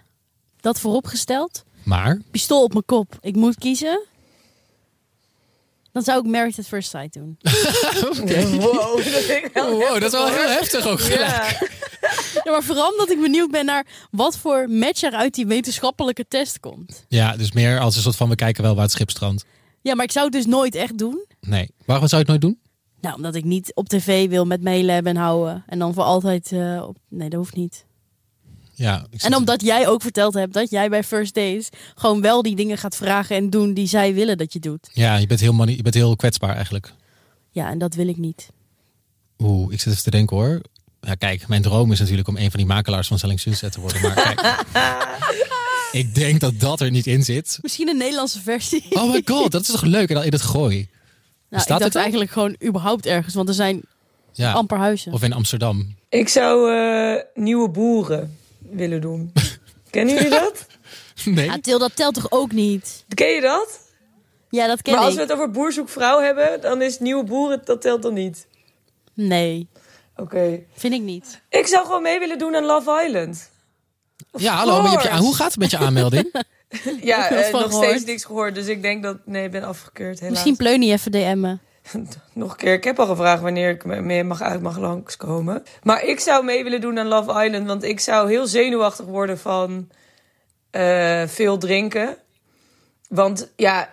Dat 0.60 0.80
vooropgesteld. 0.80 1.64
Maar, 1.82 2.20
Pistool 2.30 2.62
op 2.62 2.72
mijn 2.72 2.84
kop. 2.84 3.18
Ik 3.20 3.36
moet 3.36 3.58
kiezen. 3.58 4.06
Dan 5.92 6.02
zou 6.02 6.18
ik 6.18 6.30
Married 6.30 6.58
at 6.58 6.66
First 6.66 6.90
Sight 6.90 7.12
doen. 7.12 7.38
wow. 8.60 8.96
Dat 9.52 9.70
wow, 9.70 9.92
dat 9.92 10.02
is 10.02 10.10
wel 10.10 10.26
heel 10.26 10.48
heftig 10.48 10.86
ook 10.86 11.00
gelijk. 11.00 11.58
Ja. 11.60 11.68
Ja, 12.44 12.50
maar 12.50 12.62
vooral 12.62 12.90
omdat 12.90 13.10
ik 13.10 13.20
benieuwd 13.20 13.50
ben 13.50 13.64
naar 13.64 13.86
wat 14.10 14.38
voor 14.38 14.68
match 14.70 15.02
er 15.02 15.12
uit 15.12 15.34
die 15.34 15.46
wetenschappelijke 15.46 16.24
test 16.28 16.60
komt. 16.60 17.04
Ja, 17.08 17.36
dus 17.36 17.52
meer 17.52 17.80
als 17.80 17.96
een 17.96 18.02
soort 18.02 18.16
van 18.16 18.28
we 18.28 18.34
kijken 18.34 18.62
wel 18.62 18.74
waar 18.74 18.82
het 18.84 18.92
schip 18.92 19.10
strandt. 19.10 19.44
Ja, 19.82 19.94
maar 19.94 20.04
ik 20.04 20.12
zou 20.12 20.24
het 20.24 20.34
dus 20.34 20.46
nooit 20.46 20.74
echt 20.74 20.98
doen. 20.98 21.24
Nee. 21.40 21.70
Waarom 21.86 22.08
zou 22.08 22.22
je 22.24 22.30
het 22.32 22.40
nooit 22.42 22.54
doen? 22.54 22.62
Nou, 23.00 23.16
omdat 23.16 23.34
ik 23.34 23.44
niet 23.44 23.74
op 23.74 23.88
tv 23.88 24.28
wil 24.28 24.44
met 24.44 24.62
mailen 24.62 25.04
en 25.06 25.16
houden. 25.16 25.64
En 25.66 25.78
dan 25.78 25.94
voor 25.94 26.02
altijd... 26.02 26.52
eh, 26.52 26.84
op... 26.88 26.96
Nee, 27.08 27.28
dat 27.28 27.38
hoeft 27.38 27.54
niet. 27.56 27.84
Ja, 28.74 29.06
ik 29.10 29.22
En 29.22 29.36
omdat 29.36 29.62
jij 29.62 29.88
ook 29.88 30.02
verteld 30.02 30.34
hebt 30.34 30.52
dat 30.54 30.70
jij 30.70 30.88
bij 30.88 31.04
First 31.04 31.34
Days... 31.34 31.68
gewoon 31.94 32.20
wel 32.20 32.42
die 32.42 32.56
dingen 32.56 32.78
gaat 32.78 32.96
vragen 32.96 33.36
en 33.36 33.50
doen 33.50 33.74
die 33.74 33.86
zij 33.86 34.14
willen 34.14 34.38
dat 34.38 34.52
je 34.52 34.58
doet. 34.58 34.90
ja 34.92 35.16
je, 35.16 35.26
bent 35.26 35.40
heel 35.40 35.52
mani- 35.52 35.76
je 35.76 35.82
bent 35.82 35.94
heel 35.94 36.16
kwetsbaar 36.16 36.54
eigenlijk. 36.54 36.92
Ja, 37.50 37.70
en 37.70 37.78
dat 37.78 37.94
wil 37.94 38.08
ik 38.08 38.16
niet. 38.16 38.48
Oeh, 39.38 39.72
ik 39.72 39.80
zit 39.80 39.92
even 39.92 40.04
te 40.04 40.10
denken 40.10 40.36
hoor. 40.36 40.60
Ja, 41.06 41.14
kijk, 41.14 41.48
mijn 41.48 41.62
droom 41.62 41.92
is 41.92 41.98
natuurlijk 41.98 42.28
om 42.28 42.36
een 42.36 42.50
van 42.50 42.58
die 42.58 42.68
makelaars 42.68 43.08
van 43.08 43.18
Selling 43.18 43.40
Sunset 43.40 43.72
te 43.72 43.80
worden. 43.80 44.02
Maar 44.02 44.14
kijk, 44.14 44.40
ik 46.02 46.14
denk 46.14 46.40
dat 46.40 46.60
dat 46.60 46.80
er 46.80 46.90
niet 46.90 47.06
in 47.06 47.22
zit. 47.24 47.58
Misschien 47.62 47.88
een 47.88 47.96
Nederlandse 47.96 48.40
versie. 48.42 48.84
Oh 48.90 49.12
my 49.12 49.22
god, 49.24 49.50
dat 49.52 49.60
is 49.60 49.66
toch 49.66 49.82
leuk 49.82 50.08
en 50.08 50.14
dan 50.14 50.24
in 50.24 50.32
het 50.32 50.42
gooi. 50.42 50.88
nou, 51.48 51.62
ik 51.62 51.68
dacht 51.68 51.82
het 51.82 51.92
dan? 51.92 52.02
eigenlijk 52.02 52.30
gewoon 52.30 52.56
überhaupt 52.64 53.06
ergens. 53.06 53.34
Want 53.34 53.48
er 53.48 53.54
zijn 53.54 53.80
Ja, 54.32 54.52
amper 54.52 54.78
huizen. 54.78 55.12
of 55.12 55.22
in 55.22 55.32
Amsterdam. 55.32 55.94
Ik 56.08 56.28
zou 56.28 56.72
eh, 56.76 57.22
nieuwe 57.34 57.68
boeren 57.68 58.36
willen 58.70 59.00
doen. 59.00 59.32
Kennen 59.90 60.14
jullie 60.14 60.30
dat? 60.30 60.66
Nee. 61.24 61.44
Ja, 61.44 61.58
Til, 61.60 61.78
dat 61.78 61.96
telt 61.96 62.14
toch 62.14 62.30
ook 62.30 62.52
niet? 62.52 63.04
Ken 63.14 63.28
je 63.28 63.40
dat? 63.40 63.80
Ja, 64.50 64.66
dat 64.66 64.82
ken 64.82 64.94
maar 64.94 65.02
als 65.02 65.12
ik. 65.12 65.16
we 65.18 65.22
het 65.24 65.32
over 65.32 65.50
boer 65.50 65.72
zoekt 65.72 65.90
vrouw 65.90 66.20
hebben, 66.20 66.60
dan 66.60 66.82
is 66.82 66.98
nieuwe 66.98 67.24
boeren, 67.24 67.60
dat 67.64 67.80
telt 67.80 68.02
dan 68.02 68.14
niet. 68.14 68.46
Nee, 69.14 69.68
Oké. 70.16 70.60
vind 70.74 70.94
ik 70.94 71.00
niet. 71.02 71.40
Ik 71.48 71.66
zou 71.66 71.84
gewoon 71.86 72.02
mee 72.02 72.18
willen 72.18 72.38
doen 72.38 72.54
aan 72.56 72.64
Love 72.64 73.02
Island. 73.06 73.50
Ja, 74.32 74.54
hallo, 74.54 74.72
maar 74.74 74.82
je 74.82 74.88
hebt 74.90 75.02
je, 75.02 75.08
aan- 75.08 75.18
hoe 75.22 75.34
gaat 75.34 75.50
het 75.50 75.58
met 75.58 75.70
je 75.70 75.78
aanmelding? 75.78 76.32
Ja, 77.02 77.30
eh, 77.30 77.52
nog 77.52 77.62
gehoord. 77.62 77.72
steeds 77.88 78.04
niks 78.04 78.24
gehoord. 78.24 78.54
Dus 78.54 78.66
ik 78.66 78.82
denk 78.82 79.02
dat... 79.02 79.16
Nee, 79.24 79.44
ik 79.44 79.50
ben 79.50 79.62
afgekeurd 79.64 80.14
helaas. 80.18 80.30
Misschien 80.32 80.56
Pleunie 80.56 80.92
even 80.92 81.12
DM'en. 81.12 81.60
Nog 82.32 82.50
een 82.50 82.56
keer. 82.56 82.72
Ik 82.72 82.84
heb 82.84 82.98
al 82.98 83.06
gevraagd 83.06 83.42
wanneer 83.42 83.70
ik 83.70 83.84
me- 83.84 84.00
mee 84.00 84.24
mag 84.24 84.42
uit 84.42 84.60
mag 84.62 84.78
langskomen. 84.78 85.62
Maar 85.82 86.04
ik 86.04 86.20
zou 86.20 86.44
mee 86.44 86.62
willen 86.64 86.80
doen 86.80 86.98
aan 86.98 87.06
Love 87.06 87.44
Island. 87.44 87.66
Want 87.66 87.82
ik 87.82 88.00
zou 88.00 88.28
heel 88.28 88.46
zenuwachtig 88.46 89.04
worden 89.06 89.38
van 89.38 89.88
eh, 90.70 91.22
veel 91.26 91.58
drinken. 91.58 92.16
Want 93.08 93.52
ja, 93.56 93.90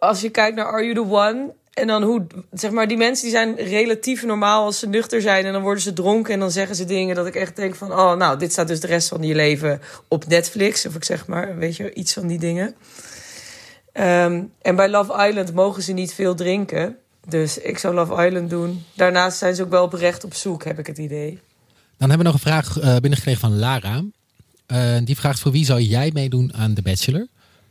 als 0.00 0.20
je 0.20 0.30
kijkt 0.30 0.56
naar 0.56 0.66
Are 0.66 0.82
You 0.82 0.94
The 0.94 1.12
One... 1.14 1.54
En 1.74 1.86
dan 1.86 2.02
hoe, 2.02 2.26
zeg 2.52 2.70
maar, 2.70 2.88
die 2.88 2.96
mensen 2.96 3.24
die 3.24 3.34
zijn 3.34 3.56
relatief 3.56 4.24
normaal 4.24 4.64
als 4.64 4.78
ze 4.78 4.88
nuchter 4.88 5.20
zijn. 5.20 5.44
En 5.44 5.52
dan 5.52 5.62
worden 5.62 5.82
ze 5.82 5.92
dronken 5.92 6.32
en 6.34 6.40
dan 6.40 6.50
zeggen 6.50 6.76
ze 6.76 6.84
dingen 6.84 7.14
dat 7.14 7.26
ik 7.26 7.34
echt 7.34 7.56
denk 7.56 7.74
van... 7.74 7.92
Oh, 7.92 8.14
nou, 8.16 8.38
dit 8.38 8.52
staat 8.52 8.68
dus 8.68 8.80
de 8.80 8.86
rest 8.86 9.08
van 9.08 9.22
je 9.22 9.34
leven 9.34 9.80
op 10.08 10.26
Netflix. 10.26 10.86
Of 10.86 10.94
ik 10.94 11.04
zeg 11.04 11.26
maar, 11.26 11.56
weet 11.56 11.76
je, 11.76 11.94
iets 11.94 12.12
van 12.12 12.26
die 12.26 12.38
dingen. 12.38 12.74
Ehm, 13.92 14.42
en 14.62 14.76
bij 14.76 14.88
Love 14.88 15.28
Island 15.28 15.54
mogen 15.54 15.82
ze 15.82 15.92
niet 15.92 16.14
veel 16.14 16.34
drinken. 16.34 16.96
Dus 17.28 17.58
ik 17.58 17.78
zou 17.78 17.94
Love 17.94 18.26
Island 18.26 18.50
doen. 18.50 18.84
Daarnaast 18.94 19.38
zijn 19.38 19.54
ze 19.54 19.62
ook 19.62 19.70
wel 19.70 19.84
oprecht 19.84 20.24
op 20.24 20.34
zoek, 20.34 20.64
heb 20.64 20.78
ik 20.78 20.86
het 20.86 20.98
idee. 20.98 21.38
Dan 21.98 22.08
hebben 22.08 22.18
we 22.18 22.32
nog 22.32 22.34
een 22.34 22.50
vraag 22.50 22.78
eh, 22.78 22.92
binnengekregen 22.92 23.40
van 23.40 23.58
Lara. 23.58 24.04
Eh, 24.66 24.96
die 25.04 25.16
vraagt 25.16 25.40
voor 25.40 25.52
wie 25.52 25.64
zou 25.64 25.80
jij 25.80 26.10
meedoen 26.12 26.54
aan 26.54 26.74
The 26.74 26.82
Bachelor? 26.82 27.26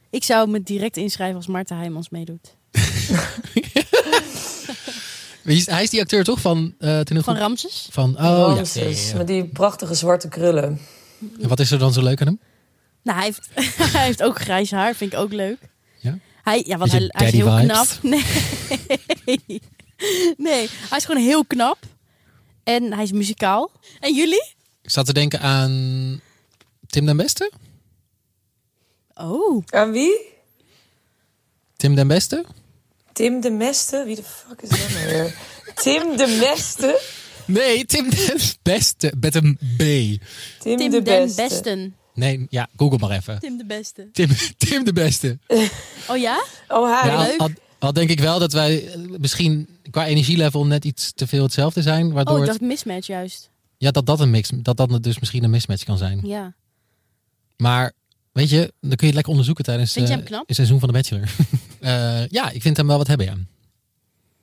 Ik 0.09 0.23
zou 0.23 0.49
me 0.49 0.63
direct 0.63 0.97
inschrijven 0.97 1.35
als 1.35 1.47
Maarten 1.47 1.77
Heijmans 1.77 2.09
meedoet. 2.09 2.55
Wie 5.41 5.57
is- 5.57 5.65
Hij 5.65 5.83
is 5.83 5.89
die 5.89 6.01
acteur 6.01 6.23
toch 6.23 6.39
van 6.41 6.75
uh, 6.79 6.99
Van 7.05 7.35
Ramses? 7.37 7.87
Van, 7.91 8.15
oh 8.17 8.21
Ramses, 8.55 9.03
ja, 9.05 9.09
ja. 9.11 9.17
Met 9.17 9.27
die 9.27 9.45
prachtige 9.45 9.93
zwarte 9.93 10.27
krullen. 10.27 10.79
En 11.41 11.47
wat 11.47 11.59
is 11.59 11.71
er 11.71 11.79
dan 11.79 11.93
zo 11.93 12.01
leuk 12.03 12.21
aan 12.21 12.27
hem? 12.27 12.39
Nou, 13.01 13.17
hij 13.17 13.25
heeft, 13.27 13.49
hij 13.93 14.05
heeft 14.05 14.23
ook 14.23 14.39
grijs 14.41 14.71
haar, 14.71 14.95
vind 14.95 15.13
ik 15.13 15.19
ook 15.19 15.31
leuk. 15.33 15.57
Ja? 15.99 16.17
Hij, 16.43 16.63
ja, 16.67 16.77
want 16.77 16.91
hij, 16.91 16.99
Beetje 16.99 17.17
hij 17.17 17.27
is 17.27 17.33
heel 17.33 17.65
knap. 17.65 17.87
Nee. 19.25 19.61
nee, 20.37 20.69
hij 20.89 20.97
is 20.97 21.05
gewoon 21.05 21.21
heel 21.23 21.45
knap. 21.45 21.77
En 22.63 22.93
hij 22.93 23.03
is 23.03 23.11
muzikaal. 23.11 23.71
En 23.99 24.15
jullie? 24.15 24.53
Ik 24.81 24.89
zat 24.89 25.05
te 25.05 25.13
denken 25.13 25.39
aan 25.39 26.21
Tim 26.87 27.05
den 27.05 27.17
Beste. 27.17 27.51
Oh, 29.15 29.63
Aan 29.69 29.91
wie? 29.91 30.19
Tim 31.75 31.95
den 31.95 32.07
Beste? 32.07 32.45
Tim 33.13 33.41
de 33.41 33.51
Meste? 33.51 34.03
Wie 34.05 34.15
de 34.15 34.23
fuck 34.23 34.61
is 34.61 34.69
dat 34.69 34.79
nou 34.79 35.05
weer? 35.07 35.35
Tim 35.75 36.17
de 36.17 36.37
Meste? 36.39 37.01
Nee, 37.45 37.85
Tim 37.85 38.09
den 38.09 38.37
Beste. 38.61 39.13
Met 39.19 39.35
een 39.35 39.57
B. 39.77 39.79
Tim, 39.79 40.19
Tim 40.59 40.77
de 40.77 40.89
den 40.89 41.03
Beste. 41.03 41.41
Besten. 41.41 41.95
Nee, 42.13 42.45
ja, 42.49 42.67
google 42.77 42.97
maar 42.97 43.11
even. 43.11 43.39
Tim 43.39 43.57
de 43.57 43.65
Beste. 43.65 44.09
Tim, 44.11 44.29
Tim 44.57 44.83
de 44.83 44.93
Beste. 44.93 45.37
Oh 46.07 46.17
ja? 46.17 46.43
Oh, 46.67 47.01
hij. 47.01 47.11
Ja, 47.11 47.21
leuk. 47.21 47.37
al, 47.39 47.49
al 47.79 47.93
denk 47.93 48.09
ik 48.09 48.19
wel 48.19 48.39
dat 48.39 48.53
wij 48.53 48.87
eh, 48.87 48.99
misschien 49.17 49.67
qua 49.91 50.05
energielevel 50.05 50.65
net 50.65 50.85
iets 50.85 51.11
te 51.15 51.27
veel 51.27 51.43
hetzelfde 51.43 51.81
zijn. 51.81 52.11
Waardoor 52.11 52.33
Oh, 52.37 52.41
ik 52.43 52.49
het- 52.49 52.59
dacht 52.59 52.69
mismatch 52.71 53.07
juist. 53.07 53.49
ja, 53.77 53.91
dat 53.91 54.05
dat 54.05 54.19
een 54.19 54.29
mix, 54.29 54.49
dat 54.53 54.77
dat 54.77 55.03
dus 55.03 55.19
misschien 55.19 55.43
een 55.43 55.49
mismatch 55.49 55.83
kan 55.83 55.97
zijn. 55.97 56.19
Ja. 56.23 56.53
Maar 57.57 57.91
weet 58.33 58.49
je, 58.49 58.57
dan 58.81 58.89
kun 58.89 58.97
je 58.97 59.05
het 59.05 59.13
lekker 59.13 59.31
onderzoeken 59.31 59.63
tijdens 59.63 59.91
Vind 59.93 60.07
je 60.07 60.13
eh, 60.13 60.19
hem 60.19 60.27
knap? 60.27 60.47
het 60.47 60.55
seizoen 60.55 60.79
van 60.79 60.87
de 60.87 60.93
Bachelor. 60.93 61.29
Eh, 61.83 62.27
ja, 62.27 62.49
ik 62.49 62.61
vind 62.61 62.77
hem 62.77 62.87
wel 62.87 62.97
wat 62.97 63.07
hebben, 63.07 63.25
ja. 63.25 63.33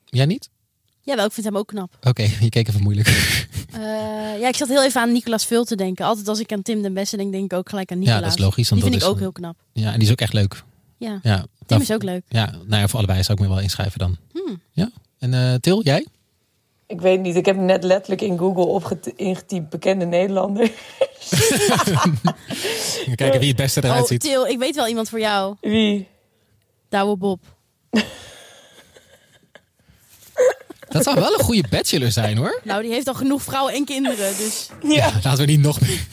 Jij 0.05 0.27
niet? 0.27 0.49
Jawel, 1.01 1.25
ik 1.27 1.33
vind 1.33 1.47
hem 1.47 1.57
ook 1.57 1.67
knap. 1.67 1.97
Oké, 2.03 2.23
je 2.41 2.49
keek 2.49 2.69
even 2.69 2.83
moeilijk. 2.83 3.09
Eh, 3.73 3.81
ja, 4.41 4.49
ik 4.49 4.57
zat 4.57 4.69
heel 4.69 4.85
even 4.85 5.01
aan 5.01 5.13
Nicolas 5.13 5.47
Vul 5.47 5.65
te 5.65 5.77
denken. 5.77 6.05
Altijd 6.05 6.29
als 6.29 6.41
ik 6.41 6.53
aan 6.53 6.63
Tim 6.63 6.83
den 6.83 6.95
Beste 6.95 7.17
denk, 7.17 7.33
denk 7.33 7.45
ik 7.45 7.53
ook 7.59 7.69
gelijk 7.69 7.91
aan 7.93 7.97
Ja, 7.99 8.03
Nicolas. 8.05 8.29
dat 8.31 8.39
is 8.39 8.45
logisch, 8.45 8.69
want 8.69 8.83
Die 8.83 8.91
dat 8.91 9.01
vind 9.01 9.13
ik 9.13 9.19
is 9.19 9.25
ook 9.27 9.33
heel 9.35 9.43
knap. 9.43 9.57
ja, 9.73 9.87
en 9.93 9.99
die 9.99 10.07
is 10.07 10.11
ook 10.13 10.21
echt 10.21 10.33
leuk. 10.33 10.63
Ja, 10.97 11.19
Ja, 11.23 11.37
Tim 11.37 11.47
nou, 11.67 11.83
is 11.83 11.93
ook 11.93 12.03
leuk. 12.03 12.23
Ja, 12.29 12.51
nou 12.67 12.81
ja, 12.81 12.89
voor 12.89 12.99
allebei 12.99 13.23
zou 13.23 13.39
ik 13.39 13.45
me 13.45 13.51
wel 13.55 13.61
inschrijven 13.63 13.99
dan. 13.99 14.17
Hmm. 14.33 14.61
Ja. 14.73 14.91
En 15.19 15.35
eh, 15.35 15.55
Til, 15.55 15.83
jij? 15.83 16.07
Ik 16.91 17.01
weet 17.01 17.21
niet, 17.21 17.37
ik 17.37 17.47
heb 17.47 17.57
net 17.57 17.85
letterlijk 17.85 18.21
in 18.21 18.39
Google 18.39 18.65
opget- 18.65 19.13
ingetypt 19.17 19.69
bekende 19.69 20.05
Nederlander. 20.05 20.71
Kijken 23.15 23.41
wie 23.41 23.49
het 23.49 23.57
beste 23.57 23.85
eruit 23.85 24.03
Oh, 24.03 24.07
ziet. 24.09 24.21
Til, 24.21 24.47
ik 24.47 24.59
weet 24.59 24.75
wel 24.75 24.87
iemand 24.87 25.09
voor 25.09 25.21
jou. 25.21 25.57
Wie? 25.61 26.09
Douwe 26.89 27.17
Bob. 27.17 27.41
Dat 30.89 31.03
zou 31.05 31.21
wel 31.21 31.33
een 31.39 31.45
goede 31.45 31.65
bachelor 31.71 32.11
zijn 32.11 32.37
hoor. 32.37 32.61
Nou, 32.65 32.83
die 32.83 32.93
heeft 32.93 33.09
al 33.09 33.15
genoeg 33.15 33.43
vrouwen 33.43 33.75
en 33.75 33.85
kinderen, 33.85 34.37
dus... 34.37 34.69
Ja, 34.83 35.11
Laten 35.23 35.37
we 35.47 35.53
niet 35.53 35.61
nog 35.61 35.81
meer. 35.81 36.07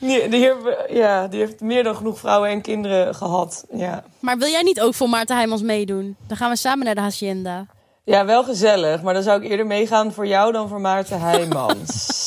die, 0.00 0.28
die, 0.28 0.44
hebben- 0.44 0.94
ja, 0.94 1.28
die 1.28 1.40
heeft 1.40 1.60
meer 1.60 1.82
dan 1.82 1.96
genoeg 1.96 2.18
vrouwen 2.18 2.50
en 2.50 2.60
kinderen 2.60 3.14
gehad. 3.14 3.64
Ja. 3.72 4.04
Maar 4.20 4.38
wil 4.38 4.48
jij 4.48 4.62
niet 4.62 4.80
ook 4.80 4.94
voor 4.94 5.08
Maarten 5.08 5.36
Heijmans 5.36 5.62
meedoen? 5.62 6.16
Dan 6.26 6.36
gaan 6.36 6.50
we 6.50 6.56
samen 6.56 6.84
naar 6.84 6.94
de 6.94 7.00
Hacienda. 7.00 7.66
Ja, 8.08 8.24
wel 8.24 8.44
gezellig. 8.44 9.02
Maar 9.02 9.14
dan 9.14 9.22
zou 9.22 9.42
ik 9.42 9.50
eerder 9.50 9.66
meegaan 9.66 10.12
voor 10.12 10.26
jou 10.26 10.52
dan 10.52 10.68
voor 10.68 10.80
Maarten 10.80 11.20
Heijmans. 11.20 12.26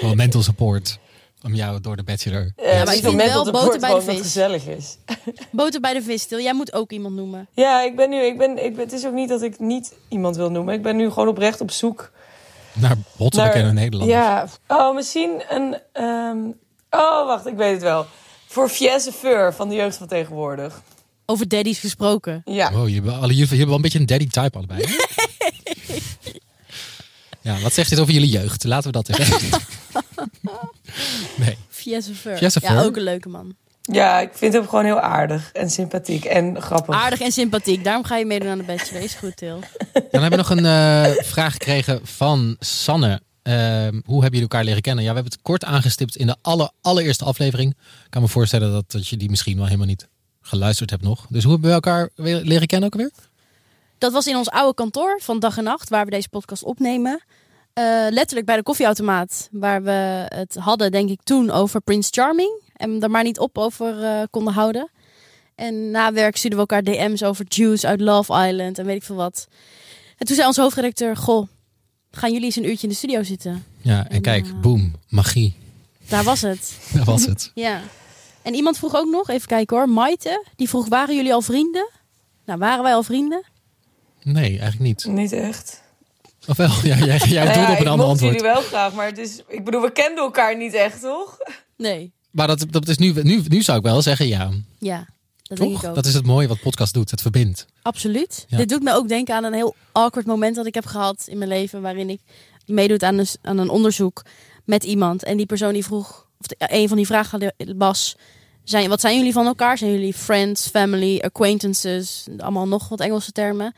Wel 0.00 0.14
mental 0.14 0.42
support. 0.42 0.98
Om 1.44 1.54
jou 1.54 1.80
door 1.80 1.96
de 1.96 2.02
bachelor. 2.02 2.52
Ja, 2.56 2.64
maar 2.64 2.84
maar 2.84 2.94
ik 2.94 3.02
vind 3.02 3.22
wel 3.22 3.50
boter 3.50 3.80
bij 3.80 3.94
de 3.94 4.02
vis. 4.02 4.20
gezellig 4.20 4.66
is. 4.66 4.98
Boter 5.50 5.80
bij 5.80 5.92
de 5.92 6.02
vis, 6.02 6.26
Til. 6.26 6.40
Jij 6.40 6.54
moet 6.54 6.72
ook 6.72 6.90
iemand 6.90 7.14
noemen. 7.14 7.48
Ja, 7.52 7.82
ik 7.82 7.96
ben 7.96 8.10
nu, 8.10 8.16
ik 8.24 8.38
ben, 8.38 8.64
ik 8.64 8.76
ben, 8.76 8.84
het 8.84 8.92
is 8.92 9.06
ook 9.06 9.12
niet 9.12 9.28
dat 9.28 9.42
ik 9.42 9.58
niet 9.58 9.94
iemand 10.08 10.36
wil 10.36 10.50
noemen. 10.50 10.74
Ik 10.74 10.82
ben 10.82 10.96
nu 10.96 11.10
gewoon 11.10 11.28
oprecht 11.28 11.60
op 11.60 11.70
zoek 11.70 12.10
Naar 12.72 12.96
hotse 13.16 13.40
naar... 13.40 13.48
bekende 13.52 13.72
Nederlanders. 13.72 14.18
Ja, 14.20 14.46
oh, 14.68 14.94
misschien 14.94 15.42
een... 15.48 15.76
ehm, 15.92 16.38
oh, 16.90 17.26
wacht, 17.26 17.46
ik 17.46 17.56
weet 17.56 17.72
het 17.72 17.82
wel. 17.82 18.06
Voor 18.46 18.68
Fiesse 18.68 19.12
Feur 19.12 19.54
van 19.54 19.68
de 19.68 19.74
jeugd 19.74 19.96
van 19.96 20.06
tegenwoordig. 20.06 20.82
Over 21.30 21.48
daddies 21.48 21.78
gesproken. 21.78 22.42
Ja. 22.44 22.72
Wow, 22.72 22.88
je 22.88 22.94
hebt, 22.94 23.30
hebben 23.48 23.66
wel 23.66 23.74
een 23.74 23.80
beetje 23.80 23.98
een 23.98 24.06
daddy 24.06 24.26
type 24.28 24.56
allebei. 24.56 24.84
hè? 24.84 24.96
ja, 27.50 27.58
wat 27.60 27.72
zegt 27.72 27.90
dit 27.90 27.98
over 27.98 28.12
jullie 28.12 28.28
jeugd? 28.30 28.64
Laten 28.64 28.92
we 28.92 29.02
dat 29.02 29.08
even. 29.18 29.60
nee. 31.44 31.56
Fiesse 31.68 32.12
Ja, 32.60 32.82
ook 32.82 32.96
een 32.96 33.02
leuke 33.02 33.28
man. 33.28 33.54
ja, 33.82 34.20
ik 34.20 34.30
vind 34.34 34.52
hem 34.52 34.68
gewoon 34.68 34.84
heel 34.84 35.00
aardig 35.00 35.52
en 35.52 35.70
sympathiek 35.70 36.24
en 36.24 36.62
grappig. 36.62 36.94
Aardig 36.94 37.20
en 37.20 37.32
sympathiek. 37.32 37.84
Daarom 37.84 38.04
ga 38.04 38.16
je 38.16 38.24
meedoen 38.24 38.48
aan 38.48 38.58
de 38.58 38.64
bachelor. 38.64 39.02
Is 39.02 39.14
goed, 39.14 39.36
Til. 39.36 39.60
Dan 39.92 40.22
hebben 40.22 40.30
we 40.30 40.36
nog 40.36 40.50
een 40.50 40.66
eh, 40.66 41.24
vraag 41.24 41.52
gekregen 41.52 42.00
van 42.02 42.56
Sanne. 42.58 43.20
Ehm, 43.42 43.92
hoe 44.04 44.22
hebben 44.22 44.22
jullie 44.22 44.40
elkaar 44.40 44.64
leren 44.64 44.82
kennen? 44.82 45.04
Ja, 45.04 45.10
we 45.10 45.16
hebben 45.16 45.32
het 45.32 45.42
kort 45.42 45.64
aangestipt 45.64 46.16
in 46.16 46.26
de 46.26 46.36
aller, 46.42 46.70
allereerste 46.80 47.24
aflevering. 47.24 47.70
Ik 47.70 48.10
kan 48.10 48.22
me 48.22 48.28
voorstellen 48.28 48.72
dat, 48.72 48.90
dat 48.90 49.08
je 49.08 49.16
die 49.16 49.30
misschien 49.30 49.56
wel 49.56 49.66
helemaal 49.66 49.86
niet 49.86 50.08
geluisterd 50.48 50.90
hebt 50.90 51.02
nog. 51.02 51.26
Dus 51.28 51.42
hoe 51.42 51.52
hebben 51.52 51.68
we 51.68 51.74
elkaar 51.74 52.10
weer 52.14 52.40
leren 52.40 52.66
kennen 52.66 52.86
ook 52.86 52.94
alweer? 52.94 53.12
Dat 53.98 54.12
was 54.12 54.26
in 54.26 54.36
ons 54.36 54.50
oude 54.50 54.74
kantoor 54.74 55.20
van 55.22 55.38
dag 55.38 55.56
en 55.56 55.64
nacht, 55.64 55.88
waar 55.88 56.04
we 56.04 56.10
deze 56.10 56.28
podcast 56.28 56.62
opnemen. 56.62 57.22
Eh, 57.72 57.84
letterlijk 58.10 58.46
bij 58.46 58.56
de 58.56 58.62
koffieautomaat, 58.62 59.48
waar 59.52 59.82
we 59.82 60.26
het 60.28 60.54
hadden, 60.54 60.90
denk 60.90 61.10
ik, 61.10 61.20
toen 61.22 61.50
over 61.50 61.80
Prince 61.80 62.10
Charming. 62.12 62.62
En 62.76 62.98
daar 62.98 63.10
maar 63.10 63.22
niet 63.22 63.38
op 63.38 63.58
over 63.58 64.02
eh, 64.02 64.22
konden 64.30 64.52
houden. 64.52 64.90
En 65.54 65.90
na 65.90 66.12
werk 66.12 66.36
stuurden 66.36 66.60
we 66.60 66.66
elkaar 66.66 66.94
DM's 66.94 67.22
over 67.22 67.44
Juice 67.48 67.86
uit 67.86 68.00
Love 68.00 68.48
Island 68.48 68.78
en 68.78 68.86
weet 68.86 68.96
ik 68.96 69.02
veel 69.02 69.16
wat. 69.16 69.48
En 70.16 70.26
toen 70.26 70.34
zei 70.34 70.48
onze 70.48 70.60
hoofdredacteur, 70.60 71.16
goh, 71.16 71.48
gaan 72.10 72.32
jullie 72.32 72.46
eens 72.46 72.56
een 72.56 72.68
uurtje 72.68 72.82
in 72.82 72.92
de 72.92 72.98
studio 72.98 73.22
zitten? 73.22 73.64
Ja, 73.80 73.98
en 73.98 74.10
En, 74.10 74.22
kijk, 74.22 74.46
eh, 74.46 74.60
boom, 74.60 74.94
magie. 75.08 75.56
Daar 76.08 76.24
was 76.24 76.40
het. 76.40 76.78
Dat 76.94 77.04
was 77.04 77.24
het. 77.24 77.50
Ja. 77.54 77.82
En 78.48 78.54
iemand 78.54 78.78
vroeg 78.78 78.94
ook 78.96 79.10
nog, 79.10 79.28
even 79.28 79.48
kijken 79.48 79.76
hoor, 79.76 79.88
Maite, 79.88 80.44
die 80.56 80.68
vroeg, 80.68 80.88
waren 80.88 81.16
jullie 81.16 81.32
al 81.34 81.40
vrienden? 81.42 81.90
Nou, 82.44 82.58
waren 82.58 82.82
wij 82.82 82.94
al 82.94 83.02
vrienden? 83.02 83.42
Nee, 84.22 84.48
eigenlijk 84.48 84.78
niet. 84.80 85.04
Niet 85.06 85.32
echt. 85.32 85.82
Ofwel, 86.46 86.70
ja, 86.82 86.96
jij, 86.96 87.16
jij 87.18 87.44
Nou 87.44 87.58
ja, 87.58 87.66
op 87.66 87.72
ik 87.72 87.80
een 87.80 87.86
ander 87.88 88.06
antwoord. 88.06 88.34
jullie 88.34 88.48
wel 88.52 88.60
graag, 88.62 88.92
maar 88.92 89.06
het 89.06 89.18
is, 89.18 89.42
ik 89.48 89.64
bedoel, 89.64 89.80
we 89.80 89.92
kenden 89.92 90.24
elkaar 90.24 90.56
niet 90.56 90.74
echt, 90.74 91.00
toch? 91.00 91.38
Nee. 91.76 92.12
Maar 92.30 92.46
dat, 92.46 92.64
dat 92.70 92.88
is 92.88 92.96
nu, 92.98 93.12
nu, 93.22 93.42
nu 93.48 93.62
zou 93.62 93.78
ik 93.78 93.84
wel 93.84 94.02
zeggen 94.02 94.26
ja. 94.26 94.50
Ja, 94.78 95.06
dat 95.42 95.58
denk 95.58 95.70
Toch? 95.72 95.82
ik 95.82 95.88
ook. 95.88 95.94
Dat 95.94 96.06
is 96.06 96.14
het 96.14 96.26
mooie 96.26 96.48
wat 96.48 96.60
podcast 96.60 96.94
doet. 96.94 97.10
Het 97.10 97.22
verbindt. 97.22 97.66
Absoluut. 97.82 98.44
Ja. 98.48 98.56
Dit 98.56 98.68
doet 98.68 98.82
me 98.82 98.92
ook 98.92 99.08
denken 99.08 99.34
aan 99.34 99.44
een 99.44 99.52
heel 99.52 99.74
awkward 99.92 100.26
moment 100.26 100.56
dat 100.56 100.66
ik 100.66 100.74
heb 100.74 100.86
gehad 100.86 101.24
in 101.26 101.38
mijn 101.38 101.50
leven. 101.50 101.82
Waarin 101.82 102.10
ik 102.10 102.20
meedoet 102.66 103.02
aan 103.02 103.18
een, 103.18 103.26
aan 103.42 103.58
een 103.58 103.68
onderzoek 103.70 104.22
met 104.64 104.84
iemand. 104.84 105.22
En 105.24 105.36
die 105.36 105.46
persoon 105.46 105.72
die 105.72 105.84
vroeg, 105.84 106.26
of 106.40 106.46
de- 106.46 106.56
een 106.58 106.88
van 106.88 106.96
die 106.96 107.06
vragen 107.06 107.54
was... 107.76 108.16
Zijn, 108.68 108.88
wat 108.88 109.00
zijn 109.00 109.16
jullie 109.16 109.32
van 109.32 109.46
elkaar? 109.46 109.78
Zijn 109.78 109.90
jullie 109.92 110.14
friends, 110.14 110.68
family, 110.68 111.18
acquaintances? 111.18 112.26
Allemaal 112.36 112.68
nog 112.68 112.88
wat 112.88 113.00
Engelse 113.00 113.32
termen. 113.32 113.74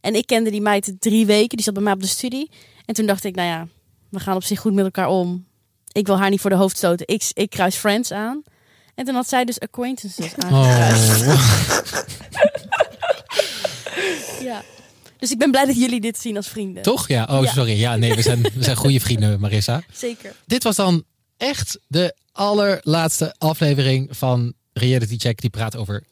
En 0.00 0.14
ik 0.14 0.26
kende 0.26 0.50
die 0.50 0.60
meid 0.60 0.92
drie 0.98 1.26
weken. 1.26 1.56
Die 1.56 1.62
zat 1.64 1.74
bij 1.74 1.82
mij 1.82 1.92
op 1.92 2.00
de 2.00 2.06
studie. 2.06 2.50
En 2.84 2.94
toen 2.94 3.06
dacht 3.06 3.24
ik, 3.24 3.34
nou 3.34 3.48
ja, 3.48 3.66
we 4.08 4.20
gaan 4.20 4.36
op 4.36 4.44
zich 4.44 4.60
goed 4.60 4.72
met 4.72 4.84
elkaar 4.84 5.08
om. 5.08 5.46
Ik 5.92 6.06
wil 6.06 6.18
haar 6.18 6.30
niet 6.30 6.40
voor 6.40 6.50
de 6.50 6.56
hoofd 6.56 6.76
stoten. 6.76 7.06
Ik, 7.06 7.30
ik 7.32 7.50
kruis 7.50 7.76
friends 7.76 8.12
aan. 8.12 8.42
En 8.94 9.04
toen 9.04 9.14
had 9.14 9.28
zij 9.28 9.44
dus 9.44 9.60
acquaintances 9.60 10.34
aangekruist. 10.36 11.26
Oh. 11.26 12.00
Ja. 14.42 14.62
Dus 15.18 15.30
ik 15.30 15.38
ben 15.38 15.50
blij 15.50 15.64
dat 15.64 15.76
jullie 15.76 16.00
dit 16.00 16.18
zien 16.18 16.36
als 16.36 16.48
vrienden. 16.48 16.82
Toch? 16.82 17.08
Ja. 17.08 17.26
Oh, 17.30 17.42
Ja. 17.44 17.52
sorry. 17.52 17.78
Ja, 17.78 17.96
nee, 17.96 18.14
we 18.14 18.22
zijn, 18.22 18.42
we 18.42 18.62
zijn 18.62 18.76
goede 18.76 19.00
vrienden, 19.00 19.40
Marissa. 19.40 19.82
Zeker. 19.92 20.34
Dit 20.46 20.62
was 20.62 20.76
dan 20.76 21.04
echt 21.36 21.78
de 21.86 22.14
allerlaatste 22.32 23.34
aflevering 23.38 24.16
van 24.16 24.52
Reality 24.72 25.16
Check. 25.16 25.40
Die 25.40 25.50
praat 25.50 25.76
over 25.76 26.04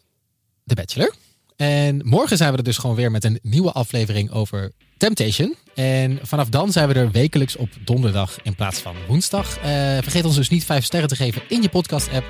The 0.67 0.75
Bachelor. 0.75 1.15
En 1.57 2.01
morgen 2.07 2.37
zijn 2.37 2.51
we 2.51 2.59
er 2.59 2.65
dus 2.65 2.79
gewoon 2.79 2.97
weer 2.97 3.11
met 3.11 3.25
een 3.25 3.39
nieuwe 3.43 3.73
aflevering 3.73 4.31
over 4.31 4.73
Temptation. 4.97 5.55
En 5.75 6.19
vanaf 6.23 6.49
dan 6.49 6.73
zijn 6.73 6.89
we 6.89 6.95
er 6.95 7.11
wekelijks 7.11 7.57
op 7.57 7.69
donderdag 7.85 8.43
in 8.43 8.55
plaats 8.55 8.79
van 8.79 8.95
woensdag. 9.09 9.57
Eh, 9.57 9.63
vergeet 10.03 10.25
ons 10.25 10.37
dus 10.37 10.49
niet 10.49 10.65
vijf 10.65 10.85
sterren 10.85 11.09
te 11.09 11.17
geven 11.17 11.43
in 11.49 11.63
je 11.63 11.69
podcast-app. 11.69 12.25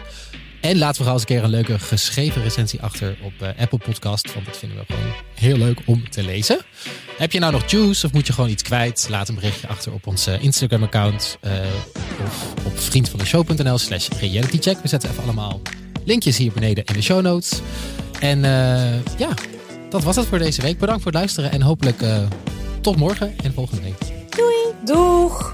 En 0.60 0.78
laat 0.78 0.96
vooral 0.96 1.12
eens 1.14 1.22
een 1.22 1.28
keer 1.28 1.44
een 1.44 1.50
leuke 1.50 1.78
geschreven 1.78 2.42
recensie 2.42 2.82
achter 2.82 3.16
op 3.22 3.32
eh, 3.40 3.48
Apple 3.58 3.78
Podcast. 3.78 4.34
Want 4.34 4.46
dat 4.46 4.56
vinden 4.56 4.78
we 4.78 4.84
gewoon 4.94 5.12
heel 5.34 5.56
leuk 5.56 5.78
om 5.84 6.10
te 6.10 6.22
lezen. 6.22 6.60
Heb 7.20 7.32
je 7.32 7.38
nou 7.38 7.52
nog 7.52 7.70
juice 7.70 8.06
of 8.06 8.12
moet 8.12 8.26
je 8.26 8.32
gewoon 8.32 8.50
iets 8.50 8.62
kwijt? 8.62 9.06
Laat 9.10 9.28
een 9.28 9.34
berichtje 9.34 9.68
achter 9.68 9.92
op 9.92 10.06
ons 10.06 10.26
eh, 10.26 10.42
Instagram-account. 10.42 11.38
eh, 11.40 11.52
of 12.24 12.52
op 12.64 12.78
vriendvandeshow.nl 12.78 13.78
slash 13.78 14.08
realitycheck. 14.20 14.78
We 14.82 14.88
zetten 14.88 15.10
even 15.10 15.22
allemaal 15.22 15.60
linkjes 16.04 16.36
hier 16.36 16.52
beneden 16.52 16.84
in 16.84 16.94
de 16.94 17.02
show 17.02 17.22
notes. 17.22 17.60
En 18.20 18.44
eh, 18.44 19.18
ja, 19.18 19.34
dat 19.90 20.02
was 20.02 20.16
het 20.16 20.26
voor 20.26 20.38
deze 20.38 20.62
week. 20.62 20.78
Bedankt 20.78 21.02
voor 21.02 21.10
het 21.10 21.20
luisteren 21.20 21.52
en 21.52 21.62
hopelijk 21.62 22.02
tot 22.80 22.96
morgen 22.96 23.34
en 23.42 23.52
volgende 23.52 23.82
week. 23.82 23.98
Doeg! 24.84 25.52